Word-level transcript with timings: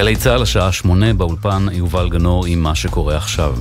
גלי 0.00 0.16
צה"ל 0.16 0.42
השעה 0.42 0.72
שמונה 0.72 1.14
באולפן 1.14 1.66
יובל 1.72 2.08
גנור 2.08 2.46
עם 2.46 2.62
מה 2.62 2.74
שקורה 2.74 3.16
עכשיו. 3.16 3.54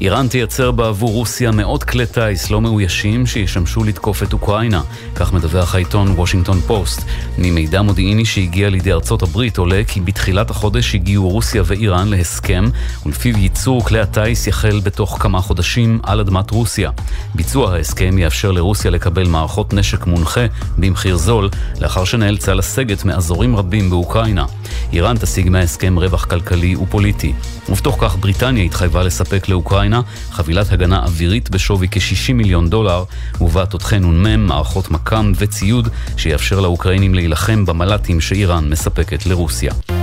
איראן 0.00 0.28
תייצר 0.28 0.70
בעבור 0.70 1.12
רוסיה 1.12 1.50
מאות 1.50 1.84
כלי 1.84 2.06
טיס 2.06 2.50
לא 2.50 2.60
מאוישים 2.60 3.26
שישמשו 3.26 3.84
לתקוף 3.84 4.22
את 4.22 4.32
אוקראינה, 4.32 4.82
כך 5.14 5.32
מדווח 5.32 5.74
העיתון 5.74 6.08
וושינגטון 6.08 6.60
פוסט. 6.60 7.02
ממידע 7.38 7.82
מודיעיני 7.82 8.24
שהגיע 8.24 8.70
לידי 8.70 8.92
ארצות 8.92 9.22
הברית 9.22 9.58
עולה 9.58 9.82
כי 9.88 10.00
בתחילת 10.00 10.50
החודש 10.50 10.94
הגיעו 10.94 11.28
רוסיה 11.28 11.62
ואיראן 11.66 12.08
להסכם, 12.08 12.64
ולפיו 13.06 13.38
ייצור 13.38 13.84
כלי 13.84 14.00
הטיס 14.00 14.46
יחל 14.46 14.80
בתוך 14.84 15.16
כמה 15.20 15.40
חודשים 15.40 16.00
על 16.02 16.20
אדמת 16.20 16.50
רוסיה. 16.50 16.90
ביצוע 17.34 17.74
ההסכם 17.74 18.18
יאפשר 18.18 18.50
לרוסיה 18.50 18.90
לקבל 18.90 19.28
מערכות 19.28 19.74
נשק 19.74 20.06
מונחה 20.06 20.46
במחיר 20.78 21.16
זול, 21.16 21.48
לאחר 21.80 22.04
שנאלצה 22.04 22.54
לסגת 22.54 23.04
מאזורים 23.04 23.56
רבים 23.56 23.90
באוקראינה. 23.90 24.44
איראן 24.92 25.16
תשיג 25.16 25.48
מההסכם 25.48 25.81
רווח 25.88 26.24
כלכלי 26.24 26.76
ופוליטי. 26.76 27.32
ובתוך 27.68 27.96
כך 28.00 28.16
בריטניה 28.16 28.64
התחייבה 28.64 29.02
לספק 29.02 29.48
לאוקראינה 29.48 30.00
חבילת 30.30 30.72
הגנה 30.72 31.02
אווירית 31.04 31.50
בשווי 31.50 31.88
כ-60 31.90 32.32
מיליון 32.32 32.70
דולר, 32.70 33.04
ובה 33.40 33.66
תותחי 33.66 33.98
נ"מ, 33.98 34.46
מערכות 34.46 34.90
מכ"ם 34.90 35.32
וציוד 35.36 35.88
שיאפשר 36.16 36.60
לאוקראינים 36.60 37.14
להילחם 37.14 37.66
במל"טים 37.66 38.20
שאיראן 38.20 38.70
מספקת 38.70 39.26
לרוסיה. 39.26 40.01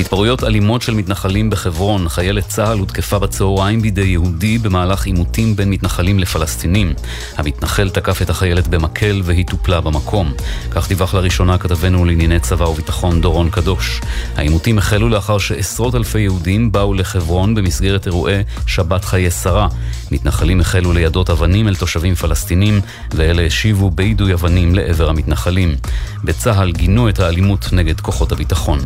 התפרעויות 0.00 0.44
אלימות 0.44 0.82
של 0.82 0.94
מתנחלים 0.94 1.50
בחברון, 1.50 2.08
חיילת 2.08 2.48
צה"ל 2.48 2.78
הותקפה 2.78 3.18
בצהריים 3.18 3.82
בידי 3.82 4.00
יהודי 4.00 4.58
במהלך 4.58 5.06
עימותים 5.06 5.56
בין 5.56 5.70
מתנחלים 5.70 6.18
לפלסטינים. 6.18 6.92
המתנחל 7.36 7.90
תקף 7.90 8.22
את 8.22 8.30
החיילת 8.30 8.68
במקל 8.68 9.22
והיא 9.24 9.46
טופלה 9.46 9.80
במקום. 9.80 10.32
כך 10.70 10.88
דיווח 10.88 11.14
לראשונה 11.14 11.58
כתבנו 11.58 12.04
לענייני 12.04 12.40
צבא 12.40 12.64
וביטחון 12.64 13.20
דורון 13.20 13.50
קדוש. 13.50 14.00
העימותים 14.36 14.78
החלו 14.78 15.08
לאחר 15.08 15.38
שעשרות 15.38 15.94
אלפי 15.94 16.20
יהודים 16.20 16.72
באו 16.72 16.94
לחברון 16.94 17.54
במסגרת 17.54 18.06
אירועי 18.06 18.42
שבת 18.66 19.04
חיי 19.04 19.30
שרה. 19.30 19.68
מתנחלים 20.10 20.60
החלו 20.60 20.92
לידות 20.92 21.30
אבנים 21.30 21.68
אל 21.68 21.74
תושבים 21.74 22.14
פלסטינים, 22.14 22.80
ואלה 23.14 23.42
השיבו 23.42 23.90
ביידוי 23.90 24.32
אבנים 24.32 24.74
לעבר 24.74 25.08
המתנחלים. 25.08 25.74
בצה"ל 26.24 26.72
גינו 26.72 27.08
את 27.08 27.20
האלימות 27.20 27.72
נגד 27.72 28.00
כוחות 28.00 28.32
הביטחון. 28.32 28.78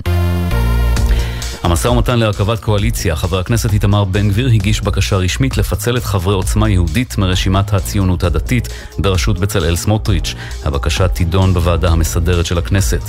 המשא 1.64 1.88
ומתן 1.88 2.18
להרכבת 2.18 2.60
קואליציה, 2.60 3.16
חבר 3.16 3.38
הכנסת 3.38 3.72
איתמר 3.72 4.04
בן 4.04 4.28
גביר 4.28 4.48
הגיש 4.48 4.80
בקשה 4.80 5.16
רשמית 5.16 5.56
לפצל 5.56 5.96
את 5.96 6.04
חברי 6.04 6.34
עוצמה 6.34 6.68
יהודית 6.68 7.18
מרשימת 7.18 7.72
הציונות 7.72 8.24
הדתית 8.24 8.68
בראשות 8.98 9.38
בצלאל 9.38 9.76
סמוטריץ'. 9.76 10.34
הבקשה 10.64 11.08
תידון 11.08 11.54
בוועדה 11.54 11.90
המסדרת 11.90 12.46
של 12.46 12.58
הכנסת. 12.58 13.00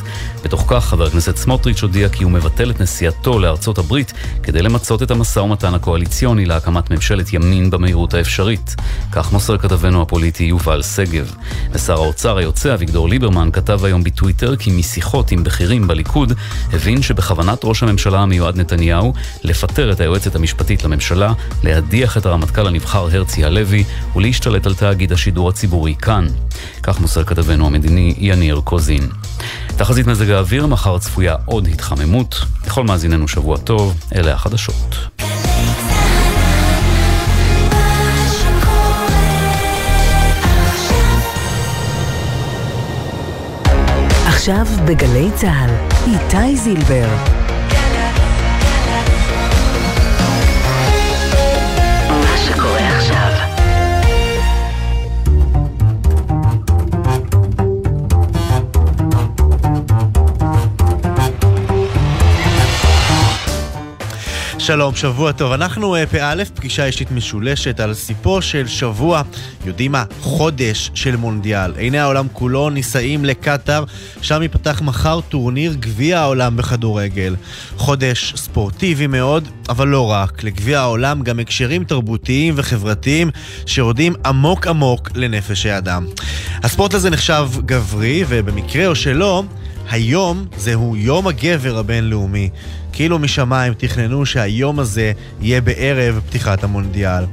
בתוך 0.44 0.66
כך, 0.68 0.86
חבר 0.86 1.06
הכנסת 1.06 1.38
סמוטריץ' 1.38 1.82
הודיע 1.82 2.10
כי 2.10 2.24
הוא 2.24 2.32
מבטל 2.32 2.72
את 2.72 2.82
נסיעתו 2.82 3.40
לארצות 3.40 3.78
הברית 3.78 4.14
כדי 4.44 4.62
למצות 4.62 5.04
את 5.04 5.12
המשא 5.12 5.40
ומתן 5.40 5.74
הקואליציוני 5.74 6.46
להקמת 6.46 6.92
ממשלת 6.92 7.34
ימין 7.34 7.70
במהירות 7.70 8.14
האפשרית. 8.14 8.76
כך 9.12 9.32
מוסר 9.32 9.58
כתבנו 9.58 10.02
הפוליטי 10.02 10.44
יובל 10.44 10.82
שגב. 10.84 11.36
ושר 11.72 11.94
האוצר 11.94 12.38
היוצא 12.38 12.74
אביגדור 12.74 13.10
ליברמן 13.10 13.50
כתב 13.54 13.86
היום 13.86 14.04
בטוויטר 14.04 14.56
כי 14.56 14.72
משיחות 14.72 15.32
עם 15.32 15.44
בכירים 15.44 15.88
בליכוד 15.88 16.34
הבין 16.74 17.02
שבכוונת 17.02 17.60
ראש 17.64 17.84
הממשלה 17.84 18.20
המיועד 18.20 18.45
מיועד 18.46 18.58
נתניהו 18.58 19.14
לפטר 19.44 19.92
את 19.92 20.00
היועצת 20.00 20.36
המשפטית 20.36 20.84
לממשלה, 20.84 21.34
להדיח 21.64 22.18
את 22.18 22.26
הרמטכ"ל 22.26 22.68
הנבחר 22.68 23.08
הרצי 23.14 23.46
הלוי 23.46 23.84
ולהשתלט 24.16 24.66
על 24.66 24.74
תאגיד 24.74 25.12
השידור 25.12 25.50
הציבורי 25.50 25.96
כאן. 25.96 26.28
כך 26.84 27.00
מוסר 27.00 27.24
כתבנו 27.24 27.68
המדיני 27.68 28.16
יניר 28.18 28.62
קוזין. 28.64 29.10
תחזית 29.78 30.08
מזג 30.08 30.30
האוויר, 30.30 30.66
מחר 30.66 30.98
צפויה 30.98 31.36
עוד 31.46 31.68
התחממות. 31.68 32.36
לכל 32.68 32.84
מאזיננו 32.84 33.28
שבוע 33.28 33.58
טוב, 33.58 33.96
אלה 34.16 34.34
החדשות. 34.34 34.96
עכשיו 44.26 44.66
בגלי 44.86 45.30
צה"ל, 45.36 45.70
איתי 46.08 46.58
זילבר. 46.58 47.35
שלום, 64.66 64.96
שבוע 64.96 65.32
טוב. 65.32 65.52
אנחנו 65.52 65.96
אה, 65.96 66.06
פא', 66.06 66.44
פגישה 66.56 66.86
אישית 66.86 67.12
משולשת 67.12 67.80
על 67.80 67.94
סיפו 67.94 68.42
של 68.42 68.68
שבוע, 68.68 69.22
יודעים 69.66 69.92
מה, 69.92 70.04
חודש 70.22 70.92
של 70.94 71.16
מונדיאל. 71.16 71.72
עיני 71.78 72.00
העולם 72.00 72.28
כולו 72.34 72.70
נישאים 72.70 73.26
לקטאר, 73.26 73.84
שם 74.22 74.42
ייפתח 74.42 74.82
מחר 74.82 75.20
טורניר 75.30 75.74
גביע 75.74 76.20
העולם 76.20 76.58
בכדורגל. 76.58 77.36
חודש 77.78 78.34
ספורטיבי 78.36 79.08
מאוד, 79.08 79.48
אבל 79.70 79.88
לא 79.88 80.12
רק. 80.12 80.44
לגביע 80.44 80.80
העולם 80.80 81.22
גם 81.22 81.40
הקשרים 81.40 81.84
תרבותיים 81.84 82.54
וחברתיים 82.58 83.30
שיורדים 83.66 84.14
עמוק 84.26 84.68
עמוק 84.68 85.10
לנפש 85.16 85.66
האדם. 85.66 86.08
הספורט 86.64 86.94
הזה 86.94 87.10
נחשב 87.10 87.50
גברי, 87.66 88.24
ובמקרה 88.28 88.88
או 88.88 88.96
שלא, 88.96 89.44
היום 89.90 90.46
זהו 90.58 90.96
יום 90.96 91.28
הגבר 91.28 91.78
הבינלאומי. 91.78 92.50
כאילו 92.96 93.20
משמיים 93.20 93.74
תכננו 93.74 94.26
שהיום 94.26 94.80
הזה 94.80 95.12
יהיה 95.42 95.62
בערב 95.62 96.22
פתיחת 96.30 96.64
המונדיאל. 96.64 97.24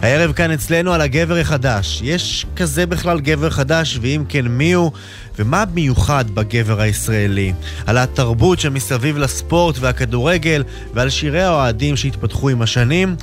הערב 0.00 0.32
כאן 0.32 0.50
אצלנו 0.50 0.92
על 0.92 1.00
הגבר 1.00 1.36
החדש. 1.36 2.00
יש 2.04 2.46
כזה 2.56 2.86
בכלל 2.86 3.20
גבר 3.20 3.50
חדש, 3.50 3.98
ואם 4.02 4.24
כן 4.28 4.44
מי 4.48 4.72
הוא? 4.72 4.90
ומה 5.38 5.64
מיוחד 5.74 6.24
בגבר 6.30 6.80
הישראלי? 6.80 7.52
על 7.86 7.98
התרבות 7.98 8.60
שמסביב 8.60 9.18
לספורט 9.18 9.76
והכדורגל 9.80 10.64
ועל 10.94 11.10
שירי 11.10 11.42
האוהדים 11.42 11.96
שהתפתחו 11.96 12.48
עם 12.48 12.62
השנים 12.62 13.16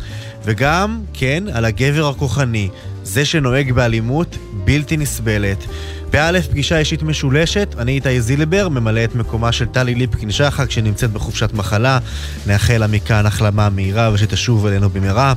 וגם, 0.43 1.01
כן, 1.13 1.43
על 1.53 1.65
הגבר 1.65 2.09
הכוחני, 2.09 2.69
זה 3.03 3.25
שנוהג 3.25 3.71
באלימות 3.71 4.37
בלתי 4.53 4.97
נסבלת. 4.97 5.65
באלף 6.11 6.47
פגישה 6.47 6.79
אישית 6.79 7.03
משולשת, 7.03 7.75
אני 7.77 7.91
איתי 7.91 8.21
זילבר, 8.21 8.69
ממלא 8.69 9.03
את 9.03 9.15
מקומה 9.15 9.51
של 9.51 9.65
טלי 9.65 9.95
ליפקין 9.95 10.31
שחק 10.31 10.71
שנמצאת 10.71 11.11
בחופשת 11.11 11.53
מחלה. 11.53 11.99
נאחל 12.47 12.77
לה 12.77 12.87
מכאן 12.87 13.25
החלמה 13.25 13.69
מהירה 13.69 14.11
ושתשוב 14.13 14.65
אלינו 14.65 14.89
במהרה. 14.89 15.33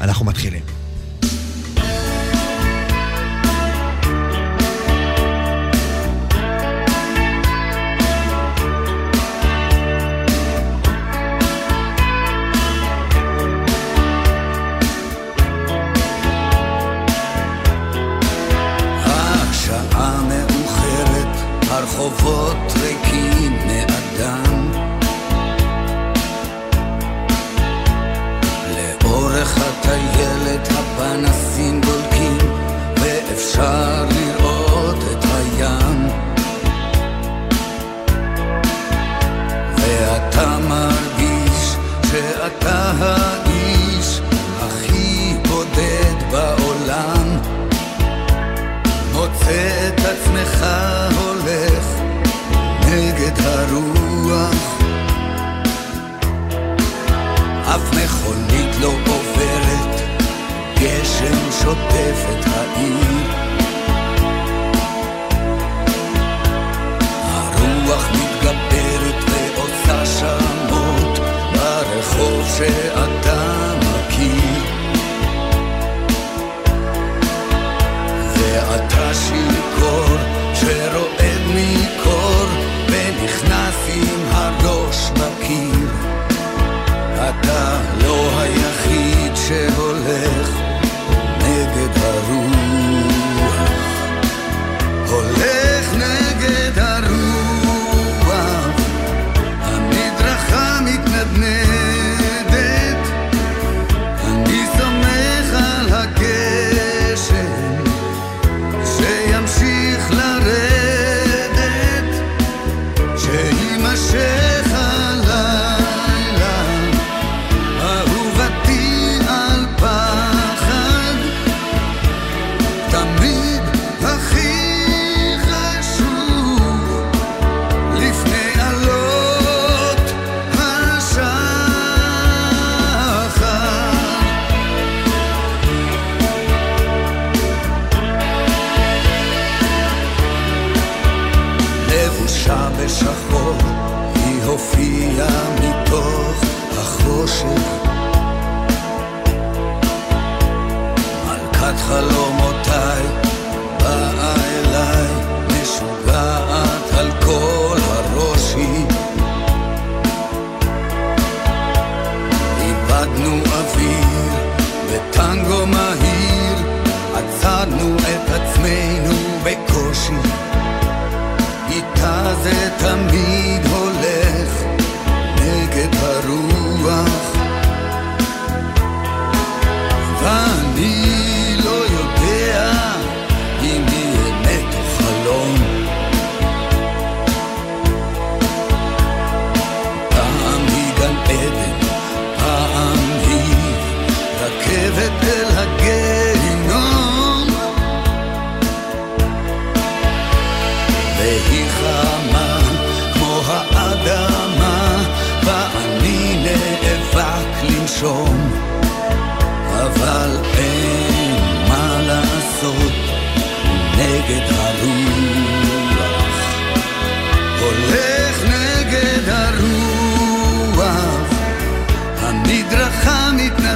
אנחנו 0.00 0.24
מתחילים. 0.24 0.83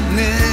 madness 0.00 0.47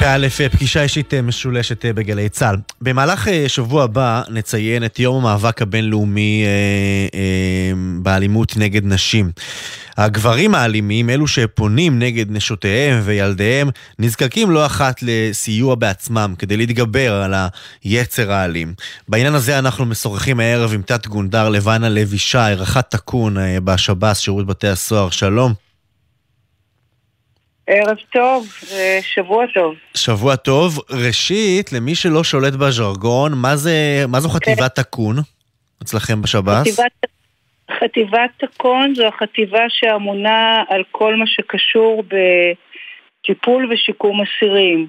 פ"א, 0.00 0.48
פגישה 0.52 0.82
אישית 0.82 1.14
אה, 1.14 1.22
משולשת 1.22 1.84
אה, 1.84 1.92
בגלי 1.92 2.28
צה"ל. 2.28 2.56
במהלך 2.80 3.28
אה, 3.28 3.44
שבוע 3.48 3.84
הבא 3.84 4.22
נציין 4.30 4.84
את 4.84 4.98
יום 4.98 5.16
המאבק 5.16 5.62
הבינלאומי 5.62 6.44
אה, 6.44 7.18
אה, 7.18 7.72
באלימות 8.02 8.56
נגד 8.56 8.84
נשים. 8.84 9.30
הגברים 9.96 10.54
האלימים, 10.54 11.10
אלו 11.10 11.26
שפונים 11.26 11.98
נגד 11.98 12.30
נשותיהם 12.30 13.00
וילדיהם, 13.04 13.70
נזקקים 13.98 14.50
לא 14.50 14.66
אחת 14.66 15.02
לסיוע 15.02 15.74
בעצמם 15.74 16.34
כדי 16.38 16.56
להתגבר 16.56 17.14
על 17.14 17.34
היצר 17.84 18.32
האלים. 18.32 18.74
בעניין 19.08 19.34
הזה 19.34 19.58
אנחנו 19.58 19.84
משוחחים 19.84 20.40
הערב 20.40 20.72
עם 20.74 20.82
תת 20.82 21.06
גונדר 21.06 21.48
לבנה 21.48 21.88
לוי 21.88 22.18
שי, 22.18 22.38
רח"ט 22.56 22.90
תקון 22.90 23.38
אה, 23.38 23.60
בשב"ס, 23.60 24.18
שירות 24.18 24.46
בתי 24.46 24.68
הסוהר. 24.68 25.10
שלום. 25.10 25.69
ערב 27.66 27.96
טוב, 28.12 28.46
אה, 28.72 28.98
שבוע 29.02 29.44
טוב. 29.54 29.74
שבוע 29.96 30.36
טוב. 30.36 30.78
ראשית, 30.90 31.72
למי 31.72 31.94
שלא 31.94 32.24
שולט 32.24 32.52
בז'רגון, 32.52 33.32
מה, 33.36 33.56
זה, 33.56 34.04
מה 34.08 34.20
זו 34.20 34.28
חטיבת 34.28 34.74
תקון 34.74 35.16
אצלכם 35.82 36.22
בשב"ס? 36.22 36.60
חטיבת, 36.60 36.92
חטיבת 37.80 38.30
תקון 38.36 38.94
זו 38.94 39.06
החטיבה 39.06 39.64
שאמונה 39.68 40.62
על 40.68 40.82
כל 40.90 41.16
מה 41.16 41.26
שקשור 41.26 42.04
בטיפול 43.22 43.72
ושיקום 43.72 44.20
אסירים. 44.22 44.86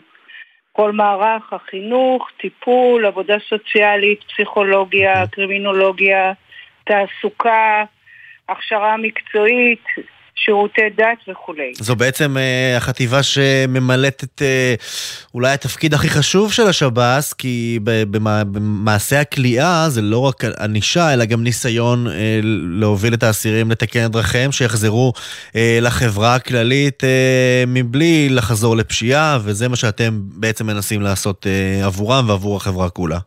כל 0.72 0.92
מערך 0.92 1.54
החינוך, 1.54 2.30
טיפול, 2.42 3.06
עבודה 3.06 3.36
סוציאלית, 3.50 4.20
פסיכולוגיה, 4.24 5.28
קרימינולוגיה, 5.28 6.34
תעסוקה, 6.84 7.84
הכשרה 8.50 8.98
מקצועית, 8.98 9.84
שירותי 10.46 10.82
דת 10.98 11.18
וכולי. 11.28 11.72
זו 11.74 11.96
בעצם 11.96 12.38
אה, 12.38 12.78
החטיבה 12.78 13.24
שממלאת 13.24 14.24
את 14.24 14.42
אה, 14.42 14.76
אולי 15.34 15.54
התפקיד 15.54 15.94
הכי 15.94 16.10
חשוב 16.10 16.54
של 16.54 16.68
השב"ס, 16.68 17.34
כי 17.34 17.80
במעשה 17.84 19.20
הכליאה 19.22 19.90
זה 19.90 20.02
לא 20.02 20.20
רק 20.20 20.44
ענישה, 20.60 21.14
אלא 21.14 21.26
גם 21.26 21.44
ניסיון 21.44 22.08
אה, 22.08 22.40
להוביל 22.80 23.14
את 23.14 23.24
האסירים 23.24 23.72
לתקן 23.72 24.06
את 24.06 24.12
דרכיהם, 24.12 24.52
שיחזרו 24.52 25.14
אה, 25.56 25.80
לחברה 25.82 26.36
הכללית 26.36 27.04
אה, 27.04 27.64
מבלי 27.68 28.30
לחזור 28.30 28.76
לפשיעה, 28.76 29.38
וזה 29.44 29.70
מה 29.70 29.76
שאתם 29.76 30.12
בעצם 30.14 30.68
מנסים 30.68 31.02
לעשות 31.02 31.48
אה, 31.48 31.86
עבורם 31.86 32.30
ועבור 32.30 32.58
החברה 32.58 32.90
כולה. 32.90 33.18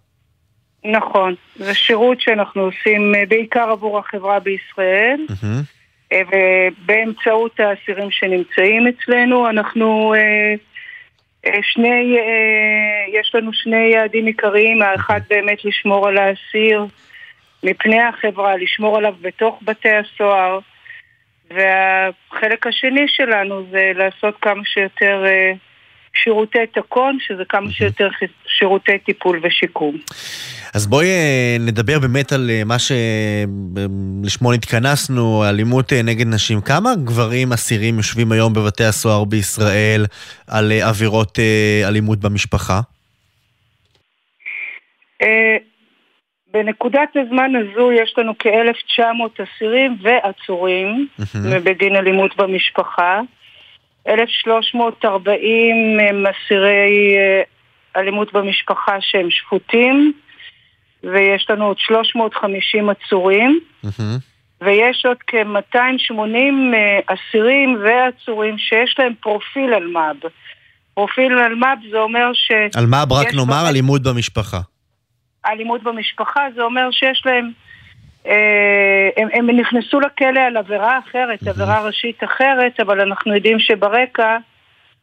נכון, 0.84 1.34
זה 1.56 1.74
שירות 1.74 2.20
שאנחנו 2.20 2.62
עושים 2.62 3.12
בעיקר 3.28 3.70
עבור 3.70 3.98
החברה 3.98 4.40
בישראל. 4.40 5.26
מהמם. 5.42 5.62
ובאמצעות 6.22 7.60
האסירים 7.60 8.10
שנמצאים 8.10 8.86
אצלנו 8.86 9.48
אנחנו 9.48 10.14
אה, 10.14 10.54
אה, 11.46 11.60
שני, 11.62 12.18
אה, 12.18 13.20
יש 13.20 13.34
לנו 13.34 13.52
שני 13.52 13.90
יעדים 13.92 14.26
עיקריים, 14.26 14.82
האחד 14.82 15.20
באמת 15.30 15.64
לשמור 15.64 16.08
על 16.08 16.18
האסיר 16.18 16.86
מפני 17.62 18.00
החברה, 18.00 18.56
לשמור 18.56 18.98
עליו 18.98 19.14
בתוך 19.20 19.60
בתי 19.62 19.90
הסוהר 19.90 20.58
והחלק 21.50 22.66
השני 22.66 23.08
שלנו 23.08 23.66
זה 23.70 23.92
לעשות 23.94 24.34
כמה 24.40 24.64
שיותר 24.64 25.24
שירותי 26.14 26.66
תקון, 26.74 27.18
שזה 27.20 27.42
כמה 27.48 27.70
שיותר 27.70 28.08
שירותי 28.46 28.98
טיפול 28.98 29.40
ושיקום. 29.42 29.96
אז 30.74 30.86
בואי 30.86 31.06
אה, 31.06 31.56
נדבר 31.60 31.98
באמת 31.98 32.32
על 32.32 32.50
אה, 32.50 32.62
מה 32.64 32.76
שלשמו 32.78 34.52
נתכנסנו, 34.52 35.44
אלימות 35.48 35.92
אה, 35.92 36.02
נגד 36.02 36.26
נשים. 36.26 36.60
כמה 36.60 36.90
גברים 37.04 37.52
אסירים 37.52 37.96
יושבים 37.96 38.32
היום 38.32 38.52
בבתי 38.52 38.84
הסוהר 38.84 39.24
בישראל 39.24 40.04
על 40.48 40.72
אה, 40.72 40.88
עבירות 40.88 41.38
אה, 41.38 41.88
אלימות 41.88 42.18
במשפחה? 42.18 42.80
אה, 45.22 45.56
בנקודת 46.52 47.08
הזמן 47.16 47.52
הזו 47.56 47.92
יש 47.92 48.14
לנו 48.18 48.32
כ-1,900 48.38 49.42
אסירים 49.44 49.96
ועצורים 50.02 51.06
בגין 51.64 51.96
אלימות 51.96 52.36
במשפחה. 52.36 53.20
1,340 54.08 56.00
הם 56.00 56.24
אסירי 56.26 57.16
אה, 57.16 57.42
אלימות 58.00 58.32
במשפחה 58.32 58.96
שהם 59.00 59.30
שפוטים, 59.30 60.12
ויש 61.04 61.46
לנו 61.50 61.64
עוד 61.64 61.78
350 61.78 62.88
עצורים, 62.90 63.60
ויש 64.60 65.06
עוד 65.06 65.16
כ-280 65.26 66.14
אה, 66.74 67.00
אסירים 67.06 67.78
ועצורים 67.84 68.58
שיש 68.58 68.96
להם 68.98 69.12
פרופיל 69.20 69.74
אלמ"ב. 69.74 70.26
פרופיל 70.94 71.38
אלמ"ב 71.38 71.90
זה 71.90 71.98
אומר 71.98 72.30
ש... 72.34 72.50
אלמ"ב, 72.76 73.12
רק 73.12 73.34
נאמר, 73.34 73.68
אלימות 73.68 74.02
במשפחה. 74.02 74.60
אלימות 75.46 75.82
במשפחה, 75.82 76.40
זה 76.54 76.62
אומר 76.62 76.90
שיש 76.90 77.22
להם... 77.26 77.63
אה, 78.26 79.08
הם, 79.16 79.28
הם 79.32 79.50
נכנסו 79.60 80.00
לכלא 80.00 80.40
על 80.40 80.56
עבירה 80.56 80.98
אחרת, 80.98 81.48
עבירה 81.48 81.80
ראשית 81.86 82.24
אחרת, 82.24 82.80
אבל 82.80 83.00
אנחנו 83.00 83.34
יודעים 83.34 83.58
שברקע 83.58 84.36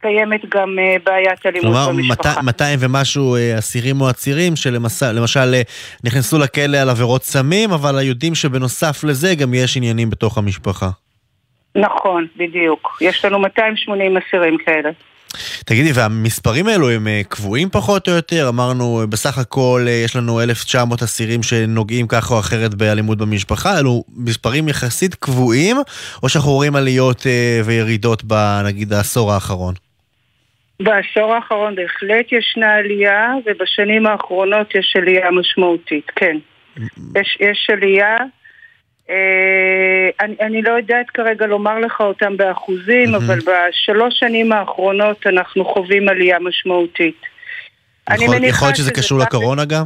קיימת 0.01 0.55
גם 0.55 0.79
אה, 0.79 0.95
בעיית 1.05 1.45
אלימות 1.45 1.63
כלומר, 1.63 1.89
במשפחה. 1.89 2.41
200 2.41 2.79
ומשהו 2.81 3.35
אה, 3.35 3.57
אסירים 3.59 4.01
או 4.01 4.07
עצירים 4.07 4.55
שלמשל 4.55 5.53
נכנסו 6.03 6.39
לכלא 6.39 6.77
על 6.77 6.89
עבירות 6.89 7.23
סמים, 7.23 7.71
אבל 7.71 7.95
יודעים 8.01 8.35
שבנוסף 8.35 9.03
לזה 9.03 9.35
גם 9.35 9.53
יש 9.53 9.77
עניינים 9.77 10.09
בתוך 10.09 10.37
המשפחה. 10.37 10.89
נכון, 11.75 12.27
בדיוק. 12.37 12.97
יש 13.01 13.25
לנו 13.25 13.39
280 13.39 14.17
אסירים 14.17 14.57
כאלה. 14.65 14.89
תגידי, 15.65 15.91
והמספרים 15.93 16.67
האלו 16.67 16.89
הם 16.89 17.07
אה, 17.07 17.21
קבועים 17.29 17.69
פחות 17.69 18.07
או 18.07 18.13
יותר? 18.13 18.49
אמרנו, 18.49 19.01
אה, 19.01 19.07
בסך 19.07 19.37
הכל 19.37 19.85
אה, 19.87 19.91
יש 20.05 20.15
לנו 20.15 20.41
1,900 20.41 21.03
אסירים 21.03 21.43
שנוגעים 21.43 22.07
ככה 22.07 22.33
או 22.33 22.39
אחרת 22.39 22.75
באלימות 22.75 23.17
במשפחה. 23.17 23.79
אלו 23.79 24.03
מספרים 24.17 24.67
יחסית 24.67 25.15
קבועים, 25.15 25.77
או 26.23 26.29
שאנחנו 26.29 26.51
רואים 26.51 26.75
עליות 26.75 27.25
וירידות 27.65 28.23
בנגיד 28.23 28.93
העשור 28.93 29.31
האחרון? 29.33 29.73
בעשור 30.79 31.33
האחרון 31.33 31.75
בהחלט 31.75 32.25
ישנה 32.31 32.73
עלייה, 32.73 33.33
ובשנים 33.45 34.05
האחרונות 34.05 34.75
יש 34.75 34.95
עלייה 34.95 35.31
משמעותית, 35.31 36.11
כן. 36.15 36.37
יש, 37.15 37.37
יש 37.39 37.69
עלייה. 37.73 38.17
אה, 39.11 40.09
אני, 40.19 40.35
אני 40.41 40.61
לא 40.61 40.71
יודעת 40.71 41.09
כרגע 41.09 41.45
לומר 41.45 41.79
לך 41.79 42.01
אותם 42.01 42.37
באחוזים, 42.37 43.15
אבל 43.15 43.39
בשלוש 43.39 44.19
שנים 44.19 44.51
האחרונות 44.51 45.27
אנחנו 45.27 45.65
חווים 45.65 46.09
עלייה 46.09 46.39
משמעותית. 46.39 47.21
יכול, 48.09 48.43
יכול 48.43 48.67
להיות 48.67 48.75
שזה 48.75 48.91
קשור 48.91 49.19
לקורונה 49.19 49.65
גם? 49.65 49.85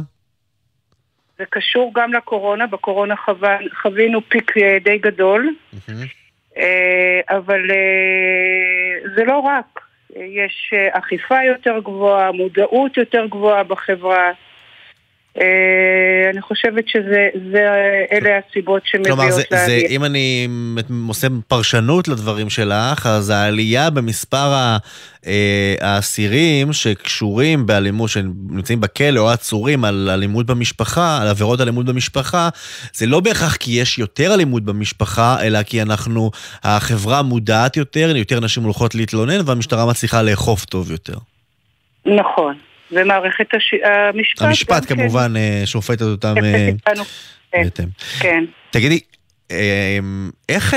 זה 1.38 1.44
קשור 1.50 1.92
גם 1.94 2.12
לקורונה, 2.12 2.66
בקורונה 2.66 3.16
חווה, 3.16 3.58
חווינו 3.82 4.20
פיק 4.28 4.56
אה, 4.56 4.78
די 4.84 4.98
גדול, 4.98 5.54
אה, 6.58 7.20
אבל 7.28 7.70
אה, 7.70 9.10
זה 9.16 9.24
לא 9.24 9.38
רק. 9.38 9.80
יש 10.16 10.72
אה, 10.72 10.98
אכיפה 10.98 11.44
יותר 11.44 11.78
גבוהה, 11.78 12.32
מודעות 12.32 12.96
יותר 12.96 13.26
גבוהה 13.26 13.62
בחברה. 13.62 14.30
אה, 15.40 16.30
אני 16.30 16.42
חושבת 16.42 16.88
שזה, 16.88 17.28
זה, 17.52 17.58
אלה 18.12 18.30
הסיבות 18.38 18.82
שמביאות 18.84 19.18
כלומר, 19.18 19.30
זה, 19.30 19.42
לעלייה. 19.50 19.88
אם 19.88 20.04
אני 20.04 20.48
עושה 21.08 21.26
פרשנות 21.48 22.08
לדברים 22.08 22.50
שלך, 22.50 23.06
אז 23.06 23.30
העלייה 23.30 23.90
במספר 23.90 24.52
אה, 25.26 25.74
האסירים 25.80 26.72
שקשורים 26.72 27.66
באלימות, 27.66 28.10
שנמצאים 28.10 28.80
בכלא 28.80 29.20
או 29.20 29.30
עצורים 29.30 29.84
על 29.84 30.10
אלימות 30.12 30.46
במשפחה, 30.46 31.18
על 31.22 31.28
עבירות 31.28 31.60
אלימות 31.60 31.86
במשפחה, 31.86 32.48
זה 32.92 33.06
לא 33.06 33.20
בהכרח 33.20 33.56
כי 33.56 33.72
יש 33.72 33.98
יותר 33.98 34.34
אלימות 34.34 34.62
במשפחה, 34.62 35.36
אלא 35.42 35.62
כי 35.62 35.82
אנחנו, 35.82 36.30
החברה 36.64 37.22
מודעת 37.22 37.76
יותר, 37.76 38.16
יותר 38.16 38.40
נשים 38.40 38.62
הולכות 38.62 38.94
להתלונן, 38.94 39.38
והמשטרה 39.46 39.86
מצליחה 39.86 40.22
לאכוף 40.22 40.64
טוב 40.64 40.90
יותר. 40.90 41.16
נכון. 42.06 42.54
ומערכת 42.92 43.46
הש... 43.54 43.74
המשפט 43.84 44.42
המשפט 44.42 44.86
כמובן 44.88 45.34
אה, 45.36 45.62
שופטת 45.64 46.02
אותם 46.02 46.34
כן. 46.34 46.44
אה. 46.44 46.70
כן, 47.52 47.62
בהתאם. 47.62 47.88
כן. 48.18 48.44
תגידי, 48.70 49.00
אה, 49.50 49.98
איך 50.48 50.74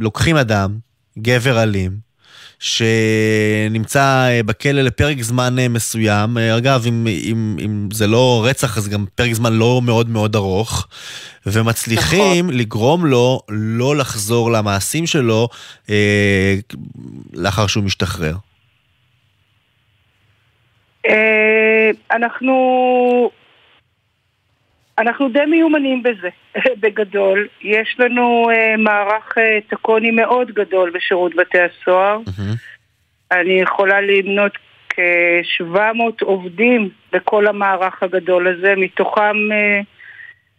לוקחים 0.00 0.36
אדם, 0.36 0.78
גבר 1.18 1.62
אלים, 1.62 2.12
שנמצא 2.62 4.28
בכלא 4.46 4.82
לפרק 4.82 5.22
זמן 5.22 5.56
מסוים, 5.70 6.38
אגב, 6.38 6.84
אם, 6.86 7.06
אם, 7.06 7.56
אם 7.64 7.88
זה 7.92 8.06
לא 8.06 8.42
רצח, 8.46 8.78
אז 8.78 8.88
גם 8.88 9.04
פרק 9.14 9.32
זמן 9.32 9.52
לא 9.52 9.80
מאוד 9.84 10.08
מאוד 10.08 10.36
ארוך, 10.36 10.86
ומצליחים 11.46 12.46
נכון. 12.46 12.56
לגרום 12.58 13.06
לו 13.06 13.40
לא 13.48 13.96
לחזור 13.96 14.52
למעשים 14.52 15.06
שלו 15.06 15.48
אה, 15.90 16.56
לאחר 17.32 17.66
שהוא 17.66 17.84
משתחרר. 17.84 18.34
אה, 21.06 21.90
אנחנו... 22.10 23.30
אנחנו 24.98 25.28
די 25.28 25.44
מיומנים 25.46 26.02
בזה, 26.02 26.28
בגדול. 26.80 27.48
יש 27.62 27.96
לנו 27.98 28.48
uh, 28.50 28.76
מערך 28.78 29.38
uh, 29.38 29.70
טקוני 29.70 30.10
מאוד 30.10 30.50
גדול 30.50 30.90
בשירות 30.90 31.34
בתי 31.34 31.58
הסוהר. 31.60 32.20
אני 33.32 33.60
יכולה 33.60 34.00
למנות 34.00 34.52
כ-700 34.88 36.24
עובדים 36.24 36.88
בכל 37.12 37.46
המערך 37.46 38.02
הגדול 38.02 38.48
הזה, 38.48 38.74
מתוכם 38.76 39.36
uh, 39.50 39.84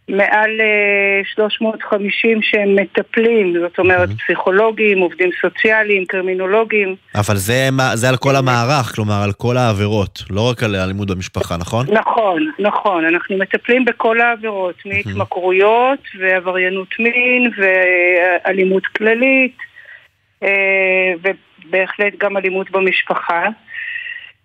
מעל 0.08 0.60
uh, 0.60 1.34
350 1.34 2.42
שהם 2.42 2.76
מטפלים, 2.76 3.54
זאת 3.60 3.78
אומרת 3.78 4.08
פסיכולוגים, 4.24 4.98
עובדים 4.98 5.30
סוציאליים, 5.40 6.04
קרימינולוגים. 6.04 6.96
אבל 7.14 7.36
זה, 7.36 7.68
זה 7.94 8.08
על 8.08 8.16
כל 8.16 8.36
המערך, 8.36 8.94
כלומר 8.94 9.22
על 9.22 9.32
כל 9.32 9.56
העבירות, 9.56 10.22
לא 10.30 10.50
רק 10.50 10.62
על 10.62 10.76
אלימות 10.76 11.10
במשפחה, 11.10 11.56
נכון? 11.56 11.86
נכון, 11.90 12.50
נכון. 12.58 13.04
אנחנו 13.04 13.38
מטפלים 13.38 13.84
בכל 13.84 14.20
העבירות, 14.20 14.74
מהתמכרויות 14.86 16.00
ועבריינות 16.18 16.88
מין 16.98 17.50
ואלימות 17.56 18.86
כללית, 18.86 19.56
אה, 20.42 21.12
ובהחלט 21.22 22.12
גם 22.18 22.36
אלימות 22.36 22.70
במשפחה. 22.70 23.46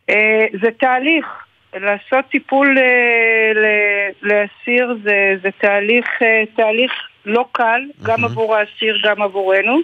אה, 0.10 0.46
זה 0.62 0.68
תהליך. 0.80 1.26
לעשות 1.74 2.26
טיפול 2.32 2.78
אה, 2.78 3.52
לאסיר 4.22 4.98
זה, 5.04 5.34
זה 5.42 5.50
תהליך, 5.58 6.08
אה, 6.22 6.44
תהליך 6.56 6.92
לא 7.26 7.46
קל, 7.52 7.82
גם 8.04 8.26
עבור 8.26 8.56
האסיר, 8.56 8.98
גם 9.04 9.22
עבורנו. 9.22 9.80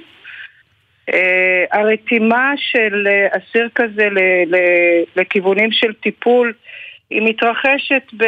אה, 1.14 1.66
הרתימה 1.72 2.54
של 2.58 3.08
אסיר 3.32 3.70
כזה 3.76 4.10
ל- 4.10 4.56
ל- 4.56 5.04
לכיוונים 5.16 5.72
של 5.72 5.94
טיפול 5.94 6.54
היא 7.10 7.22
מתרחשת 7.22 8.04
ב, 8.18 8.26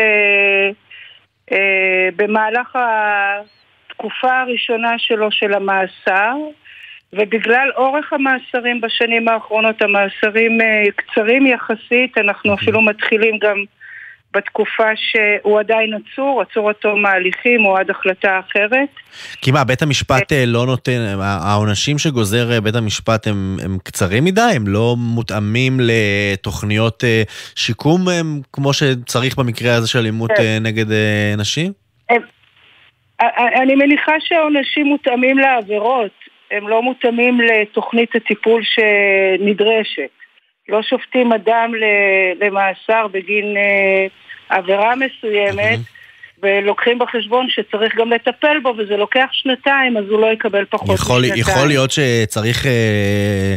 במהלך 2.16 2.76
התקופה 2.76 4.42
הראשונה 4.42 4.94
שלו 4.98 5.32
של 5.32 5.54
המאסר 5.54 6.36
ובגלל 7.14 7.72
אורך 7.76 8.14
המאסרים 8.14 8.82
בשנים 8.82 9.28
האחרונות, 9.28 9.82
המאסרים 9.82 10.62
אה, 10.62 10.84
קצרים 10.96 11.46
יחסית, 11.46 12.18
אנחנו 12.18 12.54
אפילו 12.54 12.82
מתחילים 12.82 13.38
גם 13.42 13.64
בתקופה 14.34 14.88
שהוא 14.96 15.60
עדיין 15.60 15.94
עצור, 15.94 16.42
עצור 16.42 16.70
עד 16.70 16.76
תום 16.76 17.06
ההליכים 17.06 17.66
או 17.66 17.78
עד 17.78 17.90
החלטה 17.90 18.40
אחרת. 18.40 18.90
כי 19.42 19.52
מה, 19.52 19.64
בית 19.64 19.82
המשפט 19.82 20.32
אה, 20.32 20.44
לא 20.46 20.66
נותן, 20.66 21.16
העונשים 21.22 21.98
שגוזר 21.98 22.52
אה, 22.52 22.62
בית 22.62 22.76
המשפט 22.76 23.28
הם, 23.28 23.58
הם 23.64 23.78
קצרים 23.84 24.24
מדי? 24.24 24.52
הם 24.56 24.68
לא 24.68 24.96
מותאמים 24.98 25.80
לתוכניות 25.80 27.04
אה, 27.04 27.24
שיקום 27.56 28.10
הם, 28.10 28.42
כמו 28.54 28.74
שצריך 28.74 29.36
במקרה 29.38 29.76
הזה 29.76 29.88
של 29.88 30.00
אלימות 30.00 30.32
כן. 30.32 30.44
אה, 30.44 30.60
נגד 30.60 30.92
אה, 30.92 31.34
נשים? 31.38 31.72
אני 33.62 33.76
מניחה 33.76 34.12
שהעונשים 34.20 34.86
מותאמים 34.86 35.38
לעבירות, 35.38 36.12
הם 36.52 36.68
לא 36.68 36.82
מותאמים 36.82 37.42
לתוכנית 37.42 38.16
הטיפול 38.16 38.64
שנדרשת. 38.64 40.10
לא 40.70 40.82
שופטים 40.82 41.34
אדם 41.34 41.72
למאסר 42.42 43.08
בגין 43.08 43.58
אה, 43.58 44.08
עבירה 44.50 44.94
מסוימת, 44.96 45.80
ולוקחים 46.44 47.00
בחשבון 47.00 47.48
שצריך 47.50 47.96
גם 47.96 48.12
לטפל 48.12 48.60
בו, 48.64 48.74
וזה 48.78 48.98
לוקח 48.98 49.28
שנתיים, 49.32 49.98
אז 49.98 50.04
הוא 50.10 50.20
לא 50.22 50.28
יקבל 50.28 50.66
פחות 50.70 50.96
יכול, 50.96 51.22
משנתיים. 51.22 51.42
יכול 51.42 51.68
להיות 51.68 51.92
שצריך 51.92 52.66
אה, 52.66 53.56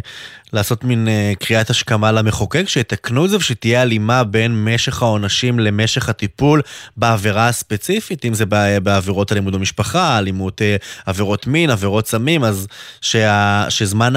לעשות 0.53 0.85
מין 0.85 1.09
אה, 1.09 1.33
קריאת 1.39 1.71
השכמה 1.71 2.13
למחוקק, 2.13 2.65
שיתקנו 2.67 3.25
את 3.25 3.31
זה 3.31 3.37
ושתהיה 3.37 3.83
הלימה 3.83 4.25
בין 4.25 4.65
משך 4.65 5.03
העונשים 5.03 5.59
למשך 5.59 6.09
הטיפול 6.09 6.63
בעבירה 6.97 7.49
הספציפית, 7.49 8.25
אם 8.25 8.35
זה 8.35 8.47
בע- 8.47 8.81
בעבירות 8.81 9.33
אלימות 9.33 9.55
במשפחה, 9.55 10.19
אלימות, 10.19 10.63
אה, 10.63 10.77
עבירות 11.07 11.47
מין, 11.47 11.71
עבירות 11.71 12.07
סמים, 12.07 12.45
אז 12.45 12.67
שה, 13.01 13.65
שזמן 13.69 14.13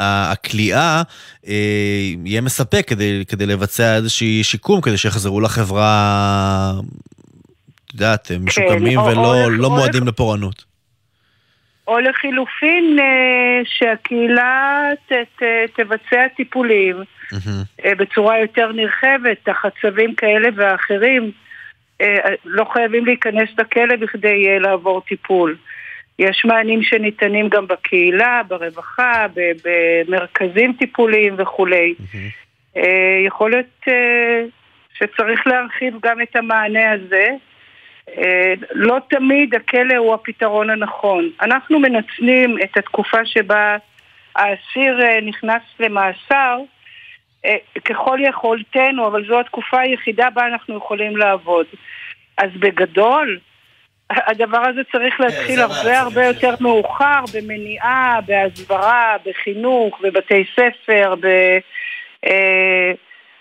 הכליאה 0.00 1.02
אה, 1.48 1.54
יהיה 2.24 2.40
מספק 2.40 2.84
כדי, 2.86 3.24
כדי 3.28 3.46
לבצע 3.46 3.96
איזשהי 3.96 4.44
שיקום, 4.44 4.80
כדי 4.80 4.96
שיחזרו 4.96 5.40
לחברה 5.40 6.72
יודעת, 7.94 8.30
משוקמים 8.40 8.92
כן, 9.00 9.06
או- 9.06 9.06
ולא 9.06 9.44
או- 9.44 9.50
לא 9.50 9.66
או- 9.66 9.72
מועדים 9.72 10.06
לפורענות. 10.06 10.75
או 11.88 12.00
לחילופין 12.00 12.98
אה, 12.98 13.60
שהקהילה 13.64 14.88
ת, 15.08 15.12
ת, 15.12 15.42
תבצע 15.74 16.28
טיפולים. 16.36 16.96
אה, 17.84 17.94
בצורה 17.94 18.38
יותר 18.38 18.72
נרחבת, 18.72 19.36
תחת 19.42 19.72
צווים 19.80 20.14
כאלה 20.14 20.48
ואחרים. 20.56 21.30
אה, 22.00 22.34
לא 22.44 22.64
חייבים 22.72 23.04
להיכנס 23.04 23.48
לכלא 23.58 23.96
בכדי 23.96 24.58
לעבור 24.60 25.00
טיפול. 25.00 25.56
יש 26.18 26.44
מענים 26.44 26.82
שניתנים 26.82 27.48
גם 27.48 27.66
בקהילה, 27.66 28.40
ברווחה, 28.48 29.26
במרכזים 29.64 30.72
טיפוליים 30.78 31.34
וכולי. 31.38 31.94
אה, 32.76 33.22
יכול 33.26 33.50
להיות 33.50 33.86
שצריך 34.98 35.46
להרחיב 35.46 35.94
גם 36.02 36.22
את 36.22 36.36
המענה 36.36 36.92
הזה. 36.92 37.28
אה, 38.08 38.54
לא 38.72 38.98
תמיד 39.08 39.54
הכלא 39.54 39.96
הוא 39.96 40.14
הפתרון 40.14 40.70
הנכון. 40.70 41.30
אנחנו 41.42 41.80
מנצלים 41.80 42.56
את 42.64 42.76
התקופה 42.76 43.24
שבה 43.24 43.76
האסיר 44.36 45.02
אה, 45.02 45.20
נכנס 45.20 45.62
למאסר 45.80 46.58
אה, 47.44 47.56
ככל 47.84 48.18
יכולתנו, 48.22 49.06
אבל 49.06 49.26
זו 49.26 49.40
התקופה 49.40 49.80
היחידה 49.80 50.30
בה 50.30 50.46
אנחנו 50.46 50.76
יכולים 50.76 51.16
לעבוד. 51.16 51.66
אז 52.38 52.50
בגדול, 52.58 53.38
הדבר 54.10 54.62
הזה 54.68 54.80
צריך 54.92 55.20
להתחיל 55.20 55.56
זה 55.56 55.64
הרבה 55.64 56.00
הרבה 56.00 56.24
יותר 56.24 56.54
מאוחר, 56.60 57.20
במניעה, 57.34 58.18
בהסברה, 58.26 59.16
בחינוך, 59.26 60.00
בבתי 60.02 60.44
ספר, 60.56 61.14
ב... 61.20 61.26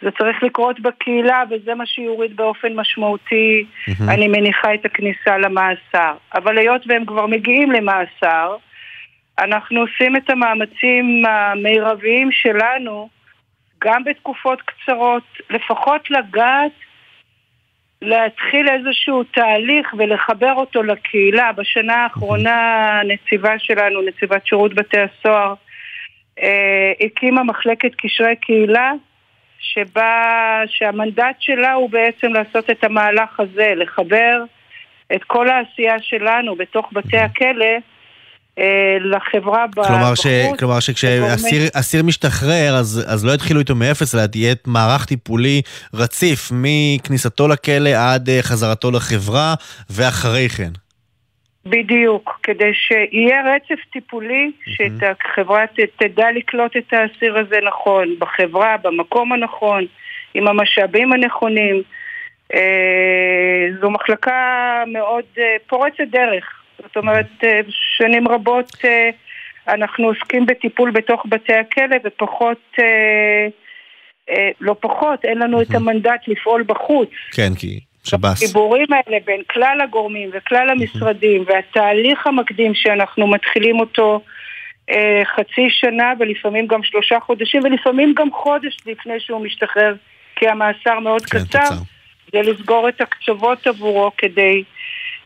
זה 0.01 0.11
צריך 0.11 0.43
לקרות 0.43 0.79
בקהילה 0.79 1.43
וזה 1.49 1.75
מה 1.75 1.85
שיוריד 1.85 2.35
באופן 2.35 2.73
משמעותי, 2.75 3.65
מהמם. 3.87 4.09
אני 4.09 4.27
מניחה, 4.27 4.73
את 4.73 4.85
הכניסה 4.85 5.37
למאסר. 5.37 6.13
אבל 6.33 6.57
היות 6.57 6.81
והם 6.87 7.05
כבר 7.05 7.25
מגיעים 7.25 7.71
למאסר, 7.71 8.55
אנחנו 9.39 9.81
עושים 9.81 10.15
את 10.15 10.29
המאמצים 10.29 11.23
המרביים 11.25 12.31
שלנו, 12.31 13.09
גם 13.83 14.03
בתקופות 14.03 14.61
קצרות, 14.61 15.23
לפחות 15.49 16.11
לגעת, 16.11 16.71
להתחיל 18.01 18.69
איזשהו 18.69 19.23
תהליך 19.23 19.93
ולחבר 19.97 20.53
אותו 20.53 20.83
לקהילה. 20.83 21.51
בשנה 21.51 21.95
האחרונה 21.95 22.87
הנציבה 22.99 23.59
שלנו, 23.59 24.01
נציבת 24.01 24.47
שירות 24.47 24.73
בתי 24.73 24.97
הסוהר, 24.99 25.53
אה, 26.41 26.91
הקימה 27.05 27.43
מחלקת 27.43 27.95
קשרי 27.95 28.35
קהילה, 28.35 28.91
שבה, 29.73 30.61
שהמנדט 30.67 31.35
שלה 31.39 31.73
הוא 31.73 31.89
בעצם 31.89 32.27
לעשות 32.27 32.69
את 32.69 32.83
המהלך 32.83 33.39
הזה, 33.39 33.73
לחבר 33.75 34.43
את 35.15 35.23
כל 35.27 35.49
העשייה 35.49 35.95
שלנו 36.01 36.55
בתוך 36.55 36.89
בתי 36.93 37.17
הכלא 37.17 37.65
אה, 38.59 38.97
לחברה 38.99 39.65
כלומר, 39.73 40.15
ש, 40.15 40.27
בחוץ. 40.27 40.59
כלומר 40.59 40.79
שכשאסיר 40.79 41.61
אסיר 41.73 42.03
משתחרר, 42.03 42.75
אז, 42.75 43.03
אז 43.07 43.25
לא 43.25 43.31
יתחילו 43.31 43.59
איתו 43.59 43.75
מאפס, 43.75 44.15
אלא 44.15 44.23
יהיה 44.35 44.55
מערך 44.67 45.05
טיפולי 45.05 45.61
רציף 45.93 46.51
מכניסתו 46.53 47.47
לכלא 47.47 47.89
עד 47.95 48.29
אה, 48.29 48.39
חזרתו 48.41 48.91
לחברה, 48.91 49.53
ואחרי 49.89 50.49
כן. 50.49 50.71
בדיוק, 51.67 52.39
כדי 52.43 52.73
שיהיה 52.73 53.41
רצף 53.55 53.83
טיפולי, 53.93 54.51
שהחברה 54.65 55.67
ת- 55.67 56.03
תדע 56.03 56.31
לקלוט 56.31 56.77
את 56.77 56.93
האסיר 56.93 57.37
הזה 57.37 57.59
נכון, 57.67 58.15
בחברה, 58.19 58.75
במקום 58.83 59.33
הנכון, 59.33 59.85
עם 60.33 60.47
המשאבים 60.47 61.13
הנכונים. 61.13 61.81
אה, 62.53 63.67
זו 63.81 63.89
מחלקה 63.89 64.83
מאוד 64.87 65.23
אה, 65.37 65.55
פורצת 65.67 66.07
דרך. 66.11 66.61
זאת 66.83 66.97
אומרת, 66.97 67.27
אה, 67.43 67.59
שנים 67.69 68.27
רבות 68.27 68.71
אנחנו 69.67 70.07
עוסקים 70.07 70.45
בטיפול 70.45 70.91
בתוך 70.91 71.25
בתי 71.29 71.53
הכלא 71.53 71.95
ופחות, 72.03 72.77
לא 74.61 74.75
פחות, 74.79 75.25
אין 75.25 75.37
לנו 75.39 75.61
את 75.61 75.75
המנדט 75.75 76.27
לפעול 76.27 76.63
בחוץ. 76.67 77.09
כן, 77.35 77.49
כי 77.59 77.79
שב"ס. 78.05 78.43
החיבורים 78.43 78.87
האלה 78.91 79.17
בין 79.25 79.41
כלל 79.49 79.81
הגורמים 79.83 80.29
וכלל 80.33 80.69
המשרדים 80.69 81.43
והתהליך 81.47 82.27
המקדים 82.27 82.71
שאנחנו 82.75 83.27
מתחילים 83.27 83.79
אותו 83.79 84.21
אה, 84.89 85.21
חצי 85.35 85.69
שנה 85.69 86.13
ולפעמים 86.19 86.67
גם 86.67 86.83
שלושה 86.83 87.19
חודשים 87.19 87.61
ולפעמים 87.63 88.13
גם 88.17 88.27
חודש 88.31 88.77
לפני 88.85 89.19
שהוא 89.19 89.45
משתחרר 89.45 89.95
כי 90.35 90.47
המאסר 90.47 90.99
מאוד 90.99 91.25
כן, 91.25 91.39
קצר, 91.39 91.59
קצר. 91.59 91.75
זה 92.31 92.41
לסגור 92.41 92.89
את 92.89 93.01
הקצוות 93.01 93.67
עבורו 93.67 94.11
כדי 94.17 94.63
אה, 94.63 94.69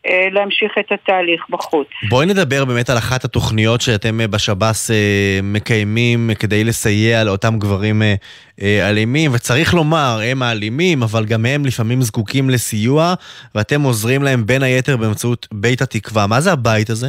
להמשיך 0.05 0.71
את 0.79 0.91
התהליך 0.91 1.45
בחוץ. 1.49 1.87
בואי 2.09 2.25
נדבר 2.25 2.65
באמת 2.65 2.89
על 2.89 2.97
אחת 2.97 3.23
התוכניות 3.23 3.81
שאתם 3.81 4.21
אה, 4.21 4.27
בשב"ס 4.27 4.91
אה, 4.91 5.39
מקיימים 5.43 6.29
כדי 6.39 6.63
לסייע 6.63 7.23
לאותם 7.23 7.59
גברים 7.59 8.01
אה, 8.01 8.15
אה, 8.61 8.89
אלימים, 8.89 9.31
וצריך 9.33 9.73
לומר, 9.73 10.19
הם 10.23 10.43
האלימים, 10.43 11.03
אבל 11.03 11.25
גם 11.25 11.45
הם 11.45 11.65
לפעמים 11.65 12.01
זקוקים 12.01 12.49
לסיוע, 12.49 13.13
ואתם 13.55 13.81
עוזרים 13.81 14.23
להם 14.23 14.45
בין 14.45 14.63
היתר 14.63 14.97
באמצעות 14.97 15.47
בית 15.53 15.81
התקווה. 15.81 16.27
מה 16.27 16.41
זה 16.41 16.51
הבית 16.51 16.89
הזה? 16.89 17.07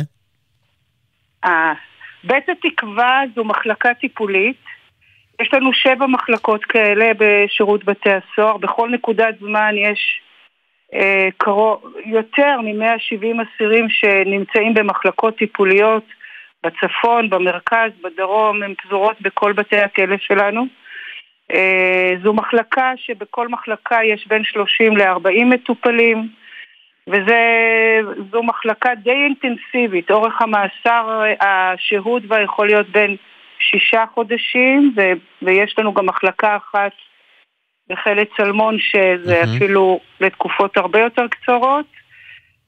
אה, 1.44 1.72
בית 2.24 2.44
התקווה 2.48 3.22
זו 3.36 3.44
מחלקה 3.44 3.94
טיפולית. 4.00 4.56
יש 5.40 5.54
לנו 5.54 5.72
שבע 5.72 6.06
מחלקות 6.06 6.64
כאלה 6.64 7.10
בשירות 7.18 7.84
בתי 7.84 8.10
הסוהר. 8.10 8.56
בכל 8.56 8.90
נקודת 8.90 9.34
זמן 9.40 9.74
יש 9.76 9.98
אה, 9.98 10.29
קרוב, 11.36 11.94
יותר 12.04 12.60
מ-170 12.60 13.42
אסירים 13.42 13.88
שנמצאים 13.88 14.74
במחלקות 14.74 15.36
טיפוליות 15.36 16.04
בצפון, 16.64 17.30
במרכז, 17.30 17.90
בדרום, 18.04 18.62
הן 18.62 18.74
פזורות 18.74 19.20
בכל 19.20 19.52
בתי 19.52 19.78
הכלא 19.78 20.16
שלנו. 20.18 20.66
אה, 21.52 22.12
זו 22.22 22.32
מחלקה 22.32 22.92
שבכל 22.96 23.48
מחלקה 23.48 23.98
יש 24.04 24.26
בין 24.26 24.44
30 24.44 24.96
ל-40 24.96 25.44
מטופלים. 25.44 26.28
וזו 27.06 28.42
מחלקה 28.42 28.94
די 28.94 29.10
אינטנסיבית, 29.10 30.10
אורך 30.10 30.42
המאסר, 30.42 31.22
השהות 31.40 32.24
בה 32.24 32.40
יכול 32.40 32.66
להיות 32.66 32.88
בין 32.88 33.16
שישה 33.58 34.04
חודשים, 34.14 34.92
ו, 34.96 35.00
ויש 35.42 35.74
לנו 35.78 35.94
גם 35.94 36.06
מחלקה 36.06 36.56
אחת 36.56 36.92
בחלד 37.90 38.26
צלמון, 38.36 38.78
שזה 38.78 39.40
מהמם. 39.40 39.56
אפילו 39.56 40.00
לתקופות 40.20 40.76
הרבה 40.76 41.00
יותר 41.00 41.28
קצרות, 41.28 41.86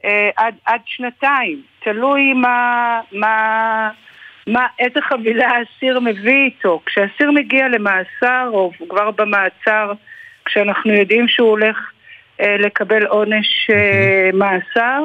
אה, 0.05 0.31
עד, 0.37 0.55
עד 0.67 0.81
שנתיים, 0.87 1.63
תלוי 1.85 2.33
מה, 2.33 3.01
מה, 3.13 3.91
מה, 4.47 4.67
איזה 4.79 5.01
חבילה 5.03 5.49
האסיר 5.49 6.01
מביא 6.01 6.45
איתו. 6.45 6.81
כשאסיר 6.87 7.31
מגיע 7.31 7.69
למאסר, 7.69 8.49
או 8.53 8.71
כבר 8.89 9.11
במעצר, 9.11 9.93
כשאנחנו 10.45 10.93
יודעים 10.93 11.29
שהוא 11.29 11.49
הולך 11.49 11.77
אה, 12.41 12.57
לקבל 12.59 13.07
עונש 13.07 13.71
אה, 13.71 14.31
מאסר. 14.33 15.03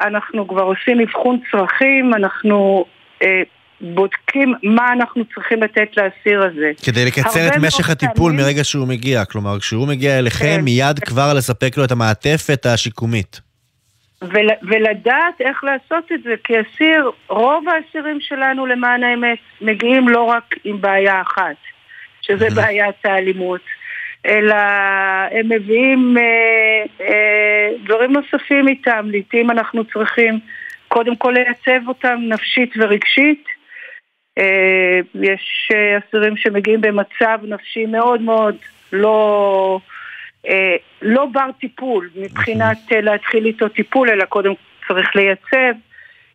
אנחנו 0.00 0.48
כבר 0.48 0.62
עושים 0.62 1.00
אבחון 1.00 1.40
צרכים, 1.50 2.14
אנחנו 2.14 2.84
אה, 3.22 3.42
בודקים 3.80 4.54
מה 4.62 4.92
אנחנו 4.92 5.24
צריכים 5.34 5.62
לתת 5.62 5.88
לאסיר 5.96 6.42
הזה. 6.42 6.70
כדי 6.84 7.04
לקצר 7.04 7.48
את 7.48 7.56
משך 7.56 7.90
הטיפול 7.90 8.32
פעמים- 8.32 8.46
מרגע 8.46 8.64
שהוא 8.64 8.88
מגיע. 8.88 9.24
כלומר, 9.24 9.60
כשהוא 9.60 9.88
מגיע 9.88 10.18
אליכם, 10.18 10.56
כן. 10.56 10.60
מיד 10.64 10.98
כבר 10.98 11.32
לספק 11.36 11.76
לו 11.76 11.84
את 11.84 11.90
המעטפת 11.90 12.66
השיקומית. 12.66 13.40
ול, 14.22 14.48
ולדעת 14.62 15.40
איך 15.40 15.64
לעשות 15.64 16.12
את 16.14 16.22
זה, 16.22 16.34
כי 16.44 16.52
אסיר, 16.60 17.10
רוב 17.28 17.64
האסירים 17.68 18.18
שלנו 18.20 18.66
למען 18.66 19.02
האמת 19.04 19.38
מגיעים 19.60 20.08
לא 20.08 20.22
רק 20.22 20.54
עם 20.64 20.80
בעיה 20.80 21.22
אחת, 21.22 21.56
שזה 22.22 22.46
בעיית 22.54 22.96
האלימות, 23.04 23.60
אלא 24.26 24.56
הם 25.30 25.48
מביאים 25.48 26.16
אה, 26.18 27.04
אה, 27.06 27.68
דברים 27.84 28.12
נוספים 28.12 28.68
איתם, 28.68 29.06
לעיתים 29.10 29.50
אנחנו 29.50 29.84
צריכים 29.84 30.38
קודם 30.88 31.16
כל 31.16 31.34
לייצב 31.36 31.88
אותם 31.88 32.18
נפשית 32.28 32.72
ורגשית. 32.76 33.44
אה, 34.38 35.00
יש 35.14 35.70
אה, 35.74 35.98
אסירים 35.98 36.36
שמגיעים 36.36 36.80
במצב 36.80 37.38
נפשי 37.42 37.86
מאוד 37.86 38.22
מאוד 38.22 38.56
לא... 38.92 39.80
אה, 40.48 40.76
לא 41.02 41.26
בר 41.32 41.50
טיפול 41.60 42.10
מבחינת 42.16 42.78
להתחיל 42.90 43.46
איתו 43.46 43.68
טיפול, 43.68 44.10
אלא 44.10 44.24
קודם 44.24 44.52
צריך 44.88 45.16
לייצב. 45.16 45.78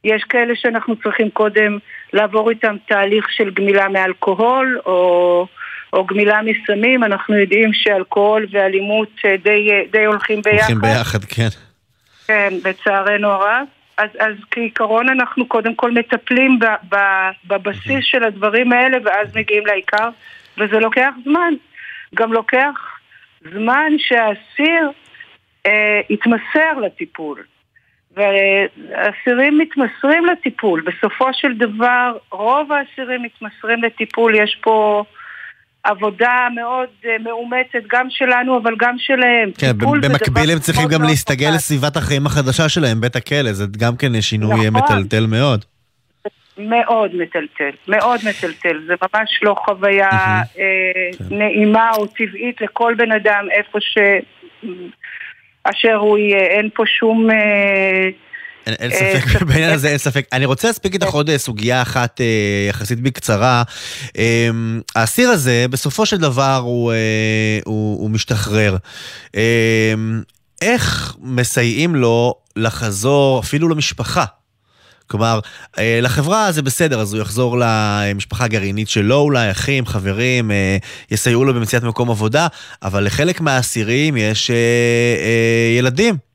יש 0.04 0.24
כאלה 0.24 0.56
שאנחנו 0.56 0.96
צריכים 0.96 1.30
קודם 1.30 1.78
לעבור 2.14 2.50
איתם 2.50 2.76
תהליך 2.88 3.32
של 3.32 3.50
גמילה 3.50 3.88
מאלכוהול 3.88 4.80
או, 4.86 5.48
או 5.94 6.06
גמילה 6.06 6.40
מסמים. 6.42 7.04
אנחנו 7.04 7.36
יודעים 7.38 7.74
שאלכוהול 7.74 8.48
ואלימות 8.52 9.10
די, 9.44 9.70
די 9.92 10.06
הולכים 10.06 10.42
ביחד. 10.42 10.58
הולכים 10.58 10.82
ביחד, 10.82 11.24
כן. 11.24 11.48
כן, 12.28 12.54
לצערנו 12.66 13.28
הרב. 13.28 13.68
אז, 13.98 14.10
אז 14.20 14.36
כעיקרון 14.52 15.10
אנחנו 15.10 15.46
קודם 15.46 15.76
כל 15.76 15.92
מטפלים 15.92 16.60
ב, 16.60 16.66
ב, 16.90 16.98
בבסיס 17.48 18.06
של 18.06 18.24
הדברים 18.24 18.74
האלה 18.74 18.98
ואז 19.06 19.36
מגיעים 19.36 19.66
לעיקר, 19.66 20.10
וזה 20.58 20.80
לוקח 20.80 21.10
זמן. 21.24 21.54
גם 22.16 22.34
לוקח 22.34 23.00
זמן 23.54 23.92
שהאסיר 23.98 24.92
אה, 25.66 26.02
התמסר 26.10 26.74
לטיפול. 26.82 27.44
ואסירים 28.16 29.58
מתמסרים 29.58 30.26
לטיפול. 30.26 30.82
בסופו 30.82 31.34
של 31.34 31.54
דבר, 31.54 32.18
רוב 32.32 32.72
האסירים 32.72 33.24
מתמסרים 33.24 33.84
לטיפול. 33.84 34.36
יש 34.36 34.58
פה 34.62 35.04
עבודה 35.84 36.48
מאוד 36.56 36.90
אה, 37.06 37.18
מאומצת, 37.24 37.88
גם 37.90 38.08
שלנו, 38.10 38.58
אבל 38.58 38.76
גם 38.80 38.96
שלהם. 38.98 39.52
כן, 39.58 39.78
במקביל 39.78 40.52
הם 40.52 40.60
צריכים 40.60 40.88
גם 40.88 41.02
להסתגל. 41.04 41.52
לסביבת 41.56 41.98
החיים 41.98 42.26
החדשה 42.26 42.70
שלהם, 42.70 43.02
בית 43.02 43.16
הכלא, 43.16 43.54
זה 43.54 43.66
גם 43.78 43.96
כן 43.98 44.22
שינוי 44.22 44.70
נכון. 44.70 44.98
מטלטל 44.98 45.26
מאוד. 45.26 45.66
מאוד 46.58 47.16
מטלטל, 47.16 47.72
מאוד 47.88 48.20
מטלטל. 48.30 48.82
זה 48.88 48.94
ממש 49.02 49.40
לא 49.42 49.56
חוויה. 49.66 50.10
אה, 50.12 50.42
כן. 51.18 51.36
נעימה 51.38 51.92
או 51.92 52.08
טבעית 52.08 52.62
לכל 52.62 52.94
בן 52.98 53.12
אדם, 53.12 53.46
איפה 53.52 53.80
ש... 53.82 53.98
אשר 55.64 55.96
הוא 55.96 56.18
יהיה, 56.18 56.46
אין 56.46 56.70
פה 56.74 56.84
שום... 57.00 57.32
אה, 57.32 58.10
אין, 58.68 58.74
אין 58.80 58.92
אה, 58.92 59.22
ספק. 59.22 59.42
בעניין 59.42 59.74
הזה 59.74 59.88
אין 59.88 59.98
ספק. 59.98 60.28
אני 60.34 60.46
רוצה 60.46 60.68
להספיק 60.68 60.94
איתך 60.94 61.08
עוד 61.08 61.30
אה, 61.30 61.38
סוגיה 61.38 61.82
אחת 61.82 62.22
אה, 62.22 62.26
יחסית 62.70 63.00
בקצרה. 63.00 63.64
אה, 64.18 64.50
האסיר 64.96 65.30
הזה, 65.30 65.66
בסופו 65.70 66.06
של 66.06 66.18
דבר 66.18 66.62
הוא, 66.64 66.92
אה, 66.92 67.60
הוא, 67.66 68.02
הוא 68.02 68.10
משתחרר. 68.10 68.78
אה, 69.36 69.94
איך 70.62 71.16
מסייעים 71.22 71.96
לו 71.96 72.36
לחזור 72.56 73.40
אפילו 73.40 73.70
למשפחה? 73.70 74.26
כלומר, 75.08 75.40
אה, 75.80 76.00
לחברה 76.02 76.52
זה 76.52 76.62
בסדר, 76.62 77.00
אז 77.02 77.14
הוא 77.14 77.22
יחזור 77.22 77.58
למשפחה 77.60 78.44
הגרעינית 78.44 78.90
שלו 78.90 79.16
אולי, 79.20 79.52
אחים, 79.52 79.86
חברים, 79.86 80.52
אה, 80.52 80.78
יסייעו 81.12 81.46
לו 81.46 81.54
במציאת 81.54 81.84
מקום 81.84 82.12
עבודה, 82.12 82.48
אבל 82.84 83.06
לחלק 83.06 83.42
מהאסירים 83.42 84.18
יש 84.18 84.52
אה, 84.52 84.56
אה, 84.56 85.78
ילדים. 85.78 86.31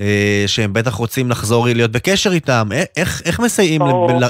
אה, 0.00 0.44
שהם 0.46 0.72
בטח 0.72 0.94
רוצים 0.94 1.30
לחזור 1.30 1.66
להיות 1.66 1.90
בקשר 1.92 2.32
איתם, 2.32 2.68
א- 2.74 3.00
איך, 3.00 3.22
איך 3.24 3.40
מסייעים 3.40 3.80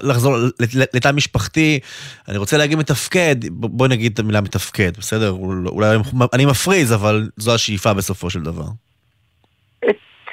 לחזור 0.03 0.37
לת- 0.61 0.94
לתא 0.94 1.12
משפחתי? 1.12 1.81
אני 2.29 2.38
רוצה 2.38 2.57
להגיד 2.57 2.79
מתפקד, 2.79 3.37
ב- 3.44 3.66
בוא 3.66 3.88
נגיד 3.88 4.12
את 4.12 4.18
המילה 4.18 4.40
מתפקד, 4.40 4.92
בסדר? 4.98 5.31
אול- 5.31 5.68
אולי 5.68 5.96
אני 6.33 6.46
מפריז, 6.46 6.92
אבל 6.94 7.29
זו 7.37 7.55
השאיפה 7.55 7.94
בסופו 7.94 8.31
של 8.31 8.40
דבר. 8.40 8.64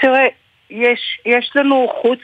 תראה, 0.01 0.25
יש, 0.69 0.99
יש 1.25 1.51
לנו 1.55 1.87
חוץ, 2.01 2.19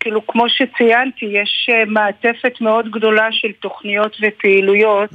כאילו 0.00 0.26
כמו 0.26 0.44
שציינתי, 0.48 1.24
יש 1.26 1.68
אה, 1.72 1.84
מעטפת 1.84 2.60
מאוד 2.60 2.90
גדולה 2.90 3.28
של 3.32 3.48
תוכניות 3.60 4.16
ופעילויות. 4.22 5.10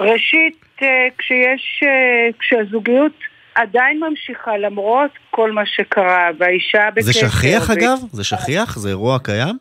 ראשית, 0.00 0.56
אה, 0.82 0.88
כשיש, 1.18 1.80
אה, 1.82 2.28
כשהזוגיות 2.38 3.12
עדיין 3.58 4.00
ממשיכה 4.00 4.56
למרות 4.56 5.10
כל 5.30 5.52
מה 5.52 5.66
שקרה, 5.66 6.30
והאישה 6.38 6.88
בקשר... 6.94 7.06
זה 7.06 7.12
שכיח 7.12 7.68
ו- 7.68 7.72
אגב? 7.72 7.98
זה 8.12 8.24
שכיח? 8.24 8.78
זה 8.78 8.88
אירוע 8.88 9.18
קיים? 9.18 9.58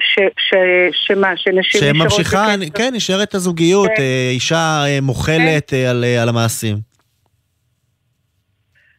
ש, 0.00 0.18
ש, 0.38 0.54
שמה, 0.92 1.36
שנשים 1.36 1.80
נשארות 1.80 1.96
שממשיכה, 1.96 2.46
בקשר? 2.60 2.72
כן, 2.74 2.90
נשארת 2.94 3.34
הזוגיות, 3.34 3.88
כן. 3.96 4.02
אה, 4.02 4.28
אישה 4.30 4.84
אה, 4.86 4.98
מוחלת 5.02 5.72
אה, 5.74 5.90
על 5.90 6.04
על 6.22 6.28
המעשים. 6.28 6.76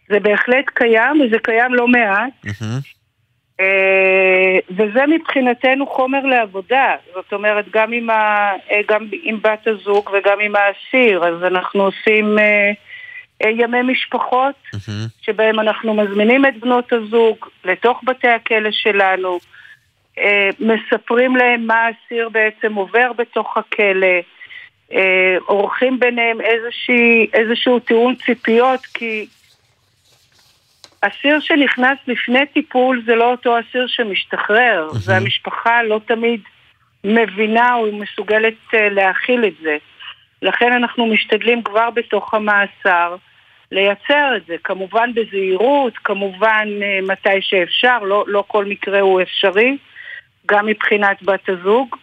זה 0.10 0.20
בהחלט 0.20 0.66
קיים, 0.74 1.22
וזה 1.22 1.38
קיים 1.44 1.74
לא 1.74 1.88
מעט. 1.88 2.34
וזה 4.70 5.06
מבחינתנו 5.08 5.88
חומר 5.88 6.26
לעבודה, 6.26 6.96
זאת 7.16 7.34
אומרת 7.34 7.66
גם 7.74 7.92
עם, 7.92 8.10
ה, 8.10 8.52
גם 8.88 9.08
עם 9.24 9.40
בת 9.42 9.68
הזוג 9.68 10.10
וגם 10.10 10.40
עם 10.40 10.54
האסיר, 10.56 11.28
אז 11.28 11.44
אנחנו 11.44 11.84
עושים 11.84 12.38
ימי 13.42 13.82
משפחות. 13.82 14.56
שבהם 15.22 15.60
אנחנו 15.60 15.94
מזמינים 15.94 16.46
את 16.46 16.60
בנות 16.60 16.94
הזוג 16.94 17.38
לתוך 17.66 18.02
בתי 18.04 18.28
הכלא 18.28 18.72
שלנו, 18.72 19.40
אה, 20.18 20.50
מספרים 20.60 21.36
להם 21.36 21.68
מה 21.68 21.76
האסיר 21.76 22.30
בעצם 22.30 22.74
עובר 22.74 23.14
בתוך 23.14 23.58
הכלא, 23.58 24.08
אה, 24.94 25.38
עורכים 25.46 26.00
ביניהם 26.00 26.42
איזושהי, 26.42 27.28
איזשהו 27.34 27.80
טיעון 27.80 28.16
ציפיות, 28.16 28.86
כי 28.86 29.26
אסיר 31.02 31.40
שנכנס 31.40 31.98
לפני 32.08 32.46
טיפול 32.54 33.04
זה 33.06 33.16
לא 33.16 33.32
אותו 33.32 33.60
אסיר 33.60 33.88
שמשתחרר, 33.88 34.90
והמשפחה 35.06 35.84
לא 35.84 36.00
תמיד 36.06 36.42
מבינה 37.04 37.74
או 37.74 37.92
מסוגלת 37.92 38.54
אה, 38.74 38.90
להכיל 38.90 39.46
את 39.46 39.54
זה. 39.62 39.78
לכן 40.44 40.74
אנחנו 40.74 41.06
משתדלים 41.06 41.64
כבר 41.64 41.90
בתוך 41.90 42.34
המאסר 42.34 43.16
לייצר 43.72 44.36
את 44.38 44.46
זה, 44.48 44.56
כמובן 44.64 45.12
בזהירות, 45.16 45.98
כמובן 45.98 46.68
אה, 46.82 47.00
מתי 47.04 47.42
שאפשר, 47.42 48.00
לא, 48.00 48.24
לא 48.28 48.44
כל 48.48 48.66
מקרה 48.66 49.00
הוא 49.00 49.22
אפשרי, 49.22 49.78
גם 50.46 50.66
מבחינת 50.66 51.24
בת 51.24 51.50
הזוג. 51.50 51.96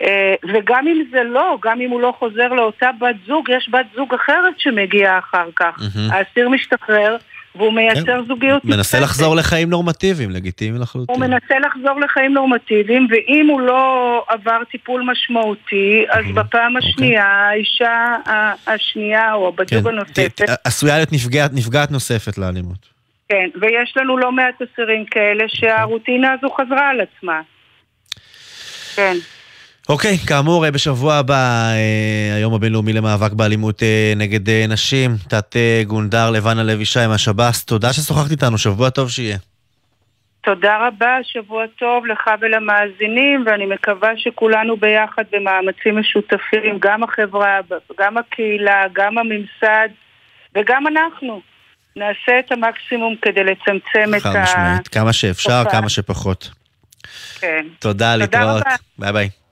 אה, 0.00 0.34
וגם 0.52 0.86
אם 0.86 1.04
זה 1.10 1.22
לא, 1.22 1.58
גם 1.62 1.80
אם 1.80 1.90
הוא 1.90 2.00
לא 2.00 2.14
חוזר 2.18 2.48
לאותה 2.48 2.90
בת 3.00 3.16
זוג, 3.26 3.48
יש 3.48 3.68
בת 3.72 3.86
זוג 3.94 4.14
אחרת 4.14 4.54
שמגיעה 4.58 5.18
אחר 5.18 5.48
כך. 5.56 5.78
מהמם. 5.78 6.12
האסיר 6.12 6.48
משתחרר 6.48 7.16
והוא 7.56 7.72
מייצר 7.72 8.00
כן. 8.20 8.26
זוגיות 8.28 8.64
מנסה 8.64 8.76
נוספת. 8.78 9.02
לחזור 9.02 9.36
לחיים 9.36 9.70
נורמטיביים, 9.70 10.30
לגיטימי 10.30 10.78
לחלוטין. 10.78 11.14
הוא 11.14 11.26
מנסה 11.26 11.54
לחזור 11.58 12.00
לחיים 12.00 12.32
נורמטיביים, 12.34 13.06
ואם 13.10 13.46
הוא 13.50 13.60
לא 13.60 13.84
עבר 14.28 14.64
טיפול 14.70 15.02
משמעותי, 15.12 16.04
אז 16.10 16.24
Mhm. 16.24 16.32
בפעם 16.34 16.76
אוקיי. 16.76 16.90
השנייה, 16.90 17.24
האישה 17.26 17.92
ה- 18.26 18.72
השנייה 18.74 19.34
או 19.34 19.48
הבת 19.48 19.70
כן, 19.70 19.76
זוג 19.76 19.84
ת- 19.86 19.92
הנוספת, 19.92 20.40
עשויה 20.64 20.96
להיות 20.96 21.12
נפגעת 21.52 21.90
נוספת 21.90 22.38
לאלימות. 22.38 22.96
כן, 23.28 23.48
ויש 23.60 23.94
לנו 23.96 24.18
לא 24.18 24.32
מעט 24.32 24.54
אסירים 24.62 25.04
כאלה 25.04 25.44
שהרוטינה 25.48 26.32
הזו 26.32 26.54
חזרה 26.54 26.88
על 26.90 27.00
עצמה. 27.00 27.40
כן. 28.96 29.16
אוקיי, 29.88 30.18
כאמור, 30.28 30.64
אה, 30.64 30.70
בשבוע 30.70 31.14
הבא, 31.14 31.70
אה, 31.72 32.34
היום 32.36 32.54
הבינלאומי 32.54 32.92
למאבק 32.92 33.32
באלימות 33.32 33.82
אה, 33.82 34.12
נגד 34.16 34.50
נשים, 34.68 35.10
תת 35.28 35.56
גונדר 35.86 36.30
לבנה 36.30 36.62
לוי 36.62 36.84
שי 36.84 37.06
מהשב"ס, 37.08 37.64
תודה 37.64 37.92
ששוחחת 37.92 38.30
איתנו, 38.30 38.58
שבוע 38.58 38.90
טוב 38.90 39.10
שיהיה. 39.10 39.36
תודה 40.40 40.86
רבה, 40.86 41.16
שבוע 41.22 41.64
טוב 41.78 42.06
לך 42.06 42.30
ולמאזינים, 42.40 43.44
ואני 43.46 43.66
מקווה 43.66 44.10
שכולנו 44.16 44.76
ביחד 44.76 45.22
במאמצים 45.32 45.98
משותפים, 45.98 46.78
גם 46.80 47.02
החברה, 47.02 47.60
גם 47.98 48.18
הקהילה, 48.18 48.82
גם 48.92 49.18
הממסד 49.18 49.88
וגם 50.54 50.86
אנחנו. 50.86 51.40
נעשה 51.96 52.38
את 52.38 52.52
המקסימום 52.52 53.14
כדי 53.22 53.44
לצמצם 53.44 54.14
את 54.16 54.22
חד 54.22 54.36
ה... 54.36 54.42
משמעית, 54.42 54.88
כמה 54.88 55.12
שאפשר. 55.12 55.62
כמה 55.70 55.88
שפחות. 55.88 56.50
כן. 57.40 57.66
תודה, 57.78 58.16
להתראות. 58.16 58.62
רבה. 58.66 58.76
ביי 58.98 59.12
ביי. 59.12 59.45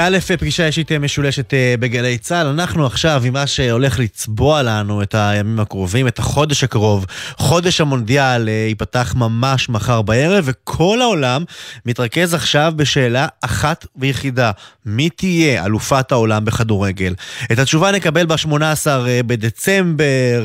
א', 0.00 0.18
פגישה 0.38 0.66
אישית 0.66 0.92
משולשת 0.92 1.54
אה, 1.54 1.74
בגלי 1.80 2.18
צה"ל. 2.18 2.46
אנחנו 2.46 2.86
עכשיו 2.86 3.22
עם 3.24 3.32
מה 3.32 3.46
שהולך 3.46 3.98
לצבוע 3.98 4.62
לנו 4.62 5.02
את 5.02 5.14
הימים 5.18 5.60
הקרובים, 5.60 6.08
את 6.08 6.18
החודש 6.18 6.64
הקרוב. 6.64 7.06
חודש 7.36 7.80
המונדיאל 7.80 8.48
אה, 8.48 8.54
ייפתח 8.68 9.14
ממש 9.16 9.68
מחר 9.68 10.02
בערב, 10.02 10.44
וכל 10.46 11.00
העולם 11.02 11.44
מתרכז 11.86 12.34
עכשיו 12.34 12.72
בשאלה 12.76 13.26
אחת 13.40 13.86
ויחידה. 13.96 14.50
מי 14.86 15.10
תהיה 15.10 15.64
אלופת 15.64 16.12
העולם 16.12 16.44
בכדורגל? 16.44 17.14
את 17.52 17.58
התשובה 17.58 17.90
נקבל 17.90 18.26
ב-18 18.26 18.86
אה, 18.86 19.20
בדצמבר, 19.26 20.42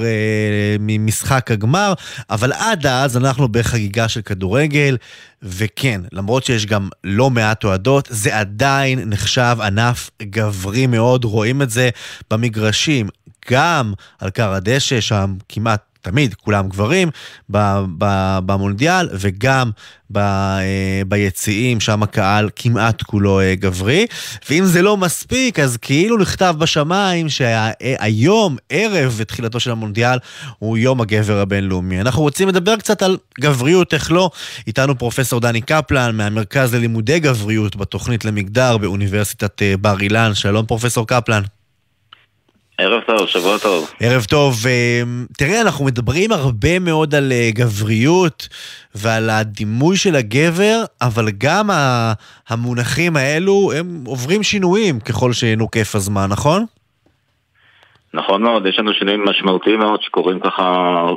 ממשחק 0.79 1.51
הגמר, 1.51 1.93
אבל 2.29 2.53
עד 2.53 2.85
אז 2.85 3.17
אנחנו 3.17 3.47
בחגיגה 3.47 4.07
של 4.07 4.21
כדורגל. 4.21 4.97
וכן, 5.43 6.01
למרות 6.11 6.43
שיש 6.43 6.65
גם 6.65 6.89
לא 7.03 7.29
מעט 7.29 7.63
אוהדות, 7.63 8.07
זה 8.11 8.37
עדיין 8.37 9.09
נחשב 9.09 9.57
ענף 9.63 10.09
גברי 10.21 10.87
מאוד, 10.87 11.25
רואים 11.25 11.61
את 11.61 11.69
זה 11.69 11.89
במגרשים, 12.31 13.09
גם 13.51 13.93
על 14.19 14.31
כר 14.31 14.53
הדשא, 14.53 15.01
שם 15.01 15.35
כמעט 15.49 15.90
תמיד 16.01 16.33
כולם 16.33 16.69
גברים 16.69 17.09
במונדיאל, 18.45 19.09
וגם 19.13 19.71
אה, 20.17 21.01
ביציעים, 21.07 21.79
שם 21.79 22.03
הקהל 22.03 22.49
כמעט 22.55 23.01
כולו 23.01 23.39
אה, 23.39 23.55
גברי. 23.55 24.05
ואם 24.49 24.65
זה 24.65 24.81
לא 24.81 24.97
מספיק, 24.97 25.59
אז 25.59 25.77
כאילו 25.77 26.17
נכתב 26.17 26.55
בשמיים 26.57 27.29
שהיום, 27.29 28.57
ערב 28.69 29.21
תחילתו 29.27 29.59
של 29.59 29.71
המונדיאל, 29.71 30.17
הוא 30.59 30.77
יום 30.77 31.01
הגבר 31.01 31.39
הבינלאומי. 31.39 32.01
אנחנו 32.01 32.21
רוצים 32.21 32.47
לדבר 32.47 32.75
קצת 32.75 33.01
על 33.01 33.17
גבריות, 33.39 33.93
איך 33.93 34.11
לא. 34.11 34.29
איתנו 34.67 34.97
פרופסור 34.97 35.39
דני 35.39 35.61
קפלן 35.61 36.17
מהמרכז 36.17 36.75
ללימודי 36.75 37.19
גבריות 37.19 37.75
בתוכנית 37.75 38.25
למגדר 38.25 38.77
באוניברסיטת 38.77 39.61
אה, 39.61 39.73
בר 39.77 39.99
אילן. 40.01 40.33
שלום 40.33 40.65
פרופסור 40.65 41.07
קפלן. 41.07 41.41
ערב 42.81 43.01
טוב, 43.01 43.27
שבוע 43.27 43.57
טוב. 43.57 43.91
ערב 43.99 44.23
טוב. 44.23 44.53
תראה, 45.37 45.61
אנחנו 45.61 45.85
מדברים 45.85 46.31
הרבה 46.31 46.79
מאוד 46.79 47.15
על 47.15 47.31
אה, 47.31 47.49
גבריות 47.53 48.47
ועל 48.95 49.29
הדימוי 49.29 49.97
של 49.97 50.15
הגבר, 50.15 50.83
אבל 51.01 51.25
גם 51.37 51.69
המונחים 52.49 53.15
האלו, 53.15 53.71
הם 53.75 53.85
עוברים 54.05 54.43
שינויים 54.43 54.99
ככל 54.99 55.33
שנוקף 55.33 55.95
הזמן, 55.95 56.27
נכון? 56.29 56.65
נכון 58.13 58.43
מאוד, 58.43 58.65
יש 58.65 58.79
לנו 58.79 58.93
שינויים 58.93 59.25
משמעותיים 59.25 59.79
מאוד 59.79 60.01
שקורים 60.01 60.39
ככה 60.39 60.65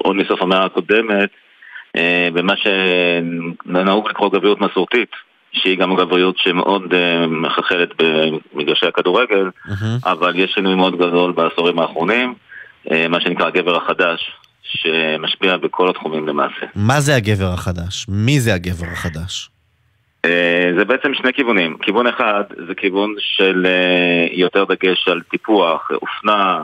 עוד 0.05 0.17
מסוף 0.17 0.43
המאה 0.43 0.65
הקודמת, 0.65 1.31
אה, 1.97 2.29
במה 2.33 2.55
שנהוג 2.57 4.09
לקרוא 4.09 4.31
גבריות 4.31 4.61
מסורתית. 4.61 5.11
שהיא 5.55 5.79
גם 5.79 5.97
גבריות 5.97 6.39
שמאוד 6.39 6.83
uh, 6.83 7.27
מחלחלת 7.27 7.89
במגרשי 7.99 8.87
הכדורגל, 8.87 9.51
mm-hmm. 9.67 10.07
אבל 10.07 10.33
יש 10.37 10.51
שינוי 10.55 10.75
מאוד 10.75 10.97
גדול 10.97 11.33
בעשורים 11.33 11.79
האחרונים, 11.79 12.35
uh, 12.89 12.91
מה 13.09 13.21
שנקרא 13.21 13.47
הגבר 13.47 13.77
החדש, 13.77 14.31
שמשפיע 14.63 15.57
בכל 15.57 15.91
התחומים 15.91 16.29
למעשה. 16.29 16.67
מה 16.75 17.01
זה 17.01 17.17
הגבר 17.17 17.53
החדש? 17.53 18.07
מי 18.09 18.41
זה 18.41 18.55
הגבר 18.55 18.87
החדש? 18.93 19.51
אה, 20.25 20.71
זה 20.79 20.85
בעצם 20.85 21.15
שני 21.15 21.33
כיוונים. 21.33 21.77
כיוון 21.83 22.07
אחד 22.07 22.43
זה 22.69 22.75
כיוון 22.77 23.15
של 23.19 23.67
אה, 23.67 24.27
יותר 24.33 24.65
דגש 24.65 25.09
על 25.09 25.21
טיפוח, 25.31 25.89
אופנה, 26.03 26.63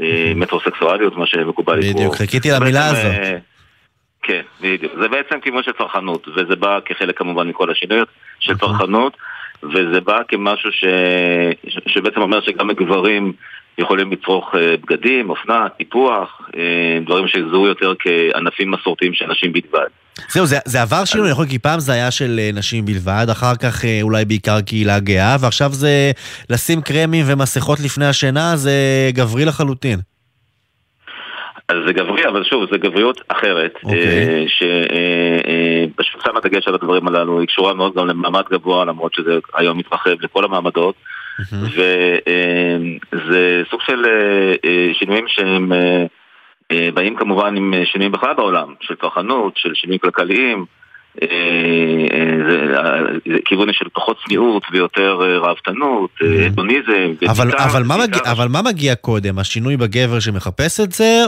אה, 0.00 0.32
מטרוסקסואליות, 0.36 1.16
מה 1.16 1.26
שמקובל 1.26 1.78
לקרוא. 1.78 1.92
בדיוק, 1.92 2.14
חיכיתי 2.14 2.50
למילה 2.50 2.86
הזאת. 2.86 3.42
כן, 4.28 4.42
בדיוק. 4.60 4.92
זה 5.00 5.08
בעצם 5.08 5.40
כיוון 5.40 5.62
של 5.62 5.72
צרכנות, 5.78 6.28
וזה 6.28 6.56
בא 6.56 6.78
כחלק 6.84 7.18
כמובן 7.18 7.48
מכל 7.48 7.70
השינויות 7.70 8.08
של 8.40 8.52
נכון. 8.52 8.68
צרכנות, 8.68 9.16
וזה 9.62 10.00
בא 10.00 10.20
כמשהו 10.28 10.72
ש... 10.72 10.84
ש- 11.68 11.78
שבעצם 11.86 12.20
אומר 12.20 12.40
שגם 12.40 12.70
גברים 12.72 13.32
יכולים 13.78 14.12
לצרוך 14.12 14.54
אה, 14.54 14.74
בגדים, 14.76 15.30
אופנה, 15.30 15.66
טיפוח, 15.78 16.40
אה, 16.56 16.98
דברים 17.06 17.28
שיזוהו 17.28 17.66
יותר 17.66 17.92
כענפים 17.98 18.70
מסורתיים 18.70 19.14
של 19.14 19.26
נשים 19.26 19.52
בלבד. 19.52 19.88
זהו, 20.28 20.46
זה, 20.46 20.58
זה 20.64 20.82
עבר 20.82 21.04
שינוי, 21.04 21.30
יכול 21.30 21.42
להיות, 21.42 21.50
כי 21.50 21.58
פעם 21.58 21.80
זה 21.80 21.92
היה 21.92 22.10
של 22.10 22.36
אה, 22.38 22.50
נשים 22.54 22.84
בלבד, 22.84 23.26
אחר 23.32 23.56
כך 23.62 23.84
אולי 24.02 24.24
בעיקר 24.24 24.60
קהילה 24.60 25.00
גאה, 25.00 25.36
ועכשיו 25.40 25.72
זה 25.72 26.12
לשים 26.50 26.82
קרמים 26.82 27.24
ומסכות 27.28 27.78
לפני 27.80 28.06
השינה, 28.06 28.56
זה 28.56 28.72
גברי 29.14 29.44
לחלוטין. 29.44 29.98
אז 31.68 31.76
זה 31.86 31.92
גברי, 31.92 32.28
אבל 32.28 32.44
שוב, 32.44 32.64
זה 32.72 32.78
גבריות 32.78 33.20
אחרת, 33.28 33.74
אוקיי. 33.84 34.46
שפשוט 34.48 36.22
שמה 36.24 36.40
דגש 36.40 36.68
על 36.68 36.74
הדברים 36.74 37.08
הללו, 37.08 37.40
היא 37.40 37.48
קשורה 37.48 37.74
מאוד 37.74 37.94
גם 37.94 38.06
למעמד 38.06 38.44
גבוה, 38.50 38.84
למרות 38.84 39.14
שזה 39.14 39.38
היום 39.54 39.78
מתרחב 39.78 40.20
לכל 40.20 40.44
המעמדות, 40.44 40.94
וזה 41.52 43.62
סוג 43.70 43.80
של 43.82 44.04
אה, 44.04 44.54
אה, 44.64 44.94
שינויים 44.94 45.24
שהם 45.28 45.72
אה, 45.72 46.06
אה, 46.72 46.88
באים 46.94 47.16
כמובן 47.16 47.56
עם 47.56 47.74
אה, 47.74 47.86
שינויים 47.86 48.12
בכלל 48.12 48.34
בעולם, 48.34 48.74
של 48.80 48.94
צרכנות, 48.94 49.56
של 49.56 49.74
שינויים 49.74 49.98
כלכליים, 49.98 50.64
אה, 51.22 51.28
אה, 52.12 53.36
כיוון 53.44 53.68
של 53.72 53.84
פחות 53.92 54.16
צניעות 54.26 54.62
ויותר 54.72 55.18
אה, 55.22 55.38
ראוותנות, 55.38 56.10
אה, 56.22 56.46
הדוניזם, 56.46 57.12
אבל, 58.26 58.48
מה 58.48 58.62
מגיע, 58.62 58.94
קודם? 58.94 59.38
השינוי 59.38 59.76
בגבר 59.76 60.20
שמחפש 60.20 60.80
את 60.80 60.92
זה, 60.92 61.22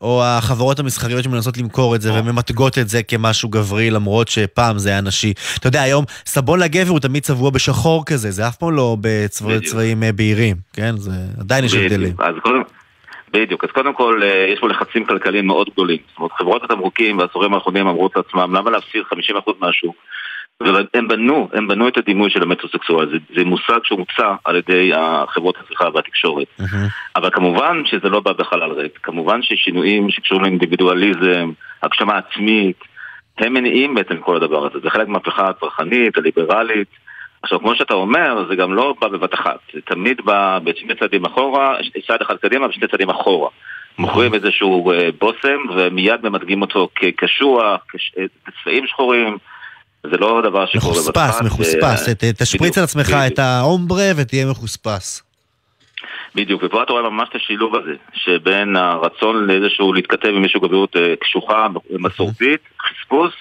או, 0.00 0.22
החברות 0.22 0.78
המסחריות 0.78 1.24
שמנסות 1.24 1.58
למכור 1.58 1.94
את 1.94 2.00
זה 2.00 2.12
וממתגות 2.12 2.78
את 2.78 2.88
זה 2.88 3.02
כמשהו 3.02 3.48
גברי, 3.48 3.90
למרות 3.90 4.28
שפעם 4.28 4.78
זה 4.78 4.88
היה 4.88 5.00
נשי? 5.00 5.32
אתה 5.58 5.66
יודע, 5.66 5.82
היום 5.82 6.04
סבון 6.26 6.60
לגבר 6.60 6.88
הוא 6.90 7.00
תמיד 7.00 7.22
צבוע 7.22 7.50
בשחור 7.50 8.04
כזה, 8.06 8.30
זה 8.30 8.48
אף 8.48 8.56
פעם 8.56 8.72
לא 8.72 8.96
בצבעים 9.00 10.02
בהירים, 10.16 10.56
כן? 10.72 10.96
זה, 10.96 11.10
עדיין 11.40 11.64
יש. 11.64 11.74
הבדלים. 11.74 12.14
אז 12.18 12.34
קודם, 12.42 12.62
בדיוק, 13.32 13.64
אז 13.64 13.70
קודם 13.70 13.94
כל 13.94 14.20
אה, 14.22 14.46
יש 14.52 14.60
פה 14.60 14.68
לחצים 14.68 15.04
כלכליים 15.04 15.46
מאוד 15.46 15.68
גדולים. 15.72 15.98
זאת 16.08 16.18
אומרת, 16.18 16.32
חברות 16.32 16.64
התמרוקים 16.64 17.16
בעשורים 17.16 17.54
האחרונים 17.54 17.86
אמרו 17.86 18.06
את 18.06 18.16
עצמם, 18.16 18.54
למה 18.54 18.70
להפסיד 18.70 19.02
50% 19.02 19.52
מהשוק? 19.60 19.96
והם 20.60 21.08
בנו, 21.08 21.48
הם 21.52 21.68
בנו 21.68 21.88
את 21.88 21.96
הדימוי 21.96 22.30
של 22.30 22.42
המטרוסקסואל, 22.42 23.10
זה, 23.10 23.16
זה 23.36 23.44
מושג 23.44 23.78
שהומצא 23.84 24.34
על 24.44 24.56
ידי 24.56 24.90
החברות 24.94 25.56
הצריכה 25.60 25.84
והתקשורת. 25.94 26.46
מהמם. 26.58 26.88
אבל 27.16 27.30
כמובן 27.30 27.82
שזה 27.84 28.08
לא 28.08 28.20
בא 28.20 28.32
בחלל 28.32 28.72
ריק, 28.72 28.98
כמובן 29.02 29.42
ששינויים 29.42 30.10
שקשורים 30.10 30.44
לאינדיבידואליזם, 30.44 31.50
הגשמה 31.82 32.18
עצמית, 32.18 32.76
הם 33.38 33.52
מניעים 33.52 33.94
בעצם 33.94 34.16
כל 34.16 34.36
הדבר 34.36 34.66
הזה, 34.66 34.78
זה 34.82 34.90
חלק 34.90 35.08
מהמהפכה 35.08 35.48
הצרכנית, 35.48 36.18
הליברלית. 36.18 36.88
עכשיו, 37.42 37.60
כמו 37.60 37.74
שאתה 37.76 37.94
אומר, 37.94 38.44
זה 38.48 38.54
גם 38.56 38.74
לא 38.74 38.94
בא 39.00 39.08
בבת 39.08 39.34
אחת, 39.34 39.58
זה 39.74 39.80
תמיד 39.86 40.20
בא 40.24 40.58
בשני 40.64 40.94
צעדים 41.00 41.24
אחורה, 41.24 41.76
צעד 42.06 42.22
אחד 42.22 42.36
קדימה 42.36 42.66
ושני 42.66 42.88
צעדים 42.88 43.10
אחורה. 43.10 43.48
מוכרים 43.98 44.34
איזשהו 44.34 44.92
אה, 44.92 45.08
בושם 45.18 45.58
ומיד 45.76 46.20
ממתגים 46.22 46.62
אותו 46.62 46.88
כקשוח, 46.94 47.80
כש- 47.92 48.12
אה, 48.68 48.86
שחורים, 48.86 49.38
זה 50.02 50.16
לא 50.16 50.40
דבר 50.44 50.66
שקורה 50.66 50.94
בבת 51.06 51.16
אחת. 51.16 51.42
מחוספס, 51.42 51.42
מחוספס. 51.42 52.08
אה, 52.08 52.32
תשפריץ 52.32 52.78
על 52.78 52.84
עצמך. 52.84 53.12
את 53.26 53.38
ההומברה 53.38 54.10
ותהיה 54.16 54.46
מחוספס. 54.46 55.22
בדיוק, 56.34 56.62
ופה 56.62 56.82
אתה 56.82 56.92
רואה 56.92 57.10
ממש 57.10 57.28
את 57.28 57.34
השילוב 57.36 57.76
הזה, 57.76 57.94
שבין 58.14 58.76
הרצון 58.76 59.46
לאיזשהו 59.46 59.92
להתכתב 59.92 60.28
עם 60.28 60.42
איזושהי 60.42 60.60
גבריות 60.60 60.96
קשוחה, 61.20 61.66
מסורתית, 61.98 62.60
חספוס, 62.82 63.32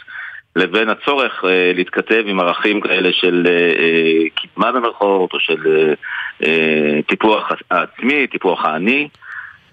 לבין 0.55 0.89
הצורך 0.89 1.43
אה, 1.45 1.71
להתכתב 1.75 2.23
עם 2.27 2.39
ערכים 2.39 2.81
כאלה 2.81 3.09
של 3.13 3.43
אה, 3.47 3.53
אה, 3.53 4.23
קדמה 4.35 4.71
במרכאות, 4.71 5.33
או 5.33 5.39
של 5.39 5.93
אה, 6.45 6.99
טיפוח 7.07 7.49
העצמי, 7.71 8.27
טיפוח 8.27 8.65
האני. 8.65 9.07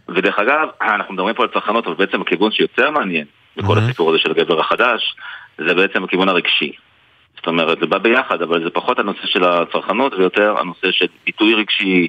ודרך 0.08 0.38
אגב, 0.38 0.68
אנחנו 0.82 1.14
מדברים 1.14 1.34
פה 1.34 1.42
על 1.42 1.48
צרכנות, 1.54 1.86
אבל 1.86 1.94
בעצם 1.94 2.20
הכיוון 2.22 2.52
שיותר 2.52 2.90
מעניין 2.90 3.24
בכל 3.56 3.76
Mhm. 3.78 3.80
הסיפור 3.80 4.10
הזה 4.10 4.18
של 4.18 4.30
הגבר 4.30 4.60
החדש, 4.60 5.16
זה 5.58 5.74
בעצם 5.74 6.04
הכיוון 6.04 6.28
הרגשי. 6.28 6.72
זאת 7.36 7.46
אומרת, 7.46 7.78
זה 7.80 7.86
בא 7.86 7.98
ביחד, 7.98 8.42
אבל 8.42 8.64
זה 8.64 8.70
פחות 8.70 8.98
הנושא 8.98 9.26
של 9.26 9.44
הצרכנות 9.44 10.14
ויותר 10.14 10.54
הנושא 10.60 10.90
של 10.90 11.06
ביטוי 11.26 11.54
רגשי, 11.54 12.08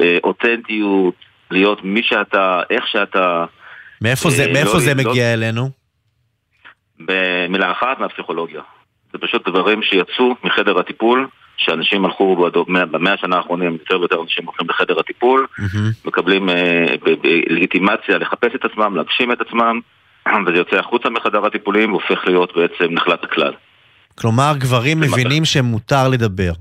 אה, 0.00 0.18
אותנטיות, 0.24 1.14
להיות 1.50 1.84
מי 1.84 2.02
שאתה, 2.02 2.62
איך 2.70 2.88
שאתה, 2.88 3.44
מאיפה 4.02 4.30
זה, 4.30 4.44
אה, 4.44 4.52
מאיפה 4.52 4.72
לא- 4.72 4.80
זה 4.80 4.94
מגיע 4.94 5.32
אלינו? 5.32 5.70
במילה 7.00 7.72
אחת 7.72 8.00
מהפסיכולוגיה. 8.00 8.60
זה 9.12 9.18
פשוט 9.18 9.48
דברים 9.48 9.82
שיצאו 9.82 10.34
מחדר 10.44 10.78
הטיפול, 10.78 11.28
שאנשים 11.56 12.04
הלכו 12.04 12.48
במאה 12.66 13.12
השנה 13.12 13.36
האחרונים, 13.36 13.72
יותר 13.72 14.00
ויותר 14.00 14.22
אנשים 14.22 14.46
הולכים 14.46 14.68
לחדר 14.70 15.00
הטיפול. 15.00 15.46
מקבלים 16.04 16.48
אה, 16.50 16.94
בלגיטימציה 17.22 18.18
לחפש 18.18 18.54
את 18.54 18.64
עצמם, 18.64 18.96
להגשים 18.96 19.32
את 19.32 19.40
עצמם, 19.40 19.80
וזה 20.46 20.58
יוצא 20.58 20.76
החוצה 20.76 21.10
מחדר 21.10 21.46
הטיפולים 21.46 21.92
והופך 21.92 22.26
להיות 22.26 22.56
בעצם 22.56 22.94
נחלת 22.94 23.24
הכלל. 23.24 23.52
כלומר, 24.20 24.52
גברים 24.58 25.00
מבינים 25.00 25.44
שמותר 25.44 26.08
לדבר. 26.08 26.52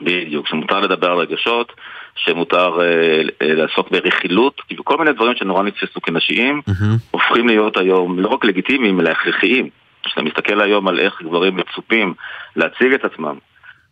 בדיוק, 0.00 0.48
שמותר 0.48 0.80
לדבר 0.80 1.10
על 1.10 1.18
רגשות, 1.18 1.72
שמותר 2.16 2.80
אה, 2.80 2.86
אה, 3.42 3.54
לעסוק 3.54 3.90
ברכילות, 3.90 4.60
כאילו 4.66 4.84
כל 4.84 4.96
מיני 4.98 5.12
דברים 5.12 5.34
שנורא 5.36 5.62
נתפסו 5.62 6.00
כנשיים, 6.00 6.60
מהמם. 6.66 6.96
הופכים 7.10 7.48
להיות 7.48 7.76
היום 7.76 8.18
לא 8.18 8.28
רק 8.28 8.44
לגיטימיים, 8.44 9.00
אלא 9.00 9.10
הכרחיים. 9.10 9.68
כשאתה 10.02 10.22
מסתכל 10.22 10.60
היום 10.60 10.88
על 10.88 10.98
איך 10.98 11.22
גברים 11.22 11.56
מצופים 11.56 12.14
להציג 12.56 12.92
את 12.92 13.04
עצמם, 13.04 13.34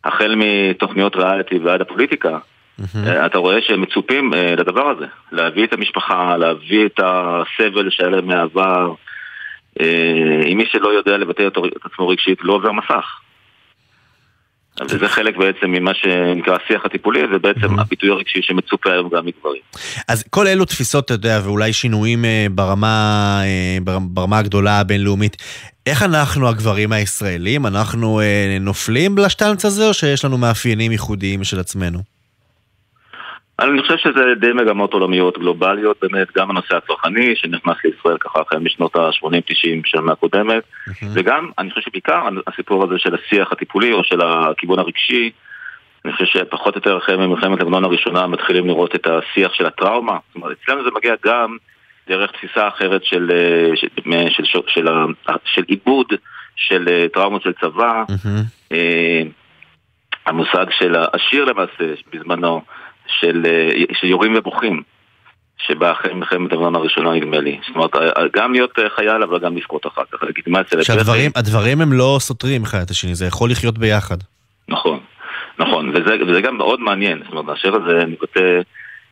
החל 0.05 0.35
מתוכניות 0.37 1.17
ריאליטי 1.17 1.59
ועד 1.59 1.81
הפוליטיקה, 1.81 2.39
אה, 3.07 3.27
אתה 3.27 3.39
רואה 3.39 3.61
שהם 3.61 3.81
מצופים 3.81 4.35
אה, 4.35 4.55
לדבר 4.57 4.89
הזה, 4.89 5.07
להביא 5.33 5.65
את 5.65 5.73
המשפחה, 5.73 6.37
להביא 6.37 6.87
את 6.87 7.01
הסבל 7.03 7.91
שהיה 7.91 8.11
להם 8.11 8.27
מהעבר. 8.27 8.95
אה, 9.81 10.43
אם 10.53 10.59
מי 10.59 10.65
שלא 10.67 10.89
יודע 10.89 11.17
לבטא 11.17 11.47
את 11.47 11.57
עצמו 11.85 12.09
רגשית 12.09 12.39
לא 12.43 12.53
עובר 12.53 12.73
מסך. 12.73 13.21
וזה 14.91 15.09
חלק 15.09 15.37
בעצם 15.37 15.67
ממה 15.67 15.91
שנקרא 15.95 16.57
השיח 16.65 16.85
הטיפולי, 16.85 17.21
ובעצם 17.35 17.79
הביטוי 17.79 18.11
הרגשי 18.11 18.39
שמצופה 18.43 18.93
היום 18.93 19.09
גם 19.09 19.27
מגברים. 19.27 19.61
אז 20.09 20.25
כל 20.31 20.47
אלו 20.47 20.65
תפיסות, 20.65 21.05
אתה 21.05 21.15
יודע, 21.15 21.41
ואולי 21.45 21.73
שינויים 21.73 22.25
אה, 22.25 22.47
ברמה, 22.51 22.89
אה, 23.45 23.79
בר- 23.85 23.99
ברמה 23.99 24.39
הגדולה 24.39 24.81
הבינלאומית. 24.81 25.37
איך 25.87 26.03
אנחנו, 26.03 26.49
הגברים 26.49 26.93
הישראלים, 26.93 27.67
אנחנו 27.67 28.21
אה, 28.21 28.57
נופלים 28.61 29.19
לשטנץ 29.19 29.65
הזה, 29.65 29.89
או 29.89 29.95
שיש 29.95 30.25
לנו 30.25 30.39
מאפיינים 30.39 30.93
ייחודיים 30.93 31.45
של 31.45 31.61
עצמנו? 31.61 32.18
אני 33.61 33.83
חושב 33.83 33.97
שזה 33.97 34.35
די 34.41 34.53
מגמות 34.53 34.93
עולמיות 34.93 35.39
גלובליות, 35.39 35.97
באמת, 36.03 36.29
גם 36.37 36.51
הנושא 36.51 36.77
הצרכני 36.77 37.37
שנכנס 37.37 37.77
לישראל 37.85 38.19
ככה 38.19 38.41
החל 38.41 38.59
משנות 38.59 38.97
ה-80-90 38.97 39.81
של 39.85 39.99
המאה 39.99 40.13
הקודמת, 40.13 40.63
וגם, 41.15 41.51
אני 41.59 41.71
חושב 41.71 41.81
שבעיקר 41.81 42.23
הסיפור 42.47 42.85
הזה 42.85 42.99
של 42.99 43.15
השיח 43.15 43.53
הטיפולי 43.53 43.93
או 43.93 44.05
של 44.05 44.21
הכיוון 44.21 44.79
הרגשי, 44.79 45.31
אני 46.05 46.13
חושב 46.13 46.25
שפחות 46.27 46.75
או 46.75 46.79
יותר 46.79 46.99
אחרי 46.99 47.27
מלחמת 47.27 47.61
לבנון 47.61 47.85
הראשונה 47.85 48.27
מתחילים 48.27 48.67
לראות 48.67 48.95
את 48.95 49.07
השיח 49.07 49.55
של 49.55 49.67
הטראומה. 49.67 50.19
זאת 50.29 50.37
אומרת, 50.37 50.57
אצלנו 50.65 50.85
זה 50.85 50.91
מגיע 50.97 51.15
גם 51.25 51.57
דרך 52.09 52.31
תפיסה 52.31 52.69
אחרת 52.69 53.05
של, 53.05 53.31
אה, 53.35 53.77
של, 53.77 53.89
של, 54.31 54.45
של, 54.45 54.61
של, 54.69 54.89
ה- 54.89 55.33
של 55.45 55.63
עיבוד 55.67 56.07
של 56.57 56.89
אה, 56.91 57.07
טראומות 57.15 57.43
של 57.43 57.53
צבא. 57.61 58.05
אה, 58.73 59.23
המושג 60.27 60.67
של 60.79 60.95
השיר 61.15 61.45
למעשה 61.45 61.85
בזמנו, 62.13 62.63
של, 63.21 63.43
אה, 63.47 63.85
של 64.01 64.07
יורים 64.07 64.35
ובוכים, 64.37 64.83
שבא 65.59 65.93
אחרי 65.93 66.15
מלחמת 66.15 66.53
לבנון 66.53 66.75
הראשונה 66.75 67.13
נדמה 67.13 67.41
לי. 67.41 67.59
זאת 67.67 67.77
אומרת, 67.77 67.97
אה, 67.97 68.23
גם 68.33 68.53
להיות 68.53 68.79
אה, 68.79 68.91
חייל 68.91 69.23
אבל 69.23 69.39
גם 69.39 69.57
לבכות 69.57 69.87
אחר 69.87 70.03
כך, 70.13 70.23
לגיטימציה 70.23 70.85
שהדברים 70.85 71.31
הדברים 71.37 71.81
הם 71.81 71.93
לא 71.93 72.17
סותרים 72.21 72.63
אחד 72.63 72.79
את 72.81 72.91
השני, 72.91 73.15
זה 73.15 73.27
יכול 73.27 73.51
לחיות 73.51 73.79
ביחד. 73.79 74.17
נכון, 74.69 75.01
נכון, 75.59 75.89
וזה, 75.89 76.17
וזה 76.27 76.41
גם 76.41 76.57
מאוד 76.57 76.81
מעניין, 76.81 77.19
זאת 77.25 77.33
אומרת, 77.33 77.57
השיר 77.59 77.75
הזה 77.75 78.07
מבטא 78.07 78.61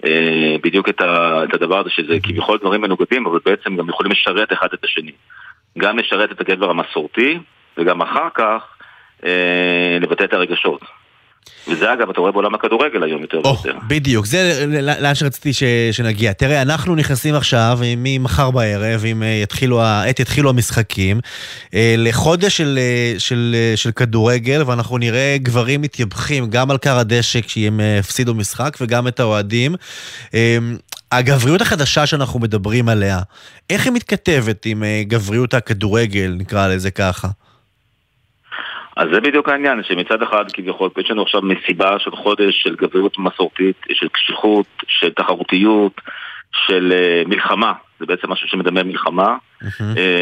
אה, 0.04 0.56
בדיוק 0.62 0.88
את, 0.88 1.00
ה, 1.00 1.44
את 1.44 1.54
הדבר 1.54 1.80
הזה 1.80 1.90
שזה 1.90 2.20
כביכול 2.22 2.58
דברים 2.58 2.80
מנוגדים, 2.80 3.26
אבל 3.26 3.38
בעצם 3.44 3.76
גם 3.76 3.88
יכולים 3.88 4.12
לשרת 4.12 4.52
אחד 4.52 4.68
את 4.74 4.84
השני. 4.84 5.12
גם 5.78 5.98
לשרת 5.98 6.32
את 6.32 6.40
הגבר 6.40 6.70
המסורתי, 6.70 7.38
וגם 7.78 8.02
אחר 8.02 8.28
כך 8.34 8.62
אה, 9.24 9.98
לבטא 10.00 10.24
את 10.24 10.32
הרגשות. 10.32 10.80
וזה 11.68 11.92
אגב, 11.92 12.10
אתה 12.10 12.20
רואה 12.20 12.32
בעולם 12.32 12.54
הכדורגל 12.54 13.02
היום 13.02 13.22
יותר 13.22 13.40
או, 13.44 13.56
ויותר. 13.64 13.78
בדיוק, 13.86 14.26
זה 14.26 14.64
לאן 15.00 15.14
שרציתי 15.14 15.52
ש, 15.52 15.62
שנגיע. 15.92 16.32
תראה, 16.32 16.62
אנחנו 16.62 16.94
נכנסים 16.94 17.34
עכשיו, 17.34 17.78
ממחר 17.96 18.50
בערב, 18.50 19.04
אם 19.04 19.22
אה, 19.22 19.28
יתחילו, 19.28 19.82
עת 19.82 20.20
יתחילו 20.20 20.50
המשחקים, 20.50 21.20
אה, 21.74 21.94
לחודש 21.98 22.56
של, 22.56 22.78
אה, 22.78 23.14
של, 23.18 23.56
אה, 23.58 23.76
של 23.76 23.90
כדורגל, 23.90 24.62
ואנחנו 24.66 24.98
נראה 24.98 25.36
גברים 25.38 25.82
מתייבכים 25.82 26.50
גם 26.50 26.70
על 26.70 26.78
כר 26.78 26.98
הדשא 26.98 27.40
כשהם 27.40 27.80
הפסידו 27.98 28.34
משחק, 28.34 28.76
וגם 28.80 29.08
את 29.08 29.20
האוהדים. 29.20 29.74
הגבריות 31.12 31.60
החדשה 31.60 32.06
שאנחנו 32.06 32.40
מדברים 32.40 32.88
עליה, 32.88 33.20
איך 33.70 33.84
היא 33.84 33.92
מתכתבת 33.92 34.66
עם 34.66 34.82
גבריות 35.02 35.54
הכדורגל, 35.54 36.34
נקרא 36.38 36.68
לזה 36.68 36.90
ככה? 36.90 37.28
אז 38.96 39.08
זה 39.12 39.20
בדיוק 39.20 39.48
העניין, 39.48 39.82
שמצד 39.82 40.22
אחד 40.22 40.44
כביכול 40.52 40.90
יש 40.98 41.10
לנו 41.10 41.22
עכשיו 41.22 41.42
מסיבה 41.42 41.98
של 41.98 42.10
חודש 42.10 42.62
של 42.62 42.74
גבריות 42.74 43.18
מסורתית, 43.18 43.76
של 43.92 44.08
קשיחות, 44.08 44.66
של 44.88 45.10
תחרותיות, 45.10 46.00
של 46.52 46.92
uh, 46.92 47.28
מלחמה, 47.28 47.72
זה 48.00 48.06
בעצם 48.06 48.30
משהו 48.30 48.48
שמדמה 48.48 48.82
מלחמה, 48.82 49.36
uh, 49.62 49.66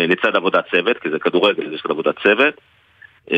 לצד 0.09 0.37
עבודת 0.37 0.65
צוות, 0.71 0.99
כי 0.99 1.11
זה 1.11 1.19
כדורגל, 1.19 1.71
זה 1.71 1.79
של 1.79 1.91
עבודת 1.91 2.15
צוות. 2.23 2.55
Uh, 3.29 3.33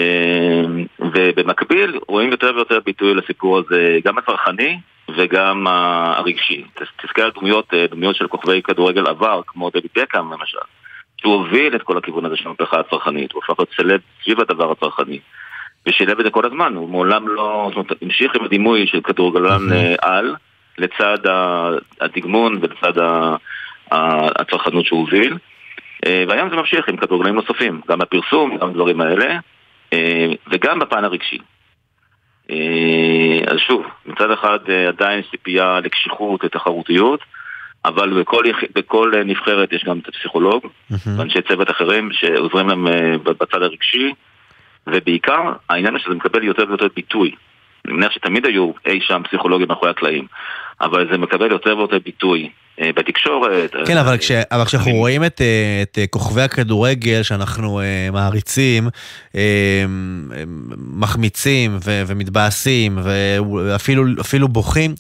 ובמקביל 0.99 1.99
רואים 2.09 2.31
יותר 2.31 2.53
ויותר 2.55 2.79
ביטוי 2.87 3.15
לסיפור 3.15 3.59
הזה, 3.59 3.99
גם 4.05 4.19
הצרכני 4.19 4.79
וגם 5.17 5.67
הרגשי. 5.67 6.65
תזכר 6.75 7.23
על 7.23 7.31
דמויות, 7.41 7.75
דמויות 7.91 8.17
של 8.17 8.27
כוכבי 8.27 8.63
כדורגל 8.63 9.07
עבר, 9.07 9.41
כמו 9.47 9.71
דויד 9.71 9.87
בקאם 9.97 10.33
למשל. 10.33 10.59
שהוא 11.21 11.35
הוביל 11.35 11.77
את 11.77 11.83
כל 11.83 11.99
הכיוון 11.99 12.25
הזה 12.25 12.37
של 12.37 12.49
המהפכה 12.49 12.81
הצרכנית, 12.81 13.33
הוא 13.33 13.43
הפך 13.45 13.55
להיות 13.59 13.71
סלב 13.77 14.01
סביב 14.23 14.41
הדבר 14.41 14.71
הצרכני. 14.71 15.19
ושילב 15.87 16.19
את 16.19 16.25
זה 16.25 16.31
כל 16.31 16.47
הזמן, 16.47 16.75
הוא 16.75 16.89
מעולם 16.89 17.29
לא, 17.29 17.67
זאת 17.69 17.77
אומרת, 17.77 18.03
המשיך 18.03 18.35
עם 18.35 18.45
הדימוי 18.45 18.87
של 18.87 19.01
כדורגלן 19.01 19.73
אה, 19.73 19.95
על, 20.03 20.35
לצד 20.79 21.19
הדגמון 22.01 22.59
ולצד 22.63 22.93
הצרכנות 23.91 24.87
שהוא 24.87 25.01
הוביל. 25.01 25.37
אה, 26.07 26.25
והיום 26.29 26.51
זה 26.51 26.57
ממשיך 26.57 26.89
עם 26.89 26.97
כדורגלנים 26.97 27.35
נוספים, 27.35 27.81
גם 27.89 27.99
בפרסום, 27.99 28.57
גם 28.57 28.73
בדברים 28.73 29.01
האלה, 29.01 29.39
אה, 29.93 30.27
וגם 30.51 30.79
בפן 30.79 31.05
הרגשי. 31.05 31.39
אז 33.47 33.59
שוב, 33.59 33.87
מצד 34.07 34.31
אחד 34.31 34.59
עדיין 34.89 35.21
יש 35.21 35.31
ציפייה 35.31 35.81
לקשיחות, 35.81 36.45
לתחרותיות, 36.45 37.21
אבל 37.87 38.21
בכל. 38.21 38.45
בכל 38.75 39.13
אה, 39.17 39.25
נבחרת 39.25 39.73
יש 39.73 39.85
גם 39.85 39.99
את 39.99 40.09
הפסיכולוג, 40.09 40.67
ואנשי 40.91 41.39
צוות 41.49 41.71
אחרים 41.71 42.09
שעוזרים 42.13 42.69
להם 42.69 42.87
אה, 42.87 43.19
בצד 43.25 43.63
הרגשי, 43.63 44.13
ובעיקר 44.87 45.53
העניין 45.71 45.95
הוא 45.95 46.01
שזה 46.01 46.15
מקבל 46.15 46.45
יותר 46.45 46.65
ויותר 46.69 46.87
ביטוי. 46.97 47.31
אני 47.85 47.95
מניח 47.95 48.13
שתמיד 48.13 48.47
היו 48.47 48.71
אי 48.87 49.01
שם 49.01 49.23
פסיכולוגים 49.29 49.69
מאחורי 49.69 49.91
הקלעים, 49.91 50.27
אבל 50.81 51.09
זה 51.13 51.19
מקבל 51.19 51.51
יותר 51.51 51.79
ויותר 51.79 51.99
ביטוי 52.05 52.51
אה, 52.81 52.91
בתקשורת. 52.97 53.75
כן, 53.87 53.97
אבל, 53.97 54.19
כש, 54.19 54.31
אבל 54.31 54.65
כשאנחנו 54.65 54.93
רואים 54.93 55.25
את, 55.25 55.41
את 55.83 55.99
כוכבי 56.11 56.43
הכדורגל 56.43 57.23
שאנחנו 57.23 57.81
מעריצים, 58.13 58.89
מחמיצים 60.79 61.77
ו, 61.85 62.03
ומתבאסים 62.07 62.99
ואפילו 63.03 64.05
אפילו 64.21 64.49
בוכים, 64.49 64.95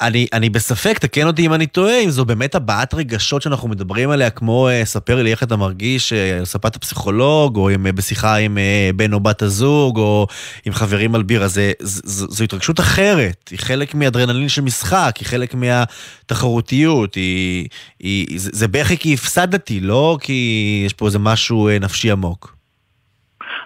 אני, 0.00 0.26
אני 0.32 0.50
בספק, 0.50 0.98
תקן 0.98 1.26
אותי 1.26 1.46
אם 1.46 1.54
אני 1.54 1.66
טועה, 1.66 2.00
אם 2.00 2.10
זו 2.10 2.24
באמת 2.24 2.54
הבעת 2.54 2.94
רגשות 2.94 3.42
שאנחנו 3.42 3.68
מדברים 3.68 4.10
עליה, 4.10 4.30
כמו 4.30 4.68
אה, 4.68 4.84
ספר 4.84 5.22
לי 5.22 5.30
איך 5.30 5.42
אתה 5.42 5.56
מרגיש 5.56 6.12
אה, 6.12 6.44
ספת 6.44 6.76
הפסיכולוג, 6.76 7.56
או 7.56 7.68
עם, 7.68 7.86
אה, 7.86 7.92
בשיחה 7.92 8.36
עם 8.36 8.58
בן 8.96 9.12
או 9.12 9.20
בת 9.20 9.42
הזוג, 9.42 9.98
או 9.98 10.26
עם 10.66 10.72
חברים 10.72 11.14
על 11.14 11.22
בירה, 11.22 11.48
זה, 11.48 11.72
ז, 11.82 12.00
ז, 12.04 12.26
זו 12.28 12.44
התרגשות 12.44 12.80
אחרת, 12.80 13.48
היא 13.50 13.58
חלק 13.58 13.94
מאדרנלין 13.94 14.48
של 14.48 14.62
משחק, 14.62 15.14
היא 15.18 15.26
חלק 15.26 15.54
מהתחרותיות, 15.54 17.14
היא, 17.14 17.68
היא, 18.00 18.40
זה, 18.40 18.50
זה 18.52 18.68
בכי 18.68 18.96
כי 18.96 19.14
הפסדתי, 19.14 19.80
לא 19.80 20.18
כי 20.20 20.82
יש 20.86 20.92
פה 20.92 21.06
איזה 21.06 21.18
משהו 21.18 21.68
נפשי 21.80 22.10
עמוק. 22.10 22.54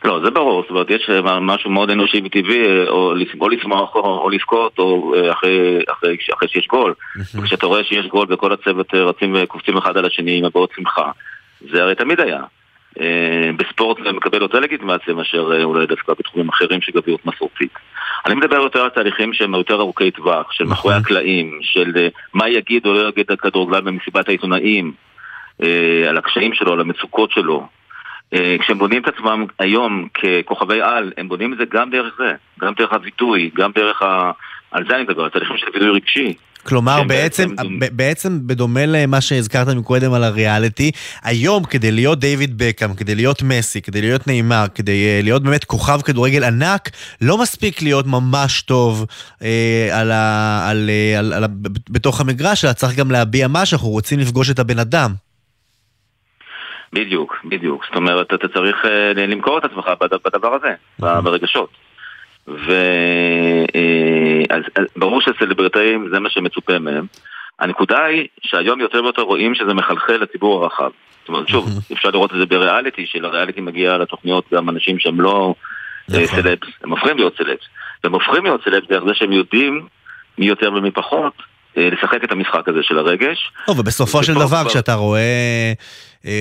לא, 0.04 0.20
זה 0.24 0.30
ברור, 0.30 0.62
זאת 0.62 0.70
אומרת, 0.70 0.90
יש 0.90 1.10
אה, 1.10 1.40
משהו 1.40 1.70
מאוד 1.70 1.90
אנושי 1.90 2.20
וטבעי, 2.24 2.66
אה, 2.66 2.88
או, 2.88 3.14
או 3.40 3.48
לשמוח 3.48 3.94
או, 3.94 4.00
או 4.00 4.30
לבכות, 4.30 4.78
או 4.78 5.14
אה, 5.14 5.32
אחרי, 5.32 5.78
אחרי, 5.92 6.16
אחרי 6.36 6.48
שיש 6.48 6.66
גול. 6.66 6.94
וכשאתה 7.34 7.66
רואה 7.66 7.84
שיש 7.84 8.06
גול 8.06 8.26
וכל 8.30 8.52
הצוות 8.52 8.94
אה, 8.94 9.04
רצים 9.04 9.34
וקופצים 9.36 9.76
אחד 9.76 9.96
על 9.96 10.06
השני 10.06 10.38
עם 10.38 10.44
הבעות 10.44 10.70
שמחה, 10.76 11.10
זה 11.72 11.82
הרי 11.82 11.94
תמיד 11.94 12.20
היה. 12.20 12.40
אה, 13.00 13.50
בספורט 13.56 13.98
זה 14.04 14.12
מקבל 14.12 14.42
יותר 14.42 14.60
לגיטימציה 14.60 15.14
מאשר 15.14 15.52
אה, 15.52 15.64
אולי 15.64 15.86
דווקא 15.86 16.12
בתחומים 16.18 16.48
אחרים 16.48 16.80
של 16.80 16.92
גביות 16.92 17.26
מסורתית. 17.26 17.72
אני 18.26 18.34
מדבר 18.34 18.56
יותר 18.56 18.80
על 18.80 18.88
תהליכים 18.88 19.32
שהם 19.32 19.54
יותר 19.54 19.74
ארוכי 19.74 20.10
טווח, 20.10 20.52
של 20.52 20.64
מאחורי 20.64 20.94
הקלעים, 20.94 21.58
של 21.62 21.92
אה, 21.96 22.08
מה 22.34 22.48
יגיד 22.48 22.86
או 22.86 22.94
לא 22.94 23.08
יגיד 23.08 23.30
הכדורגלן 23.30 23.84
במסיבת 23.84 24.28
העיתונאים, 24.28 24.92
אה, 25.62 26.04
על 26.08 26.18
הקשיים 26.18 26.54
שלו, 26.54 26.72
על 26.72 26.80
המצוקות 26.80 27.30
שלו. 27.30 27.66
אה, 28.34 28.56
כשהם 28.60 28.78
בונים 28.78 29.02
את 29.02 29.08
עצמם 29.08 29.46
היום 29.58 30.08
ככוכבי 30.14 30.80
על, 30.82 31.12
הם 31.16 31.28
בונים 31.28 31.52
את 31.52 31.58
זה 31.58 31.64
גם 31.72 31.90
דרך 31.90 32.14
זה, 32.18 32.32
גם 32.60 32.72
דרך 32.78 32.92
הביטוי, 32.92 33.50
גם 33.56 33.70
דרך 33.74 34.02
ה... 34.02 34.30
על 34.70 34.84
זה 34.88 34.94
אני 34.94 35.02
מדבר, 35.02 35.22
על 35.24 35.30
תהליכים 35.30 35.56
של 35.56 35.66
וידוי 35.74 35.90
רגשי. 35.90 36.34
כלומר, 36.62 37.02
בעצם, 37.02 37.56
בעצם- 37.56 37.96
בעצם 37.96 38.38
בדומה 38.46 38.86
למה 38.86 39.20
שהזכרת 39.20 39.68
מקודם 39.68 40.12
על 40.12 40.24
הריאליטי, 40.24 40.90
היום 41.22 41.64
כדי 41.64 41.92
להיות 41.92 42.20
דיוויד 42.20 42.54
בקאם, 42.56 42.94
כדי 42.94 43.14
להיות 43.14 43.42
מסי, 43.42 43.80
כדי 43.82 44.00
להיות 44.00 44.26
נאמר, 44.26 44.64
כדי 44.74 44.92
uh, 45.20 45.24
להיות 45.24 45.42
באמת 45.42 45.64
כוכב 45.64 46.00
כדורגל 46.04 46.44
ענק, 46.44 46.90
לא 47.20 47.38
מספיק 47.38 47.82
להיות 47.82 48.06
ממש 48.06 48.62
טוב 48.62 49.06
uh, 49.38 49.42
על 49.92 50.10
ה, 50.10 50.68
על, 50.70 50.90
uh, 51.14 51.18
על, 51.18 51.32
על, 51.32 51.44
ב- 51.46 51.68
בתוך 51.90 52.20
המגרש, 52.20 52.64
אלא 52.64 52.72
צריך 52.72 52.96
גם 52.96 53.10
להביע 53.10 53.46
משהו, 53.48 53.74
אנחנו 53.76 53.88
רוצים 53.88 54.18
לפגוש 54.18 54.50
את 54.50 54.58
הבן 54.58 54.78
אדם. 54.78 55.27
בדיוק, 56.92 57.36
בדיוק. 57.44 57.84
זאת 57.86 57.96
אומרת, 57.96 58.34
אתה 58.34 58.48
צריך 58.48 58.76
אה, 58.84 59.12
למכור 59.26 59.58
את 59.58 59.64
עצמך 59.64 59.90
בד- 60.00 60.18
בדבר 60.24 60.54
הזה, 60.54 60.68
ב- 61.00 61.20
ברגשות. 61.20 61.70
ו... 62.48 62.72
אה, 63.74 64.56
ברור 64.96 65.20
שסלבריטאים 65.20 66.08
זה 66.12 66.20
מה 66.20 66.30
שמצופה 66.30 66.78
מהם. 66.78 67.06
הנקודה 67.58 68.04
היא 68.04 68.28
שהיום 68.42 68.80
יותר 68.80 69.02
ויותר 69.04 69.22
רואים 69.22 69.54
שזה 69.54 69.74
מחלחל 69.74 70.16
לציבור 70.16 70.62
הרחב. 70.64 70.90
זאת 71.20 71.28
אומרת, 71.28 71.48
שוב, 71.48 71.68
אפשר 71.92 72.08
לראות 72.10 72.32
את 72.32 72.38
זה 72.38 72.46
בריאליטי, 72.46 73.06
שלריאליטי 73.06 73.60
מגיע 73.60 73.96
לתוכניות 73.96 74.44
גם 74.54 74.68
אנשים 74.68 74.98
שהם 74.98 75.20
לא 75.20 75.54
נכון. 76.08 76.26
סלבס, 76.26 76.68
הם 76.84 76.90
הופכים 76.90 77.16
להיות 77.16 77.36
סלבס. 77.36 77.60
והם 78.04 78.12
הופכים 78.12 78.44
להיות 78.44 78.60
סלבס 78.64 78.88
דרך 78.88 79.04
זה 79.04 79.14
שהם 79.14 79.32
יודעים 79.32 79.86
מי 80.38 80.46
יותר 80.46 80.72
ומי 80.72 80.90
פחות 80.90 81.32
לשחק 81.76 82.24
את 82.24 82.32
המשחק 82.32 82.68
הזה 82.68 82.78
של 82.82 82.98
הרגש. 82.98 83.52
לא, 83.68 83.74
ובסופו 83.78 84.22
של 84.24 84.34
דבר, 84.34 84.68
כשאתה 84.68 84.94
רואה, 84.94 85.20
אה, 85.20 85.72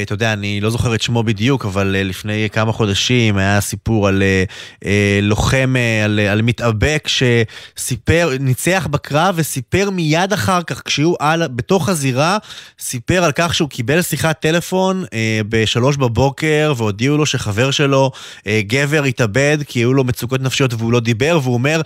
אתה 0.04 0.14
יודע, 0.14 0.34
אני 0.34 0.62
לא 0.62 0.70
זוכר 0.70 0.96
את 0.96 1.02
שמו 1.02 1.24
בדיוק, 1.24 1.66
אבל 1.66 1.96
אה, 1.96 2.04
לפני 2.04 2.50
כמה 2.52 2.72
חודשים 2.72 3.38
היה 3.38 3.62
סיפור 3.62 4.08
על 4.08 4.24
אה, 4.24 4.44
אה, 4.86 5.20
לוחם, 5.22 5.76
אה, 5.78 6.06
על, 6.06 6.20
על 6.20 6.42
מתאבק 6.42 7.08
שסיפר, 7.08 8.30
ניצח 8.40 8.88
בקרב 8.92 9.36
וסיפר 9.38 9.90
מיד 9.90 10.34
אחר 10.34 10.64
כך, 10.64 10.82
כשהוא 10.86 11.16
על, 11.20 11.48
בתוך 11.48 11.90
הזירה, 11.90 12.38
סיפר 12.80 13.24
על 13.24 13.32
כך 13.36 13.54
שהוא 13.54 13.70
קיבל 13.70 14.02
שיחת 14.02 14.40
טלפון 14.42 15.04
אה, 15.14 15.42
בשלוש 15.50 15.98
בבוקר, 15.98 16.74
והודיעו 16.78 17.18
לו 17.18 17.26
שחבר 17.26 17.72
שלו, 17.72 18.12
אה, 18.48 18.62
גבר, 18.68 19.04
התאבד, 19.04 19.58
כי 19.68 19.80
היו 19.80 19.94
לו 19.94 20.04
מצוקות 20.04 20.42
נפשיות 20.42 20.74
והוא 20.74 20.92
לא 20.92 21.00
דיבר, 21.00 21.40
והוא 21.44 21.54
אומר, 21.54 21.82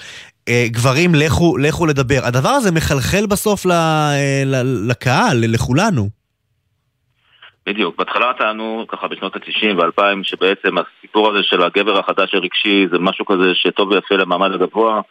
אה, 0.48 0.66
גברים, 0.72 1.16
לכו, 1.16 1.58
לכו 1.58 1.86
לדבר. 1.86 2.26
הדבר 2.26 2.50
הזה 2.50 2.72
מחלחל 2.72 3.26
בסוף 3.26 3.66
ל, 3.66 3.72
אה, 3.72 4.44
ל, 4.46 4.88
לקהל, 4.90 5.38
לכולנו. 5.38 6.21
בדיוק, 7.66 7.96
בהתחלה 7.98 8.34
טענו 8.34 8.86
ככה 8.88 9.08
בשנות 9.08 9.36
ה-90 9.36 9.78
ו-2000 9.78 10.24
שבעצם 10.24 10.76
הסיפור 10.78 11.30
הזה 11.30 11.44
של 11.44 11.64
הגבר 11.64 12.00
החדש 12.00 12.36
הרגשי 12.36 12.88
זה 12.92 13.00
משהו 13.00 13.26
כזה 13.26 13.56
שטוב 13.56 13.92
ויפה 13.92 14.16
למעמד 14.16 14.54
הגבוה 14.54 15.02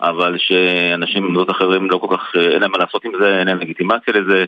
אבל 0.00 0.38
שאנשים 0.38 1.22
במדינות 1.22 1.50
אחרים 1.50 1.90
לא 1.90 1.98
כל 1.98 2.16
כך, 2.16 2.36
אין 2.36 2.60
להם 2.62 2.70
מה 2.70 2.78
לעשות 2.78 3.04
עם 3.04 3.12
זה, 3.20 3.38
אין 3.38 3.46
להם 3.46 3.58
לגיטימציה 3.58 4.14
לזה. 4.14 4.44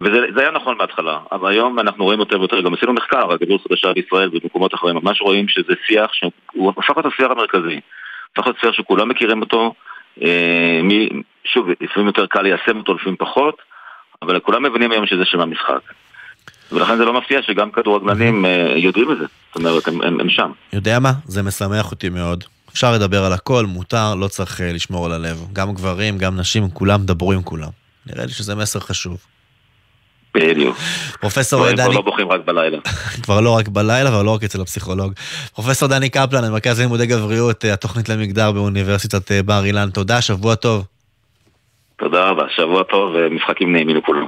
וזה 0.00 0.20
זה 0.34 0.40
היה 0.40 0.50
נכון 0.50 0.78
בהתחלה, 0.78 1.18
אבל 1.32 1.50
היום 1.50 1.78
אנחנו 1.78 2.04
רואים 2.04 2.20
יותר 2.20 2.40
ויותר, 2.40 2.60
גם 2.60 2.74
עשינו 2.74 2.92
מחקר 2.92 3.30
על 3.30 3.36
גביר 3.36 3.58
חדשה 3.68 3.92
בישראל 3.92 4.28
ובמקומות 4.32 4.74
אחרים, 4.74 4.96
ממש 4.96 5.20
רואים 5.20 5.48
שזה 5.48 5.72
שיח 5.86 6.12
שהוא 6.12 6.70
הפך 6.70 6.90
להיות 6.96 7.06
השיח 7.06 7.30
המרכזי, 7.30 7.80
הפך 8.32 8.46
להיות 8.46 8.58
שיח 8.60 8.72
שכולם 8.72 9.08
מכירים 9.08 9.40
אותו, 9.40 9.74
אה, 10.22 10.80
שוב, 11.44 11.68
לפעמים 11.80 12.06
יותר 12.06 12.26
קל 12.26 12.42
ליישם 12.42 12.76
אותו, 12.76 12.94
לפעמים 12.94 13.16
פחות, 13.16 13.62
אבל 14.22 14.40
כולם 14.40 14.62
מבינים 14.62 14.92
היום 14.92 15.06
שזה 15.06 15.24
שם 15.24 15.40
המשחק. 15.40 15.80
ולכן 16.72 16.96
זה 16.96 17.04
לא 17.04 17.18
מפתיע 17.18 17.42
שגם 17.42 17.70
כדורגלנים 17.70 18.46
אה, 18.46 18.72
יודעים 18.76 19.12
את 19.12 19.18
זה, 19.18 19.24
זאת 19.24 19.56
אומרת, 19.56 19.88
הם, 19.88 20.02
הם, 20.02 20.20
הם 20.20 20.30
שם. 20.30 20.50
יודע 20.72 20.98
מה? 20.98 21.12
זה 21.24 21.42
משמח 21.42 21.90
אותי 21.90 22.08
מאוד. 22.08 22.44
אפשר 22.72 22.92
לדבר 22.92 23.24
על 23.24 23.32
הכל, 23.32 23.66
מותר, 23.66 24.14
לא 24.14 24.28
צריך 24.28 24.60
אה, 24.60 24.72
לשמור 24.72 25.06
על 25.06 25.12
הלב. 25.12 25.46
גם 25.52 25.74
גברים, 25.74 26.18
גם 26.18 26.36
נשים, 26.36 26.70
כולם 26.70 27.00
דברו 27.04 27.32
עם 27.32 27.42
כולם. 27.42 27.68
נראה 28.06 28.26
לי 28.26 28.32
שזה 28.32 28.54
מסר 28.54 28.80
חשוב. 28.80 29.16
בדיוק. 30.34 30.76
פרופסור 31.20 31.66
כבר 31.66 31.72
דני, 31.72 31.94
לא 31.94 32.02
בוכים 32.02 32.28
רק 32.28 32.40
בלילה. 32.44 32.78
כבר 33.22 33.40
לא 33.40 33.56
רק 33.56 33.68
בלילה, 33.68 34.08
אבל 34.08 34.24
לא 34.24 34.34
רק 34.34 34.44
אצל 34.44 34.60
הפסיכולוג. 34.60 35.12
פרופסור 35.54 35.88
דני 35.88 36.08
קפלן, 36.08 36.48
ממרכז 36.48 36.80
לימודי 36.80 37.06
גבריות, 37.06 37.64
אה, 37.64 37.72
התוכנית 37.72 38.08
למגדר 38.08 38.52
באוניברסיטת 38.52 39.32
בר 39.44 39.64
אילן. 39.64 39.90
תודה, 39.90 40.20
שבוע 40.20 40.54
טוב. 40.54 40.84
תודה 41.98 42.24
רבה, 42.24 42.44
שבוע 42.56 42.82
טוב 42.82 43.10
ומשחקים 43.14 43.72
נעימים 43.72 43.96
לכולם. 43.96 44.26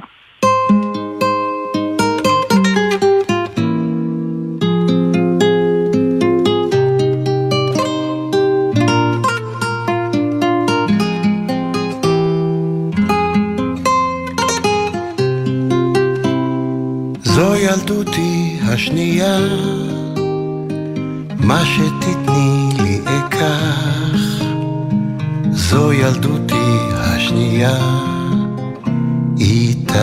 זו 17.38 17.56
ילדותי 17.56 18.58
השנייה, 18.62 19.38
מה 21.40 21.62
שתתני 21.64 22.68
לי 22.78 23.00
אקח. 23.04 24.44
זו 25.50 25.92
ילדותי 25.92 26.78
השנייה, 26.94 27.78
איתך. 29.40 29.98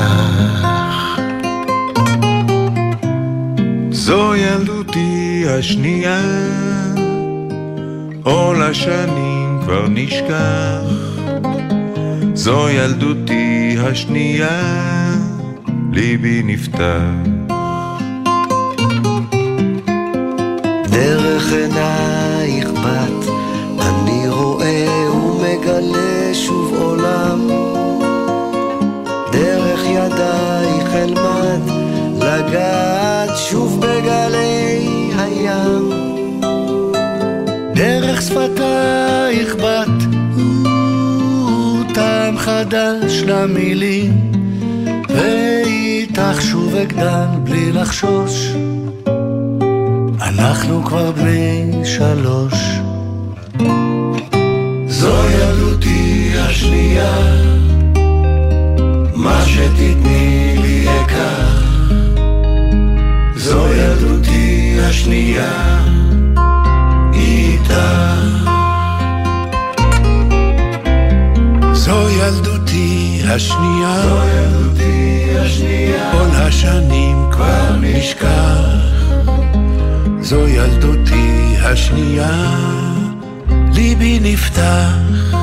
זו 3.91 4.35
ילדותי 4.35 5.45
השנייה, 5.49 6.21
עול 8.23 8.63
השנים 8.63 9.59
כבר 9.63 9.87
נשכח. 9.89 10.83
זו 12.33 12.69
ילדותי 12.69 13.75
השנייה, 13.79 15.04
ליבי 15.95 16.41
נפתח. 16.45 17.01
דרך 20.83 21.53
עינייך 21.53 22.69
בת, 22.69 23.29
אני 23.79 24.29
רואה 24.29 25.11
ומגלה 25.11 26.33
שוב 26.33 26.73
עולם. 26.77 27.49
דרך 29.31 29.83
ידייך 29.85 30.93
אלמד 30.93 31.61
לגעת 32.15 33.37
שוב 33.37 33.81
בגלי 33.81 35.11
הים. 35.17 35.89
דרך 37.73 38.21
שפתייך 38.21 39.55
בת, 39.55 40.03
טעם 41.93 42.37
חדש 42.37 43.23
למילים, 43.25 44.34
ואיתך 46.17 46.41
שוב 46.41 46.75
אגדל 46.75 47.27
בלי 47.43 47.71
לחשוש. 47.71 48.55
אנחנו 50.21 50.83
כבר 50.83 51.11
בני 51.11 51.85
שלוש. 51.85 52.53
זו 54.87 55.15
ילדותי 55.29 56.31
השנייה, 56.39 57.15
מה 59.15 59.45
שתתני 59.45 60.55
לי 60.61 60.85
אקח. 61.01 61.61
זו 63.35 63.67
ילדותי 63.73 64.77
השנייה, 64.81 65.83
איתך. 67.13 68.24
ילדותי 72.27 73.21
השנייה, 73.25 74.01
זו 74.01 74.17
ילדותי 74.25 75.37
השנייה, 75.39 76.11
כל 76.11 76.35
השנים 76.35 77.29
כבר 77.31 77.75
נשכח. 77.81 78.59
זו 80.21 80.47
ילדותי 80.47 81.55
השנייה, 81.61 82.57
ליבי 83.73 84.19
נפתח. 84.21 85.34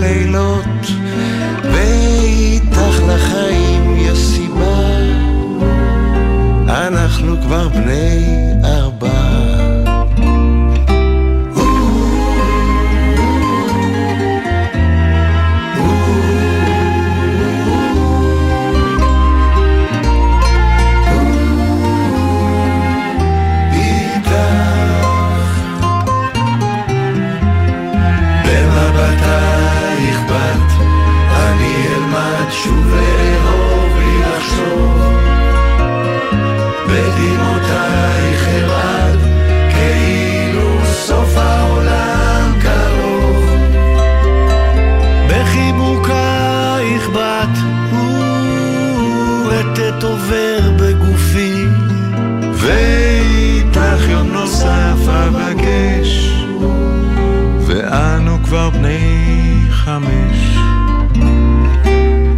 ללילות, 0.00 0.86
ואיתך 1.62 3.02
לחיים 3.08 3.96
יש 3.96 4.18
סיבה. 4.18 4.96
אנחנו 6.68 7.40
כבר 7.40 7.68
בני 7.68 8.25
כבר 58.48 58.70
בני 58.70 58.98
חמש. 59.70 60.56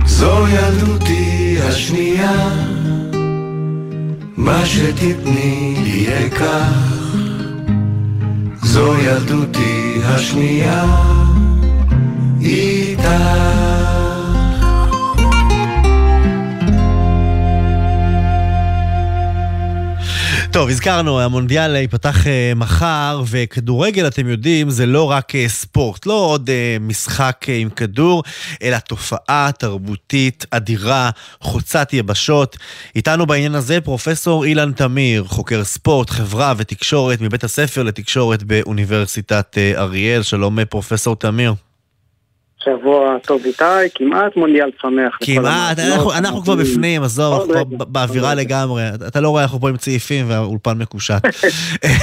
זו 0.06 0.48
ילדותי 0.48 1.58
השנייה, 1.62 2.50
מה 4.36 4.66
שתתני 4.66 5.74
לי 5.84 6.26
אקח. 6.26 6.72
זו 8.62 8.98
ילדותי 8.98 10.00
השנייה, 10.04 10.84
איתך. 12.40 13.77
טוב, 20.58 20.68
הזכרנו, 20.68 21.20
המונדיאל 21.20 21.76
ייפתח 21.76 22.26
אה, 22.26 22.52
מחר, 22.56 23.22
וכדורגל, 23.26 24.06
אתם 24.06 24.28
יודעים, 24.28 24.70
זה 24.70 24.86
לא 24.86 25.10
רק 25.10 25.34
אה, 25.34 25.48
ספורט, 25.48 26.06
לא 26.06 26.12
עוד 26.12 26.50
אה, 26.50 26.76
משחק 26.80 27.46
עם 27.48 27.70
כדור, 27.70 28.22
אלא 28.62 28.78
תופעה 28.78 29.50
תרבותית 29.58 30.46
אדירה, 30.50 31.10
חוצת 31.40 31.88
יבשות. 31.92 32.56
איתנו 32.96 33.26
בעניין 33.26 33.54
הזה 33.54 33.80
פרופסור 33.80 34.44
אילן 34.44 34.72
תמיר, 34.72 35.24
חוקר 35.24 35.64
ספורט, 35.64 36.10
חברה 36.10 36.54
ותקשורת 36.56 37.20
מבית 37.20 37.44
הספר 37.44 37.82
לתקשורת 37.82 38.42
באוניברסיטת 38.42 39.58
אריאל. 39.76 40.22
שלום, 40.22 40.64
פרופסור 40.64 41.16
תמיר. 41.16 41.67
שבוע 42.64 43.18
טוב 43.26 43.42
איתי, 43.44 43.64
כמעט 43.94 44.36
מונדיאל 44.36 44.70
שמח. 44.82 45.18
כמעט, 45.20 45.78
אנחנו, 45.78 46.12
אנחנו 46.12 46.42
כבר. 46.42 46.54
בפנים, 46.54 47.02
עזוב, 47.02 47.34
אנחנו 47.34 47.76
כבר 47.76 47.84
באווירה. 47.84 48.34
לגמרי. 48.34 48.82
אתה 49.08 49.20
לא 49.20 49.28
רואה, 49.28 49.42
אנחנו 49.42 49.60
פה 49.60 49.68
עם 49.68 49.76
צעיפים 49.76 50.24
והאולפן 50.28 50.78
מקושט. 50.78 51.22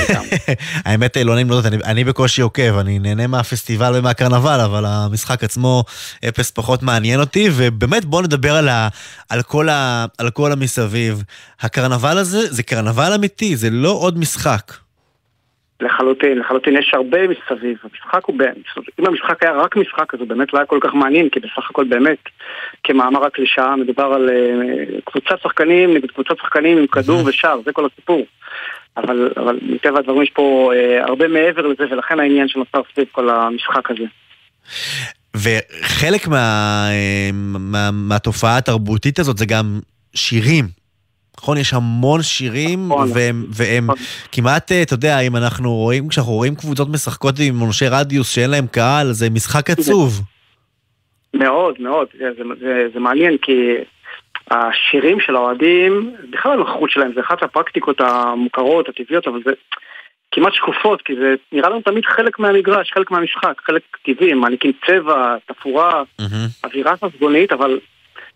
האמת, 0.85 1.17
לא 1.17 1.33
נעים 1.33 1.49
להודות, 1.49 1.65
אני, 1.65 1.77
אני 1.85 2.03
בקושי 2.03 2.41
עוקב, 2.41 2.77
אני 2.77 2.99
נהנה 2.99 3.27
מהפסטיבל 3.27 3.91
ומהקרנבל, 3.95 4.59
אבל 4.59 4.85
המשחק 4.85 5.43
עצמו 5.43 5.83
אפס 6.27 6.51
פחות 6.51 6.83
מעניין 6.83 7.19
אותי, 7.19 7.49
ובאמת 7.55 8.05
בואו 8.05 8.21
נדבר 8.21 8.55
על, 8.55 8.69
ה, 8.69 8.87
על, 9.29 9.41
כל 9.41 9.69
ה, 9.69 10.05
על 10.17 10.29
כל 10.29 10.51
המסביב. 10.51 11.23
הקרנבל 11.61 12.17
הזה 12.17 12.53
זה 12.53 12.63
קרנבל 12.63 13.13
אמיתי, 13.13 13.55
זה 13.55 13.69
לא 13.69 13.91
עוד 13.91 14.19
משחק. 14.19 14.84
לחלוטין, 15.81 16.37
לחלוטין 16.37 16.77
יש 16.77 16.91
הרבה 16.93 17.17
מסביב, 17.27 17.77
המשחק 17.83 18.25
הוא 18.25 18.35
באמת, 18.35 18.55
אם 18.99 19.05
המשחק 19.05 19.43
היה 19.43 19.51
רק 19.51 19.75
משחק 19.75 20.13
אז 20.13 20.19
הוא 20.19 20.27
באמת 20.27 20.53
לא 20.53 20.59
היה 20.59 20.65
כל 20.65 20.79
כך 20.81 20.93
מעניין, 20.93 21.29
כי 21.29 21.39
בסך 21.39 21.69
הכל 21.69 21.83
באמת, 21.83 22.17
כמאמר 22.83 23.25
הקלישאה, 23.25 23.75
מדובר 23.75 24.03
על 24.03 24.29
uh, 24.29 25.01
קבוצת 25.05 25.41
שחקנים 25.43 25.93
נגד 25.93 26.11
קבוצת 26.11 26.37
שחקנים 26.37 26.77
עם 26.77 26.87
כדור 26.87 27.21
ושער, 27.25 27.59
זה 27.65 27.71
כל 27.71 27.87
הסיפור. 27.93 28.25
אבל, 28.97 29.31
אבל 29.37 29.59
מטבע 29.61 29.99
הדברים 29.99 30.21
יש 30.21 30.29
פה 30.29 30.71
uh, 30.73 31.07
הרבה 31.07 31.27
מעבר 31.27 31.67
לזה, 31.67 31.83
ולכן 31.91 32.19
העניין 32.19 32.47
שנוצר 32.47 32.81
סביב 32.93 33.07
כל 33.11 33.29
המשחק 33.29 33.91
הזה. 33.91 34.05
וחלק 35.35 36.27
מה, 36.27 36.87
אה, 36.91 37.29
מה, 37.33 37.91
מהתופעה 37.91 38.57
התרבותית 38.57 39.19
הזאת 39.19 39.37
זה 39.37 39.45
גם 39.45 39.79
שירים. 40.15 40.84
נכון? 41.45 41.57
יש 41.57 41.73
המון 41.73 42.21
שירים, 42.21 42.87
נכון, 42.89 43.09
והם, 43.13 43.45
והם 43.49 43.83
נכון. 43.83 43.97
כמעט, 44.31 44.71
אה, 44.71 44.81
אתה 44.81 44.93
יודע, 44.93 45.19
אם 45.19 45.35
אנחנו 45.35 45.73
רואים, 45.73 46.07
כשאנחנו 46.07 46.33
רואים 46.33 46.55
קבוצות 46.55 46.87
משחקות 46.89 47.35
עם 47.39 47.63
אנשי 47.67 47.85
רדיוס 47.91 48.35
שאין 48.35 48.49
להם 48.49 48.67
קהל, 48.67 49.11
זה 49.11 49.29
משחק 49.29 49.69
עצוב. 49.69 50.21
מאוד, 51.33 51.75
מאוד. 51.79 52.07
זה, 52.19 52.25
זה, 52.37 52.43
זה, 52.59 52.87
זה 52.93 52.99
מעניין, 52.99 53.37
כי 53.37 53.75
השירים 54.51 55.19
של 55.19 55.35
האוהדים, 55.35 56.15
בכלל 56.29 56.51
הנוכחות 56.51 56.89
שלהם, 56.89 57.11
זה 57.15 57.21
אחת 57.21 57.43
הפרקטיקות 57.43 58.01
המוכרות, 58.01 58.89
הטבעיות, 58.89 59.27
אבל 59.27 59.39
זה 59.45 59.51
כמעט 60.31 60.53
שקופות, 60.53 61.01
כי 61.01 61.13
זה 61.15 61.35
נראה 61.51 61.69
לנו 61.69 61.81
תמיד 61.81 62.05
חלק 62.05 62.39
מהמגרש, 62.39 62.91
חלק 62.91 63.11
מהמשחק, 63.11 63.61
חלק 63.65 63.81
טבעי, 64.05 64.33
מעניקים 64.33 64.71
צבע, 64.87 65.35
תפאורה, 65.47 66.03
mm-hmm. 66.21 66.67
אווירה 66.67 66.93
ססגונית, 66.97 67.51
אבל, 67.51 67.79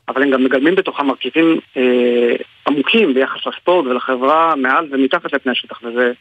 אבל 0.09 0.23
הם 0.23 0.29
גם 0.29 0.43
מגלמים 0.43 0.75
בתוכם 0.75 1.05
מרכיבים 1.05 1.59
אה, 1.77 2.35
עמוקים 2.67 3.13
ביחס 3.13 3.45
לספורט 3.47 3.85
ולחברה 3.85 4.55
מעל 4.55 4.87
ומתחת 4.91 5.33
לפני 5.33 5.51
השטח, 5.51 5.79
וזה, 5.83 6.11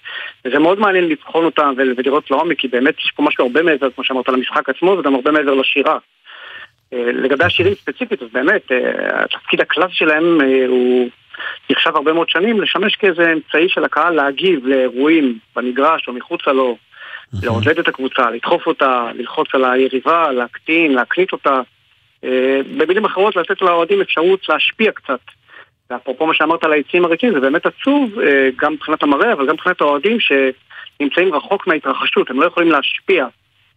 וזה 0.45 0.59
מאוד 0.59 0.79
מעניין 0.79 1.09
לבחון 1.09 1.45
אותם 1.45 1.75
ולראות 1.77 2.31
לעומק, 2.31 2.59
כי 2.59 2.69
באמת 2.69 2.99
יש 2.99 3.13
פה 3.17 3.23
משהו 3.23 3.45
הרבה 3.45 3.63
מעבר, 3.63 3.91
כמו 3.91 4.05
שאמרת, 4.05 4.29
למשחק 4.29 4.69
עצמו, 4.69 4.91
וגם 4.91 5.15
הרבה 5.15 5.31
מעבר 5.31 5.55
לשירה. 5.55 5.99
אה, 6.93 7.13
לגבי 7.13 7.45
השירים 7.45 7.75
ספציפית, 7.75 8.23
אז 8.23 8.29
באמת, 8.33 8.73
אה, 8.73 9.25
התפקיד 9.25 9.61
הקלאס 9.61 9.91
שלהם 9.93 10.41
אה, 10.41 10.67
הוא 10.67 11.09
נחשב 11.71 11.97
הרבה 11.97 12.13
מאוד 12.13 12.29
שנים 12.29 12.61
לשמש 12.61 12.97
כאיזה 12.97 13.33
אמצעי 13.33 13.69
של 13.69 13.85
הקהל 13.85 14.15
להגיב 14.15 14.67
לאירועים 14.67 15.39
במגרש 15.57 16.09
או 16.09 16.13
מחוצה 16.13 16.53
לו, 16.53 16.77
לעודד 17.43 17.79
את 17.79 17.89
הקבוצה, 17.89 18.31
לדחוף 18.31 18.67
אותה, 18.67 19.11
ללחוץ 19.15 19.49
על 19.53 19.65
היריבה, 19.65 20.33
להקטין, 20.33 20.93
להקליט 20.93 21.33
אותה. 21.33 21.61
במילים 22.77 23.05
אחרות, 23.05 23.37
לתת 23.37 23.63
לאוהדים 23.63 24.01
אפשרות 24.01 24.49
להשפיע 24.49 24.93
קצת. 24.93 25.21
ואפרופו 25.91 26.27
מה 26.27 26.35
שאמרת 26.35 26.65
על 26.65 26.73
העצים 26.73 27.05
הריקים, 27.05 27.33
זה 27.33 27.41
באמת 27.41 27.67
עצוב, 27.67 28.11
גם 28.57 28.73
מבחינת 28.73 29.03
המראה, 29.03 29.33
אבל 29.33 29.47
גם 29.47 29.55
מבחינת 29.55 29.81
האוהדים 29.81 30.17
שנמצאים 30.21 31.35
רחוק 31.35 31.67
מההתרחשות, 31.67 32.31
הם 32.31 32.41
לא 32.41 32.47
יכולים 32.47 32.71
להשפיע. 32.73 33.27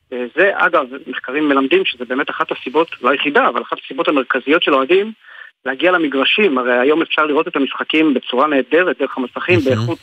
זה, 0.10 0.52
אגב, 0.54 0.86
מחקרים 1.08 1.50
מלמדים 1.50 1.86
שזה 1.86 2.06
באמת 2.06 2.30
אחת 2.30 2.52
הסיבות, 2.52 2.88
לא 3.02 3.10
היחידה, 3.10 3.48
אבל 3.48 3.62
אחת 3.62 3.78
הסיבות 3.86 4.08
המרכזיות 4.08 4.64
של 4.64 4.74
אוהדים 4.74 5.12
להגיע 5.66 5.92
למגרשים. 5.92 6.58
הרי 6.58 6.80
היום 6.80 7.02
אפשר 7.02 7.26
לראות 7.26 7.48
את 7.48 7.56
המשחקים 7.56 8.14
בצורה 8.14 8.48
נהדרת, 8.48 8.98
דרך 9.00 9.18
המסכים, 9.18 9.60
באיכות... 9.60 9.98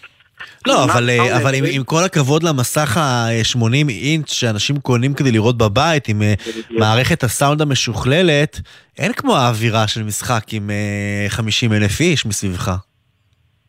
לא, 0.66 0.84
אבל, 0.84 1.10
אה, 1.10 1.36
אבל 1.36 1.54
עם, 1.54 1.64
עם 1.70 1.84
כל 1.84 2.04
הכבוד 2.06 2.42
למסך 2.42 2.96
ה-80 2.96 3.88
אינץ' 3.88 4.32
שאנשים 4.32 4.76
קונים 4.76 5.14
כדי 5.14 5.32
לראות 5.32 5.58
בבית, 5.58 6.08
עם 6.08 6.22
אה, 6.22 6.34
מערכת 6.70 7.22
הסאונד 7.22 7.62
המשוכללת, 7.62 8.60
אין 8.98 9.12
כמו 9.12 9.36
האווירה 9.36 9.88
של 9.88 10.02
משחק 10.02 10.42
עם 10.52 10.70
50 11.28 11.72
אה, 11.72 11.76
אלף 11.76 12.00
איש 12.00 12.26
מסביבך. 12.26 12.70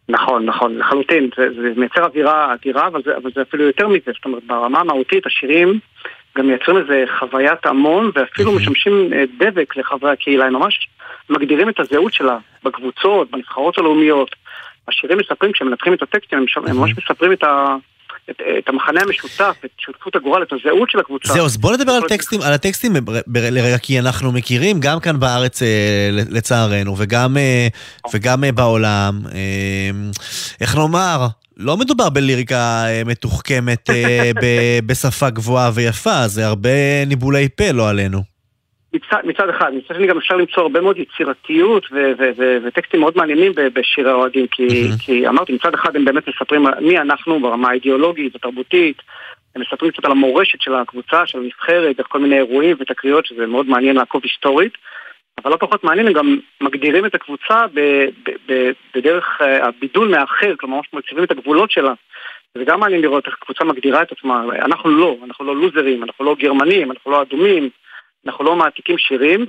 נכון, 0.10 0.46
נכון, 0.46 0.78
לחלוטין. 0.78 1.30
זה, 1.38 1.44
זה 1.62 1.70
מייצר 1.78 2.06
אווירה 2.06 2.54
אדירה, 2.54 2.88
אבל 2.88 3.02
זה, 3.06 3.18
אבל 3.18 3.32
זה 3.36 3.42
אפילו 3.42 3.64
יותר 3.64 3.88
מזה. 3.88 4.12
זאת 4.16 4.26
אומרת, 4.26 4.44
ברמה 4.48 4.80
המהותית, 4.80 5.26
השירים 5.26 5.80
גם 6.38 6.48
מייצרים 6.48 6.78
איזה 6.78 7.06
חוויית 7.20 7.66
המון, 7.66 8.12
ואפילו 8.16 8.52
משמשים 8.52 9.10
דבק 9.40 9.78
לחברי 9.78 10.12
הקהילה. 10.12 10.46
הם 10.46 10.54
ממש 10.54 10.88
מגדירים 11.30 11.70
את 11.70 11.80
הזהות 11.80 12.14
שלה 12.14 12.38
בקבוצות, 12.64 13.32
בנבחרות 13.32 13.78
הלאומיות. 13.78 14.36
השירים 14.90 15.18
מספרים, 15.18 15.52
כשהם 15.52 15.68
מנתחים 15.68 15.94
את 15.94 16.02
הטקסטים, 16.02 16.46
הם 16.68 16.78
ממש 16.78 16.92
מספרים 16.98 17.32
את 17.34 17.44
ה... 17.44 17.76
את, 18.30 18.42
את 18.58 18.70
המחנה 18.70 19.02
המשותף, 19.02 19.56
את 19.66 19.70
שותפות 19.78 20.16
הגורל, 20.16 20.44
את 20.44 20.54
הזהות 20.54 20.90
של 20.90 21.00
הקבוצה. 21.00 21.34
זהו, 21.34 21.46
אז 21.46 21.58
בוא 21.58 21.74
נדבר 21.74 21.92
על 21.92 22.02
טקסטים, 22.10 22.42
על 22.42 22.54
הטקסטים 22.54 22.94
לרגע, 23.28 23.78
כי 23.78 24.00
אנחנו 24.00 24.32
מכירים 24.32 24.80
גם 24.80 25.00
כאן 25.00 25.20
בארץ 25.20 25.62
אה, 25.62 26.10
לצערנו, 26.12 26.96
וגם, 26.98 27.38
אה, 27.38 27.68
וגם 28.14 28.44
אה, 28.44 28.52
בעולם, 28.52 29.22
איך 30.62 30.76
נאמר, 30.76 31.28
לא 31.58 31.78
מדובר 31.78 32.10
בליריקה 32.10 32.86
מתוחכמת 33.06 33.90
בשפה 34.88 35.30
גבוהה 35.30 35.72
ויפה, 35.74 36.28
זה 36.28 36.48
הרבה 36.48 37.06
ניבולי 37.08 37.50
פה, 37.56 37.72
לא 37.72 37.90
עלינו. 37.90 38.24
מצד, 38.94 39.22
מצד 39.24 39.50
אחד, 39.50 39.74
מצד 39.74 39.96
שני 39.96 40.08
גם 40.08 40.18
אפשר 40.18 40.36
למצוא 40.36 40.64
הרבה 40.64 40.82
מאוד 40.82 40.98
יצירתיות 40.98 41.86
ו- 41.92 42.12
ו- 42.18 42.32
ו- 42.38 42.58
וטקסטים 42.64 43.00
מאוד 43.00 43.18
מעניינים 43.18 43.52
בשירי 43.56 44.10
האוהדים, 44.10 44.48
כי, 44.48 44.68
mm-hmm. 44.68 45.06
כי 45.06 45.28
אמרתי, 45.28 45.54
מצד 45.54 45.74
אחד 45.74 45.96
הם 45.96 46.06
באמת 46.06 46.28
מספרים 46.28 46.66
מי 46.82 47.00
אנחנו 47.00 47.40
ברמה 47.40 47.70
האידיאולוגית 47.70 48.36
התרבותית, 48.36 49.02
הם 49.56 49.62
מספרים 49.62 49.92
קצת 49.92 50.06
על 50.06 50.12
המורשת 50.12 50.62
של 50.62 50.76
הקבוצה, 50.76 51.28
של 51.28 51.38
הנבחרת, 51.38 51.98
דרך 51.98 52.08
כל 52.10 52.20
מיני 52.20 52.38
אירועים 52.38 52.78
ותקריות, 52.80 53.26
שזה 53.26 53.46
מאוד 53.46 53.70
מעניין 53.70 53.96
לעקוב 53.96 54.22
היסטורית, 54.24 54.74
אבל 55.44 55.52
לא 55.52 55.58
פחות 55.58 55.84
מעניין, 55.84 56.08
הם 56.08 56.14
גם 56.14 56.40
מגדירים 56.62 57.06
את 57.06 57.16
הקבוצה 57.16 57.66
ב- 57.74 58.06
ב- 58.26 58.52
ב- 58.52 58.72
בדרך 58.96 59.42
uh, 59.42 59.44
הבידול 59.44 60.08
מהאחר, 60.08 60.56
כלומר 60.60 60.78
ממש 60.78 60.88
מציבים 60.94 61.24
את 61.24 61.32
הגבולות 61.32 61.72
שלה. 61.72 61.94
זה 62.58 62.64
גם 62.64 62.80
מעניין 62.80 63.02
לראות 63.02 63.28
איך 63.28 63.36
הקבוצה 63.42 63.64
מגדירה 63.64 64.02
את 64.02 64.12
עצמה, 64.12 64.44
אנחנו 64.62 64.90
לא, 64.90 65.18
אנחנו 65.24 65.46
לא 65.46 65.56
לוזרים, 65.56 66.04
אנחנו 66.04 66.26
לא 66.26 66.36
גרמנים, 66.40 66.92
אנחנו 66.92 67.12
לא 67.12 67.22
אדומים. 67.22 67.70
אנחנו 68.26 68.46
לא 68.46 68.56
מעתיקים 68.56 68.98
שירים. 68.98 69.46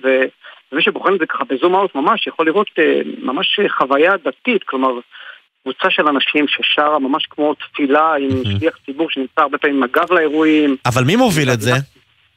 ומי 0.73 0.83
שבוחן 0.83 1.15
את 1.15 1.19
זה 1.19 1.27
ככה 1.27 1.45
בזום 1.45 1.75
אאוט 1.75 1.95
ממש 1.95 2.27
יכול 2.27 2.47
לראות 2.47 2.69
אה, 2.79 3.01
ממש 3.23 3.61
חוויה 3.79 4.13
דתית, 4.17 4.65
כלומר 4.65 4.91
קבוצה 5.63 5.91
של 5.91 6.09
אנשים 6.09 6.47
ששרה 6.49 6.99
ממש 6.99 7.27
כמו 7.31 7.55
תפילה 7.55 8.15
עם 8.15 8.45
שליח 8.45 8.79
ציבור 8.87 9.11
שנמצא 9.11 9.41
הרבה 9.41 9.59
פעמים 9.59 9.77
עם 9.77 9.83
הגב 9.83 10.13
לאירועים. 10.13 10.77
אבל 10.87 11.05
מי 11.05 11.17
מוביל 11.17 11.51
את 11.51 11.61
זה? 11.61 11.73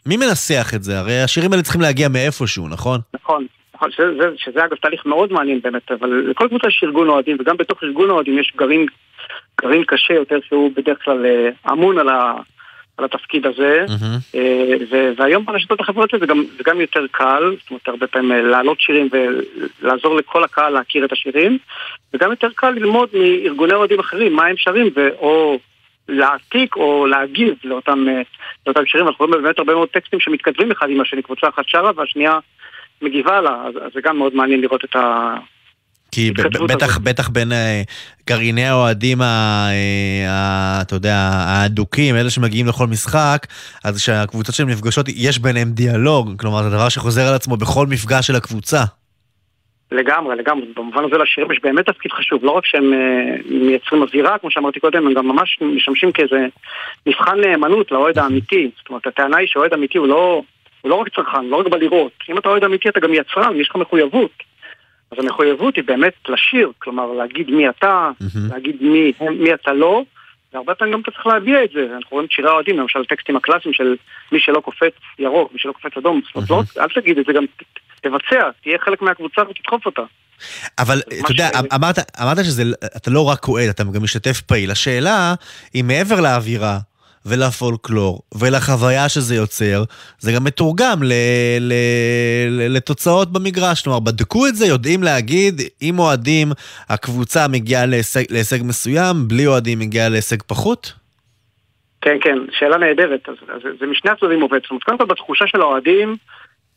מי 0.05 0.17
מנסח 0.17 0.71
את 0.75 0.84
זה? 0.84 0.99
הרי 0.99 1.21
השירים 1.21 1.51
האלה 1.51 1.63
צריכים 1.63 1.81
להגיע 1.81 2.07
מאיפשהו, 2.09 2.67
נכון? 2.67 2.99
נכון. 3.13 3.45
נכון, 3.75 3.91
שזה, 3.91 4.29
שזה 4.38 4.65
אגב 4.65 4.75
תהליך 4.75 5.05
מאוד 5.05 5.34
מעניין 5.34 5.59
באמת, 5.61 5.91
אבל 5.91 6.09
לכל 6.09 6.47
קבוצה 6.47 6.67
יש 6.67 6.81
ארגון 6.84 7.09
אוהדים, 7.09 7.38
וגם 7.39 7.57
בתוך 7.57 7.84
ארגון 7.84 8.09
אוהדים 8.09 8.39
יש 8.39 8.53
גרעין, 8.55 8.86
גרעין 9.61 9.84
קשה 9.88 10.13
יותר 10.13 10.39
שהוא 10.47 10.71
בדרך 10.75 10.97
כלל 11.05 11.25
אה, 11.25 11.71
אמון 11.71 11.97
על, 11.99 12.09
ה, 12.09 12.34
על 12.97 13.05
התפקיד 13.05 13.45
הזה, 13.45 13.85
mm-hmm. 13.87 14.37
והיום 15.17 15.45
ברשתות 15.45 15.79
החברתיות 15.79 16.21
זה 16.21 16.27
גם, 16.27 16.43
זה 16.57 16.63
גם 16.65 16.81
יותר 16.81 17.05
קל, 17.11 17.55
זאת 17.59 17.69
אומרת 17.69 17.87
הרבה 17.87 18.07
פעמים 18.07 18.31
אה, 18.31 18.41
להעלות 18.41 18.81
שירים 18.81 19.09
ולעזור 19.81 20.15
לכל 20.15 20.43
הקהל 20.43 20.73
להכיר 20.73 21.05
את 21.05 21.11
השירים, 21.11 21.57
וגם 22.13 22.29
יותר 22.29 22.47
קל 22.55 22.69
ללמוד 22.69 23.09
מארגוני 23.13 23.73
אוהדים 23.73 23.99
אחרים 23.99 24.35
מה 24.35 24.45
הם 24.45 24.57
שרים, 24.57 24.87
או 25.17 25.59
להעתיק 26.09 26.75
או 26.75 27.05
להגיב 27.07 27.55
לאותם, 27.63 28.09
אה, 28.09 28.21
לאותם 28.67 28.85
שירים, 28.85 29.07
אנחנו 29.07 29.25
רואים 29.25 29.43
באמת 29.43 29.59
הרבה 29.59 29.73
מאוד 29.73 29.89
טקסטים 29.89 30.19
שמתכתבים 30.19 30.71
אחד 30.71 30.89
עם 30.89 31.01
השני, 31.01 31.21
קבוצה 31.21 31.49
אחת 31.49 31.63
שרה 31.67 31.91
והשנייה 31.95 32.39
מגיבה 33.01 33.41
לה, 33.41 33.63
אז, 33.67 33.77
אז 33.77 33.91
זה 33.93 34.01
גם 34.01 34.17
מאוד 34.17 34.35
מעניין 34.35 34.61
לראות 34.61 34.85
את 34.85 34.95
ה... 34.95 35.35
כי 36.14 36.32
בטח, 36.70 36.97
בטח 36.97 37.30
בין 37.30 37.51
אה, 37.51 37.82
גרעיני 38.28 38.66
האוהדים, 38.66 39.22
אה, 39.22 40.80
אתה 40.82 40.95
יודע, 40.95 41.16
האדוקים, 41.34 42.16
אלה 42.16 42.30
שמגיעים 42.30 42.68
לכל 42.68 42.88
משחק, 42.88 43.47
אז 43.84 43.97
כשהקבוצות 43.97 44.55
שלהם 44.55 44.70
נפגשות, 44.70 45.05
יש 45.16 45.39
ביניהם 45.39 45.70
דיאלוג, 45.72 46.41
כלומר, 46.41 46.64
זה 46.64 46.70
דבר 46.70 46.89
שחוזר 46.89 47.22
על 47.22 47.34
עצמו 47.36 47.57
בכל 47.57 47.88
מפגש 47.88 48.28
של 48.28 48.36
הקבוצה. 48.36 48.84
לגמרי, 49.91 50.36
לגמרי. 50.36 50.66
במובן 50.76 51.03
הזה 51.03 51.18
לשירים 51.18 51.51
יש 51.51 51.59
באמת 51.64 51.86
תפקיד 51.86 52.11
חשוב. 52.11 52.45
לא 52.45 52.51
רק 52.51 52.66
שהם 52.66 52.93
אה, 52.93 53.36
מייצרים 53.45 54.01
אווירה, 54.01 54.38
כמו 54.38 54.51
שאמרתי 54.51 54.80
קודם, 54.80 55.07
הם 55.07 55.14
גם 55.14 55.28
ממש 55.28 55.59
משמשים 55.61 56.11
כאיזה 56.11 56.45
מבחן 57.07 57.39
נאמנות 57.39 57.91
לאוהד 57.91 58.18
האמיתי. 58.18 58.70
זאת 58.78 58.89
אומרת, 58.89 59.07
הטענה 59.07 59.38
היא 59.38 59.47
שאוהד 59.47 59.74
אמיתי 59.74 59.97
הוא 59.97 60.07
לא, 60.07 60.41
הוא 60.82 60.89
לא 60.89 60.95
רק 60.95 61.16
צרכן, 61.16 61.45
לא 61.45 61.55
רק 61.55 61.68
בלירות. 61.68 62.11
אם 62.30 62.38
אתה 62.38 62.49
אוהד 62.49 62.64
אמיתי 62.64 62.89
אתה 62.89 62.99
גם 62.99 63.14
יצרן, 63.14 63.55
יש 63.55 63.70
לך 63.70 63.76
מחויבות. 63.76 64.52
אז 65.14 65.26
המחויבות 65.26 65.76
היא 65.76 65.84
באמת 65.84 66.14
לשיר, 66.30 66.72
כלומר 66.80 67.05
להגיד 67.14 67.49
מי 67.49 67.70
אתה, 67.70 68.09
mm-hmm. 68.22 68.53
להגיד 68.53 68.76
מי, 68.82 69.11
מי 69.39 69.53
אתה 69.53 69.74
לא, 69.74 70.03
והרבה 70.53 70.76
פעמים 70.76 70.93
גם 70.93 70.99
אתה 70.99 71.11
צריך 71.11 71.28
להביע 71.28 71.64
את 71.64 71.70
זה. 71.74 71.88
אנחנו 71.95 72.09
רואים 72.11 72.26
את 72.26 72.32
שירי 72.32 72.49
האוהדים, 72.49 72.80
למשל 72.80 72.99
הטקסטים 73.01 73.36
הקלאסיים 73.36 73.74
של 73.74 73.95
מי 74.32 74.39
שלא 74.39 74.59
קופץ 74.59 74.93
ירוק, 75.20 75.53
מי 75.53 75.59
שלא 75.59 75.72
קופץ 75.72 75.97
אדום. 75.97 76.22
זאת 76.26 76.49
אומרת, 76.49 76.66
mm-hmm. 76.66 76.82
אל 76.82 77.01
תגיד 77.01 77.18
את 77.18 77.26
זה, 77.26 77.34
גם 77.34 77.45
תבצע, 78.01 78.49
תהיה 78.64 78.78
חלק 78.86 79.01
מהקבוצה 79.01 79.41
ותדחוף 79.49 79.86
אותה. 79.86 80.01
אבל 80.80 81.01
אתה 81.22 81.32
יודע, 81.32 81.49
ש... 81.53 81.74
אמרת, 81.76 81.95
אמרת 82.22 82.38
שאתה 82.45 83.11
לא 83.11 83.30
רק 83.30 83.39
כועד, 83.39 83.70
אתה 83.70 83.84
גם 83.84 84.03
משתתף 84.03 84.41
פעיל. 84.41 84.72
השאלה 84.72 85.34
היא 85.74 85.84
מעבר 85.84 86.22
לאווירה, 86.22 86.78
ולפולקלור 87.26 88.21
ולחוויה 88.36 89.09
שזה 89.09 89.36
יוצר, 89.36 89.84
זה 90.19 90.32
גם 90.32 90.43
מתורגם 90.43 91.03
ל, 91.03 91.13
ל, 91.59 91.74
ל, 92.49 92.76
לתוצאות 92.76 93.32
במגרש. 93.32 93.82
כלומר, 93.82 93.99
בדקו 93.99 94.47
את 94.47 94.55
זה, 94.55 94.65
יודעים 94.65 95.03
להגיד, 95.03 95.61
אם 95.82 95.99
אוהדים, 95.99 96.47
הקבוצה 96.89 97.47
מגיעה 97.47 97.86
להישג, 97.86 98.24
להישג 98.30 98.59
מסוים, 98.63 99.28
בלי 99.28 99.47
אוהדים 99.47 99.80
מגיעה 99.80 100.09
להישג 100.09 100.41
פחות? 100.47 100.93
כן, 102.01 102.17
כן, 102.21 102.38
שאלה 102.51 102.78
נהדרת. 102.78 103.30
אז, 103.30 103.36
אז 103.55 103.61
זה 103.80 103.86
משני 103.86 104.11
הצדדים 104.11 104.41
עובד. 104.41 104.59
זאת 104.61 104.71
אומרת, 104.71 104.84
קודם 104.84 104.97
כל 104.97 105.05
בתחושה 105.05 105.47
של 105.47 105.61
האוהדים, 105.61 106.15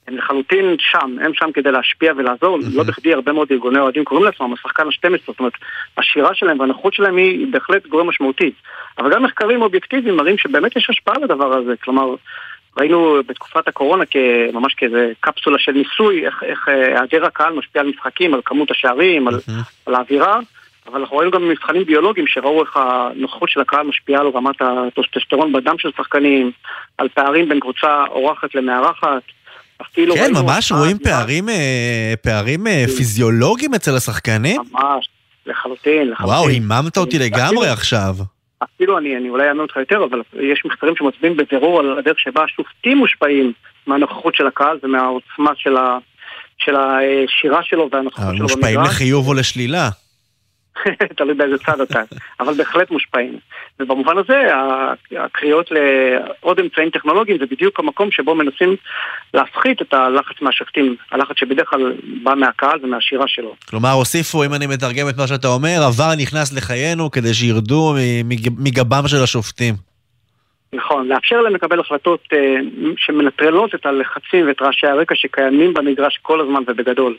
הם 0.09 0.17
לחלוטין 0.17 0.77
שם, 0.79 1.17
הם 1.25 1.35
שם 1.35 1.53
כדי 1.55 1.73
להשפיע 1.73 2.13
ולעזור. 2.17 2.59
לא 2.75 2.83
בכדי 2.83 3.15
הרבה 3.15 3.33
מאוד 3.33 3.49
ארגוני 3.51 3.79
אוהדים 3.79 4.05
קוראים 4.05 4.27
לעצמם 4.27 4.53
השחקן 4.53 4.83
ה-12, 4.87 5.19
זאת 5.27 5.39
אומרת, 5.39 5.53
השירה 5.99 6.35
שלהם 6.35 6.61
והנוחות 6.61 6.95
שלהם 6.95 7.17
היא 7.17 7.47
בהחלט 7.51 7.87
גורם 7.87 8.09
משמעותי. 8.09 8.53
אבל 8.99 9.15
גם 9.15 9.23
מחקרים 9.23 9.63
אובייקטיביים 9.63 10.17
מראים 10.17 10.39
שבאמת 10.39 10.77
יש 10.77 10.91
השפעה 10.91 11.15
לדבר 11.23 11.57
הזה. 11.57 11.75
כלומר, 11.85 12.15
ראינו 12.79 13.17
בתקופת 13.27 13.69
הקורונה 13.69 14.05
ממש 14.53 14.75
כאיזה 14.75 15.13
קפסולה 15.21 15.59
של 15.59 15.73
ניסוי, 15.73 16.27
איך, 16.27 16.43
איך 16.43 16.69
אה, 16.69 16.75
היעדר 16.75 17.27
הקהל 17.27 17.53
משפיע 17.53 17.83
על 17.83 17.89
משחקים, 17.89 18.35
על 18.35 18.41
כמות 18.45 18.71
השערים, 18.71 19.29
על, 19.29 19.35
על 19.87 19.95
האווירה. 19.95 20.41
אבל 20.87 21.01
אנחנו 21.01 21.17
ראינו 21.17 21.31
גם 21.31 21.43
במבחנים 21.43 21.85
ביולוגיים 21.85 22.27
שראו 22.27 22.63
איך 22.63 22.77
הנוכחות 22.77 23.49
של 23.49 23.61
הקהל 23.61 23.87
משפיעה 23.87 24.21
על 24.21 24.29
רמת 24.29 24.57
הטוסטסטרון 24.61 25.53
בדם 25.53 25.79
של 25.79 25.91
שחקנים, 25.97 26.51
על 26.99 27.09
פערים 27.09 27.49
בין 27.49 27.61
קבוצה 27.61 28.05
אורחת 28.11 28.55
למארחת. 28.55 29.23
אפילו 29.83 30.15
כן, 30.15 30.33
ממש 30.35 30.73
רואים 30.73 30.99
פערים, 30.99 31.49
אה, 31.49 32.15
פערים 32.23 32.67
אה. 32.67 32.85
פיזיולוגיים 32.97 33.75
אצל 33.75 33.97
השחקנים? 33.97 34.61
ממש, 34.73 35.09
לחלוטין, 35.47 36.11
לחלוטין. 36.11 36.35
וואו, 36.35 36.49
היממת 36.49 36.97
אותי 36.97 37.19
לגמרי 37.19 37.69
עכשיו. 37.69 38.15
אפילו 38.65 38.99
אני, 38.99 39.17
אני 39.17 39.29
אולי 39.29 39.49
אענה 39.49 39.63
אותך 39.63 39.77
יותר, 39.77 40.05
אבל 40.11 40.23
יש 40.53 40.63
מחקרים 40.65 40.95
שמצביעים 40.97 41.37
בבירור 41.37 41.81
על 41.81 41.99
הדרך 41.99 42.19
שבה 42.19 42.45
השופטים 42.45 42.99
מושפעים 42.99 43.53
מהנוכחות 43.87 44.35
של 44.35 44.47
הקהל 44.47 44.79
ומהעוצמה 44.83 45.51
של, 45.57 45.77
ה, 45.77 45.99
של 46.59 46.75
השירה 46.77 47.61
שלו 47.63 47.89
והנוכחות 47.93 48.25
שלו 48.37 48.47
במגרש. 48.47 48.53
מושפעים 48.53 48.81
לחיוב 48.81 49.29
או 49.29 49.35
לשלילה. 49.35 49.89
תלוי 51.17 51.35
באיזה 51.35 51.59
צד 51.59 51.81
אתה, 51.81 52.03
אבל 52.41 52.55
בהחלט 52.55 52.91
מושפעים. 52.91 53.39
ובמובן 53.81 54.19
הזה, 54.19 54.43
הקריאות 55.19 55.71
לעוד 55.71 56.61
אמצעים 56.61 56.91
טכנולוגיים 56.91 57.39
זה 57.39 57.47
בדיוק 57.47 57.81
המקום 57.81 58.11
שבו 58.11 58.35
מנסים 58.35 58.77
להפחית 59.35 59.83
את 59.83 59.95
הלחץ 59.95 60.35
מהשופטים, 60.41 60.97
הלחץ 61.13 61.37
שבדרך 61.37 61.69
כלל 61.69 61.93
בא 62.23 62.35
מהקהל 62.35 62.79
ומהשירה 62.83 63.29
שלו. 63.29 63.55
כלומר, 63.71 63.91
הוסיפו, 63.91 64.45
אם 64.45 64.55
אני 64.55 64.67
מתרגם 64.67 65.09
את 65.09 65.17
מה 65.17 65.27
שאתה 65.27 65.49
אומר, 65.49 65.79
עבר 65.87 66.15
נכנס 66.23 66.53
לחיינו 66.53 67.11
כדי 67.11 67.35
שירדו 67.35 67.95
מגבם 68.59 69.09
של 69.09 69.23
השופטים. 69.23 69.75
נכון, 70.73 71.09
לאפשר 71.09 71.41
להם 71.41 71.55
לקבל 71.55 71.81
החלטות 71.81 72.21
אה, 72.33 72.57
שמנטרלות 72.97 73.75
את 73.75 73.87
הלחצים 73.87 74.49
ואת 74.49 74.63
רעשי 74.63 74.87
הרקע 74.87 75.15
שקיימים 75.15 75.75
במגרש 75.75 76.19
כל 76.23 76.41
הזמן 76.41 76.63
ובגדול. 76.67 77.17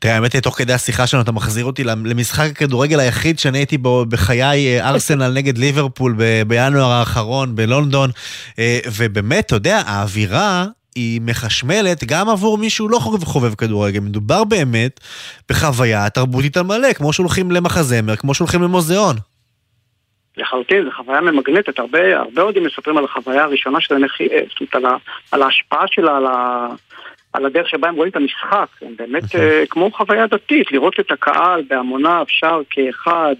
תראה, 0.00 0.14
האמת 0.14 0.32
היא, 0.32 0.42
תוך 0.42 0.58
כדי 0.58 0.72
השיחה 0.72 1.06
שלנו 1.06 1.22
אתה 1.22 1.32
מחזיר 1.32 1.64
אותי 1.64 1.84
למשחק 1.84 2.50
הכדורגל 2.50 3.00
היחיד 3.00 3.38
שאני 3.38 3.58
הייתי 3.58 3.78
בו 3.78 4.04
בחיי, 4.08 4.80
אה, 4.80 4.88
ארסנל 4.90 5.32
נגד 5.32 5.58
ליברפול 5.58 6.16
בינואר 6.46 6.90
האחרון 6.90 7.56
בלונדון, 7.56 8.10
אה, 8.58 8.78
ובאמת, 8.98 9.46
אתה 9.46 9.54
יודע, 9.54 9.82
האווירה 9.86 10.64
היא 10.94 11.20
מחשמלת 11.24 12.04
גם 12.04 12.28
עבור 12.28 12.58
מי 12.58 12.70
שהוא 12.70 12.90
לא 12.90 12.98
חובב, 12.98 13.24
חובב 13.24 13.54
כדורגל. 13.54 14.00
מדובר 14.00 14.44
באמת 14.44 15.00
בחוויה 15.48 16.10
תרבותית 16.10 16.56
על 16.56 16.62
מלא, 16.62 16.92
כמו 16.92 17.12
שהולכים 17.12 17.50
למחזמר, 17.50 18.16
כמו 18.16 18.34
שהולכים 18.34 18.62
למוזיאון. 18.62 19.16
לחלוטין, 20.36 20.84
זו 20.84 20.90
חוויה 20.96 21.20
ממגנטת, 21.20 21.78
הרבה, 21.78 22.18
הרבה 22.18 22.42
אוהדים 22.42 22.64
מספרים 22.64 22.98
על 22.98 23.04
החוויה 23.04 23.44
הראשונה 23.44 23.80
שלהם, 23.80 24.04
אה, 24.04 24.08
זאת 24.48 24.60
אומרת, 24.60 24.74
על, 24.74 24.84
על 25.32 25.42
ההשפעה 25.42 25.84
שלה, 25.86 26.16
על, 26.16 26.26
ה, 26.26 26.66
על 27.32 27.46
הדרך 27.46 27.68
שבה 27.68 27.88
הם 27.88 27.94
רואים 27.94 28.10
את 28.10 28.16
המשחק, 28.16 28.66
הם 28.82 28.94
באמת 28.98 29.24
uh, 29.24 29.38
כמו 29.70 29.90
חוויה 29.92 30.26
דתית, 30.26 30.72
לראות 30.72 31.00
את 31.00 31.10
הקהל 31.10 31.62
בהמוניו 31.68 32.24
שר 32.28 32.60
כאחד, 32.70 33.34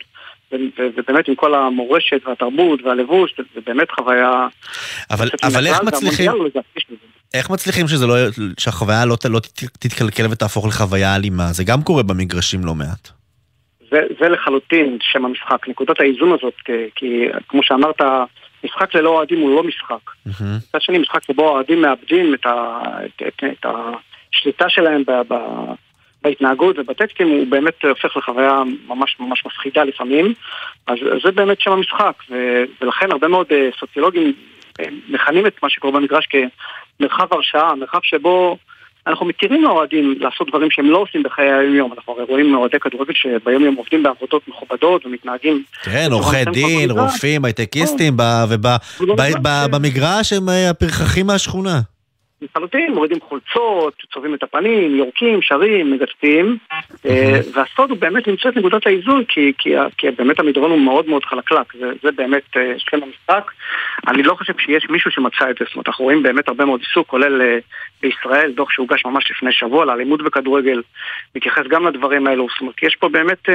ובאמת 0.78 1.28
עם 1.28 1.34
כל 1.34 1.54
המורשת 1.54 2.26
והתרבות 2.26 2.82
והלבוש, 2.82 3.34
זה 3.54 3.60
באמת 3.66 3.90
חוויה... 3.90 4.46
אבל, 5.10 5.28
אבל 5.42 5.66
איך 5.66 5.82
מצליחים... 5.82 6.32
איך 7.34 7.50
מצליחים 7.50 7.88
שזה 7.88 8.06
לא, 8.06 8.14
שהחוויה 8.58 9.04
לא, 9.04 9.16
לא 9.30 9.40
תתקלקל 9.78 10.26
ותהפוך 10.30 10.66
לחוויה 10.66 11.16
אלימה? 11.16 11.44
זה 11.44 11.64
גם 11.64 11.82
קורה 11.82 12.02
במגרשים 12.02 12.64
לא 12.64 12.74
מעט. 12.74 13.08
זה, 13.90 14.00
זה 14.20 14.28
לחלוטין 14.28 14.98
שם 15.00 15.24
המשחק, 15.24 15.68
נקודת 15.68 16.00
האיזון 16.00 16.32
הזאת, 16.32 16.54
כי, 16.64 16.72
כי 16.94 17.24
כמו 17.48 17.62
שאמרת, 17.62 18.00
משחק 18.64 18.94
ללא 18.94 19.10
אוהדים 19.10 19.40
הוא 19.40 19.56
לא 19.56 19.62
משחק. 19.62 20.10
מצד. 20.26 20.80
שני, 20.80 20.98
משחק 20.98 21.24
שבו 21.24 21.48
האוהדים 21.48 21.82
מאבדים 21.82 22.34
את, 22.34 22.46
ה, 22.46 22.80
את, 23.04 23.22
את, 23.28 23.44
את 23.44 23.66
השליטה 24.32 24.68
שלהם 24.68 25.02
ב, 25.06 25.10
ב, 25.28 25.34
בהתנהגות 26.22 26.78
ובטקסטים, 26.78 27.28
הוא 27.28 27.46
באמת 27.46 27.84
הופך 27.84 28.16
לחוויה 28.16 28.62
ממש 28.86 29.16
ממש 29.20 29.46
מפחידה 29.46 29.84
לפעמים. 29.84 30.34
אז 30.86 30.98
זה 31.24 31.30
באמת 31.30 31.60
שם 31.60 31.72
המשחק, 31.72 32.14
ו, 32.30 32.62
ולכן 32.80 33.12
הרבה 33.12 33.28
מאוד 33.28 33.46
אה, 33.50 33.68
סוציולוגים 33.80 34.32
אה, 34.80 34.84
מכנים 35.08 35.46
את 35.46 35.62
מה 35.62 35.70
שקורה 35.70 35.92
במגרש 35.92 36.26
כמרחב 36.26 37.26
הרשעה, 37.30 37.74
מרחב 37.74 38.00
שבו... 38.02 38.56
אנחנו 39.06 39.26
מתירים 39.26 39.62
לאוהדים 39.62 40.14
לעשות 40.20 40.48
דברים 40.48 40.70
שהם 40.70 40.90
לא 40.90 40.98
עושים 40.98 41.22
בחיי 41.22 41.52
היום-יום. 41.52 41.92
אנחנו 41.92 42.12
הרי 42.12 42.24
רואים 42.24 42.54
אוהדי 42.54 42.78
כדורגל 42.80 43.14
שביום-יום 43.14 43.74
עובדים 43.74 44.02
בעבודות 44.02 44.48
מכובדות 44.48 45.06
ומתנהגים... 45.06 45.62
כן, 45.82 46.08
עורכי 46.10 46.44
דין, 46.52 46.90
רופאים, 46.90 47.44
הייטקיסטים, 47.44 48.16
ובמגרש 49.00 50.32
הם 50.32 50.48
אה, 50.48 50.70
הפרחחים 50.70 51.26
מהשכונה. 51.26 51.80
לחלוטין, 52.42 52.94
מורידים 52.94 53.20
חולצות, 53.20 53.94
צובעים 54.12 54.34
את 54.34 54.42
הפנים, 54.42 54.96
יורקים, 54.96 55.42
שרים, 55.42 55.90
מגצפים 55.90 56.56
אה, 57.06 57.40
והסוד 57.52 57.90
הוא 57.90 57.98
באמת 57.98 58.28
למצוא 58.28 58.50
את 58.50 58.56
נקודת 58.56 58.86
האיזון 58.86 59.24
כי, 59.24 59.52
כי, 59.58 59.74
כי 59.96 60.10
באמת 60.10 60.40
המדרון 60.40 60.70
הוא 60.70 60.80
מאוד 60.80 61.08
מאוד 61.08 61.24
חלקלק, 61.24 61.74
זה, 61.78 61.90
זה 62.02 62.12
באמת 62.12 62.56
אה, 62.56 62.74
שם 62.78 62.98
המשחק. 63.02 63.50
אני 64.08 64.22
לא 64.22 64.34
חושב 64.34 64.52
שיש 64.58 64.86
מישהו 64.90 65.10
שמצא 65.10 65.50
את 65.50 65.56
זה, 65.58 65.64
זאת 65.64 65.74
אומרת 65.74 65.88
אנחנו 65.88 66.04
רואים 66.04 66.22
באמת 66.22 66.48
הרבה 66.48 66.64
מאוד 66.64 66.80
עיסוק, 66.80 67.06
כולל 67.06 67.42
אה, 67.42 67.58
בישראל, 68.02 68.52
דוח 68.52 68.70
שהוגש 68.70 69.04
ממש 69.04 69.30
לפני 69.30 69.52
שבוע 69.52 69.84
לאלימות 69.84 70.22
בכדורגל, 70.22 70.82
מתייחס 71.36 71.62
גם 71.68 71.86
לדברים 71.86 72.26
האלו, 72.26 72.46
זאת 72.52 72.60
אומרת 72.60 72.82
יש 72.82 72.96
פה 72.96 73.08
באמת, 73.08 73.48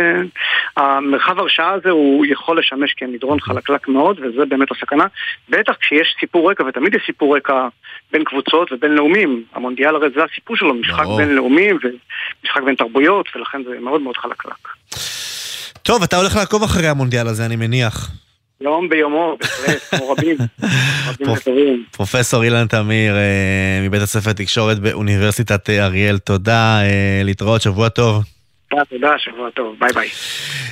המרחב 0.77 1.39
הרשעה 1.39 1.71
הזה 1.71 1.89
הוא 1.89 2.25
יכול 2.25 2.59
לשמש 2.59 2.93
כמדרון 2.93 3.39
חלקלק 3.39 3.88
מאוד 3.88 4.19
וזה 4.19 4.45
באמת 4.45 4.71
הסכנה, 4.71 5.05
בטח 5.49 5.73
כשיש 5.79 6.15
סיפור 6.19 6.51
רקע 6.51 6.63
ותמיד 6.63 6.95
יש 6.95 7.03
סיפור 7.05 7.38
רקע 7.38 7.67
בין 8.11 8.23
קבוצות 8.23 8.71
ובינלאומיים. 8.78 9.43
המונדיאל 9.53 9.95
הרי 9.95 10.07
זה 10.15 10.21
הסיפור 10.32 10.55
שלו, 10.55 10.73
משחק 10.73 11.05
בינלאומי 11.17 11.67
ומשחק 11.71 12.61
בין 12.65 12.75
תרבויות, 12.75 13.25
ולכן 13.36 13.61
זה 13.63 13.80
מאוד 13.80 14.01
מאוד 14.01 14.17
חלקלק. 14.17 14.67
טוב, 15.82 16.03
אתה 16.03 16.17
הולך 16.17 16.36
לעקוב 16.36 16.63
אחרי 16.63 16.88
המונדיאל 16.88 17.28
הזה, 17.28 17.45
אני 17.45 17.55
מניח. 17.55 18.11
יום 18.61 18.89
ביומו, 18.89 19.38
בהחלט, 19.39 19.82
כמו 19.89 20.11
רבים. 20.11 20.38
פרופסור 21.91 22.43
אילן 22.43 22.67
תמיר 22.67 23.15
אה, 23.15 23.80
מבית 23.88 24.01
הספר 24.01 24.34
תקשורת 24.34 24.80
באוניברסיטת 24.80 25.69
אריאל, 25.69 26.17
תודה, 26.17 26.80
אה, 26.82 27.21
להתראות, 27.23 27.61
שבוע 27.61 27.89
טוב. 27.89 28.23
תודה, 28.70 28.86
תודה, 28.86 29.13
שבוע 29.18 29.49
טוב, 29.49 29.76
ביי 29.80 29.89
ביי. 29.93 30.09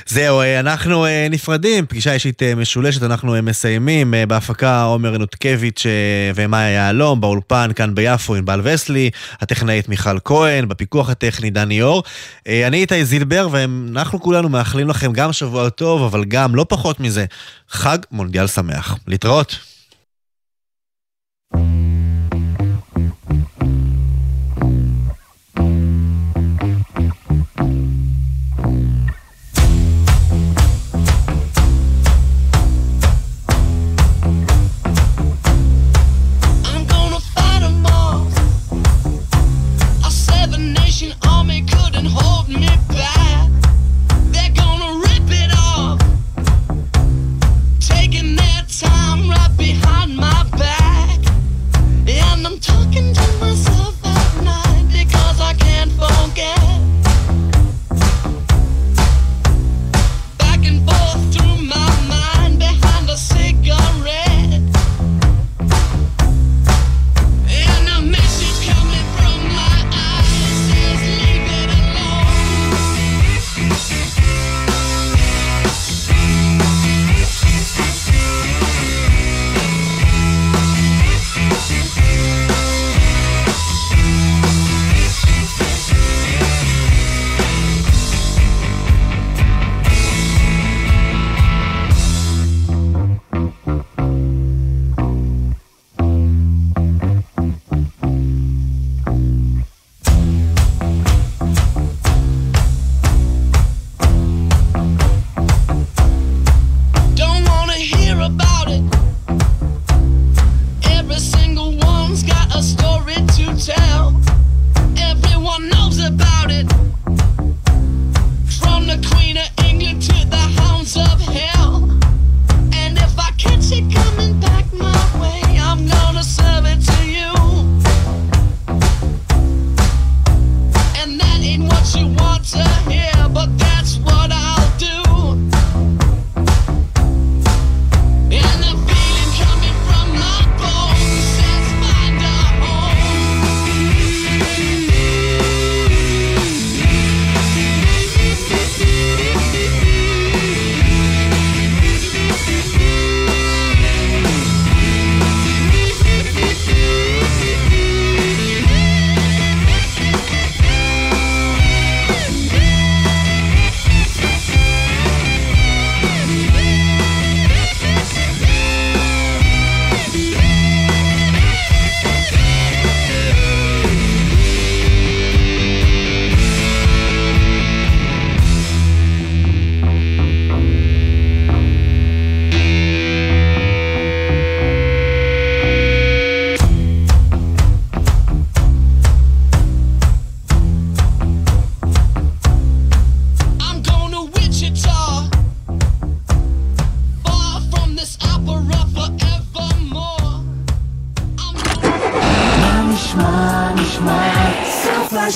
זהו, 0.06 0.40
אה, 0.40 0.60
אנחנו 0.60 1.06
אה, 1.06 1.26
נפרדים, 1.30 1.86
פגישה 1.86 2.12
אישית 2.12 2.42
אה, 2.42 2.54
משולשת, 2.54 3.02
אנחנו 3.02 3.36
מסיימים 3.42 4.14
בהפקה 4.28 4.82
עומר 4.82 5.18
נותקביץ' 5.18 5.86
ומאיה 6.34 6.70
יהלום, 6.70 7.20
באולפן 7.20 7.70
כאן 7.76 7.94
ביפו 7.94 8.34
עם 8.34 8.44
בעל 8.44 8.60
וסלי, 8.64 9.10
הטכנאית 9.40 9.88
מיכל 9.88 10.18
כהן, 10.24 10.68
בפיקוח 10.68 11.10
הטכני 11.10 11.50
דני 11.50 11.82
אור. 11.82 12.02
אני 12.48 12.76
איתי 12.76 13.04
זילבר, 13.04 13.48
ואנחנו 13.50 14.20
כולנו 14.20 14.48
מאחלים 14.48 14.88
לכם 14.88 15.12
גם 15.12 15.32
שבוע 15.32 15.68
טוב, 15.68 16.02
אבל 16.02 16.24
גם, 16.24 16.54
לא 16.54 16.66
פחות 16.68 17.00
מזה, 17.00 17.24
חג 17.68 17.98
מונדיאל 18.12 18.46
שמח. 18.46 18.98
להתראות. 19.08 19.75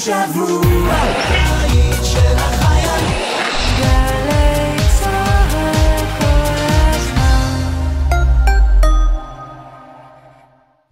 השבוע. 0.00 0.94
הבית 0.94 2.04
של 2.04 2.36
החיילים. 2.36 3.18
גלי 3.78 4.78
צהל 5.00 6.06
כל 6.20 6.26
הזמן. 6.94 8.10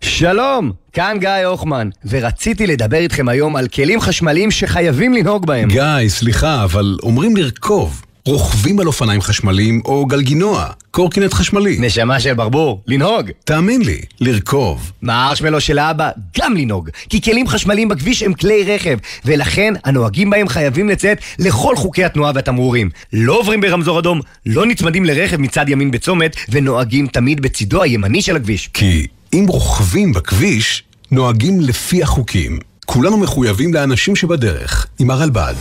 שלום, 0.00 0.72
כאן 0.92 1.16
גיא 1.20 1.30
הוחמן, 1.46 1.88
ורציתי 2.08 2.66
לדבר 2.66 2.96
איתכם 2.96 3.28
היום 3.28 3.56
על 3.56 3.68
כלים 3.68 4.00
חשמליים 4.00 4.50
שחייבים 4.50 5.14
לנהוג 5.14 5.46
בהם. 5.46 5.68
גיא, 5.68 6.08
סליחה, 6.08 6.64
אבל 6.64 6.96
אומרים 7.02 7.36
לרכוב. 7.36 8.02
רוכבים 8.28 8.80
על 8.80 8.86
אופניים 8.86 9.20
חשמליים 9.20 9.80
או 9.84 10.06
גלגינוע, 10.06 10.66
קורקינט 10.90 11.34
חשמלי. 11.34 11.76
נשמה 11.80 12.20
של 12.20 12.34
ברבור, 12.34 12.82
לנהוג. 12.86 13.30
תאמין 13.44 13.82
לי, 13.82 14.00
לרכוב. 14.20 14.92
מהארשמלו 15.02 15.60
של 15.60 15.78
האבא, 15.78 16.10
גם 16.38 16.56
לנהוג. 16.56 16.90
כי 17.08 17.22
כלים 17.22 17.48
חשמליים 17.48 17.88
בכביש 17.88 18.22
הם 18.22 18.34
כלי 18.34 18.64
רכב, 18.74 18.98
ולכן 19.24 19.74
הנוהגים 19.84 20.30
בהם 20.30 20.48
חייבים 20.48 20.88
לציית 20.88 21.18
לכל 21.38 21.76
חוקי 21.76 22.04
התנועה 22.04 22.32
והתמרורים. 22.34 22.90
לא 23.12 23.38
עוברים 23.38 23.60
ברמזור 23.60 23.98
אדום, 23.98 24.20
לא 24.46 24.66
נצמדים 24.66 25.04
לרכב 25.04 25.36
מצד 25.36 25.68
ימין 25.68 25.90
בצומת, 25.90 26.36
ונוהגים 26.48 27.06
תמיד 27.06 27.40
בצידו 27.40 27.82
הימני 27.82 28.22
של 28.22 28.36
הכביש. 28.36 28.70
כי 28.74 29.06
אם 29.32 29.44
רוכבים 29.48 30.12
בכביש, 30.12 30.82
נוהגים 31.10 31.60
לפי 31.60 32.02
החוקים. 32.02 32.58
כולנו 32.86 33.16
מחויבים 33.16 33.74
לאנשים 33.74 34.16
שבדרך, 34.16 34.86
עם 34.98 35.10
הרלב"ד. 35.10 35.54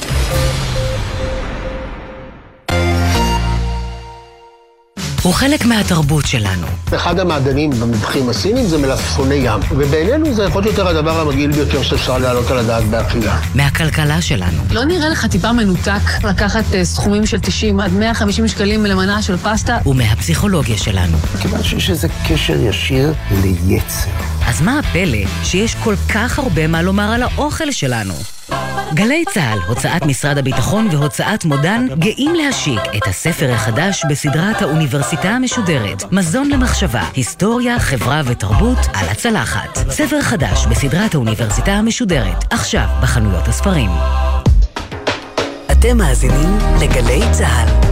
הוא 5.28 5.34
חלק 5.34 5.65
מהתרבות 5.65 6.25
שלנו. 6.25 6.67
אחד 6.95 7.19
המעדנים 7.19 7.69
במטבחים 7.71 8.30
הסינים 8.30 8.65
זה 8.65 8.78
מלפפוני 8.78 9.36
ים, 9.36 9.59
ובינינו 9.71 10.34
זה 10.34 10.43
יכול 10.43 10.61
להיות 10.63 10.78
יותר 10.78 10.88
הדבר 10.88 11.19
המגעיל 11.19 11.51
ביותר 11.51 11.84
שאפשר 11.84 12.17
להעלות 12.17 12.51
על 12.51 12.57
הדעת 12.57 12.84
באכילה. 12.84 13.39
מהכלכלה 13.55 14.21
שלנו. 14.21 14.63
לא 14.71 14.86
נראה 14.86 15.09
לך 15.09 15.25
טיפה 15.25 15.51
מנותק 15.51 16.23
לקחת 16.23 16.63
אה, 16.73 16.86
סכומים 16.86 17.25
של 17.25 17.39
90 17.39 17.80
עד 17.80 17.93
150 17.93 18.47
שקלים 18.47 18.86
למנה 18.86 19.21
של 19.21 19.38
פסטה? 19.38 19.78
ומהפסיכולוגיה 19.86 20.78
שלנו. 20.78 21.17
כיוון 21.41 21.63
שיש 21.63 21.89
איזה 21.89 22.07
קשר 22.28 22.55
ישיר 22.61 23.13
ליצר. 23.43 24.09
אז 24.47 24.61
מה 24.61 24.80
הפלא 24.80 25.17
שיש 25.43 25.75
כל 25.84 25.95
כך 26.09 26.39
הרבה 26.39 26.67
מה 26.67 26.82
לומר 26.82 27.11
על 27.11 27.23
האוכל 27.23 27.71
שלנו? 27.71 28.37
גלי 28.93 29.26
צה"ל, 29.34 29.60
הוצאת 29.68 30.06
משרד 30.06 30.38
הביטחון 30.38 30.88
והוצאת 30.91 31.45
מודן 31.45 31.88
גאים 32.00 32.36
להשיק 32.36 32.80
את 32.98 33.08
הספר 33.08 33.52
החדש 33.52 34.04
בסדרת 34.10 34.62
האוניברסיטה 34.62 35.30
המשודרת, 35.30 36.12
מזון 36.12 36.50
למחשבה, 36.50 37.04
היסטוריה, 37.16 37.80
חברה 37.80 38.22
ותרבות 38.26 38.78
על 38.93 39.10
הצלחת. 39.10 39.78
ספר 39.89 40.22
חדש 40.22 40.66
בסדרת 40.66 41.16
האוניברסיטה 41.16 41.72
המשודרת, 41.72 42.54
עכשיו 42.54 42.88
בחנויות 43.02 43.48
הספרים. 43.48 43.89
אתם 45.72 45.98
מאזינים 45.98 46.58
לגלי 46.82 47.22
צה"ל. 47.32 47.87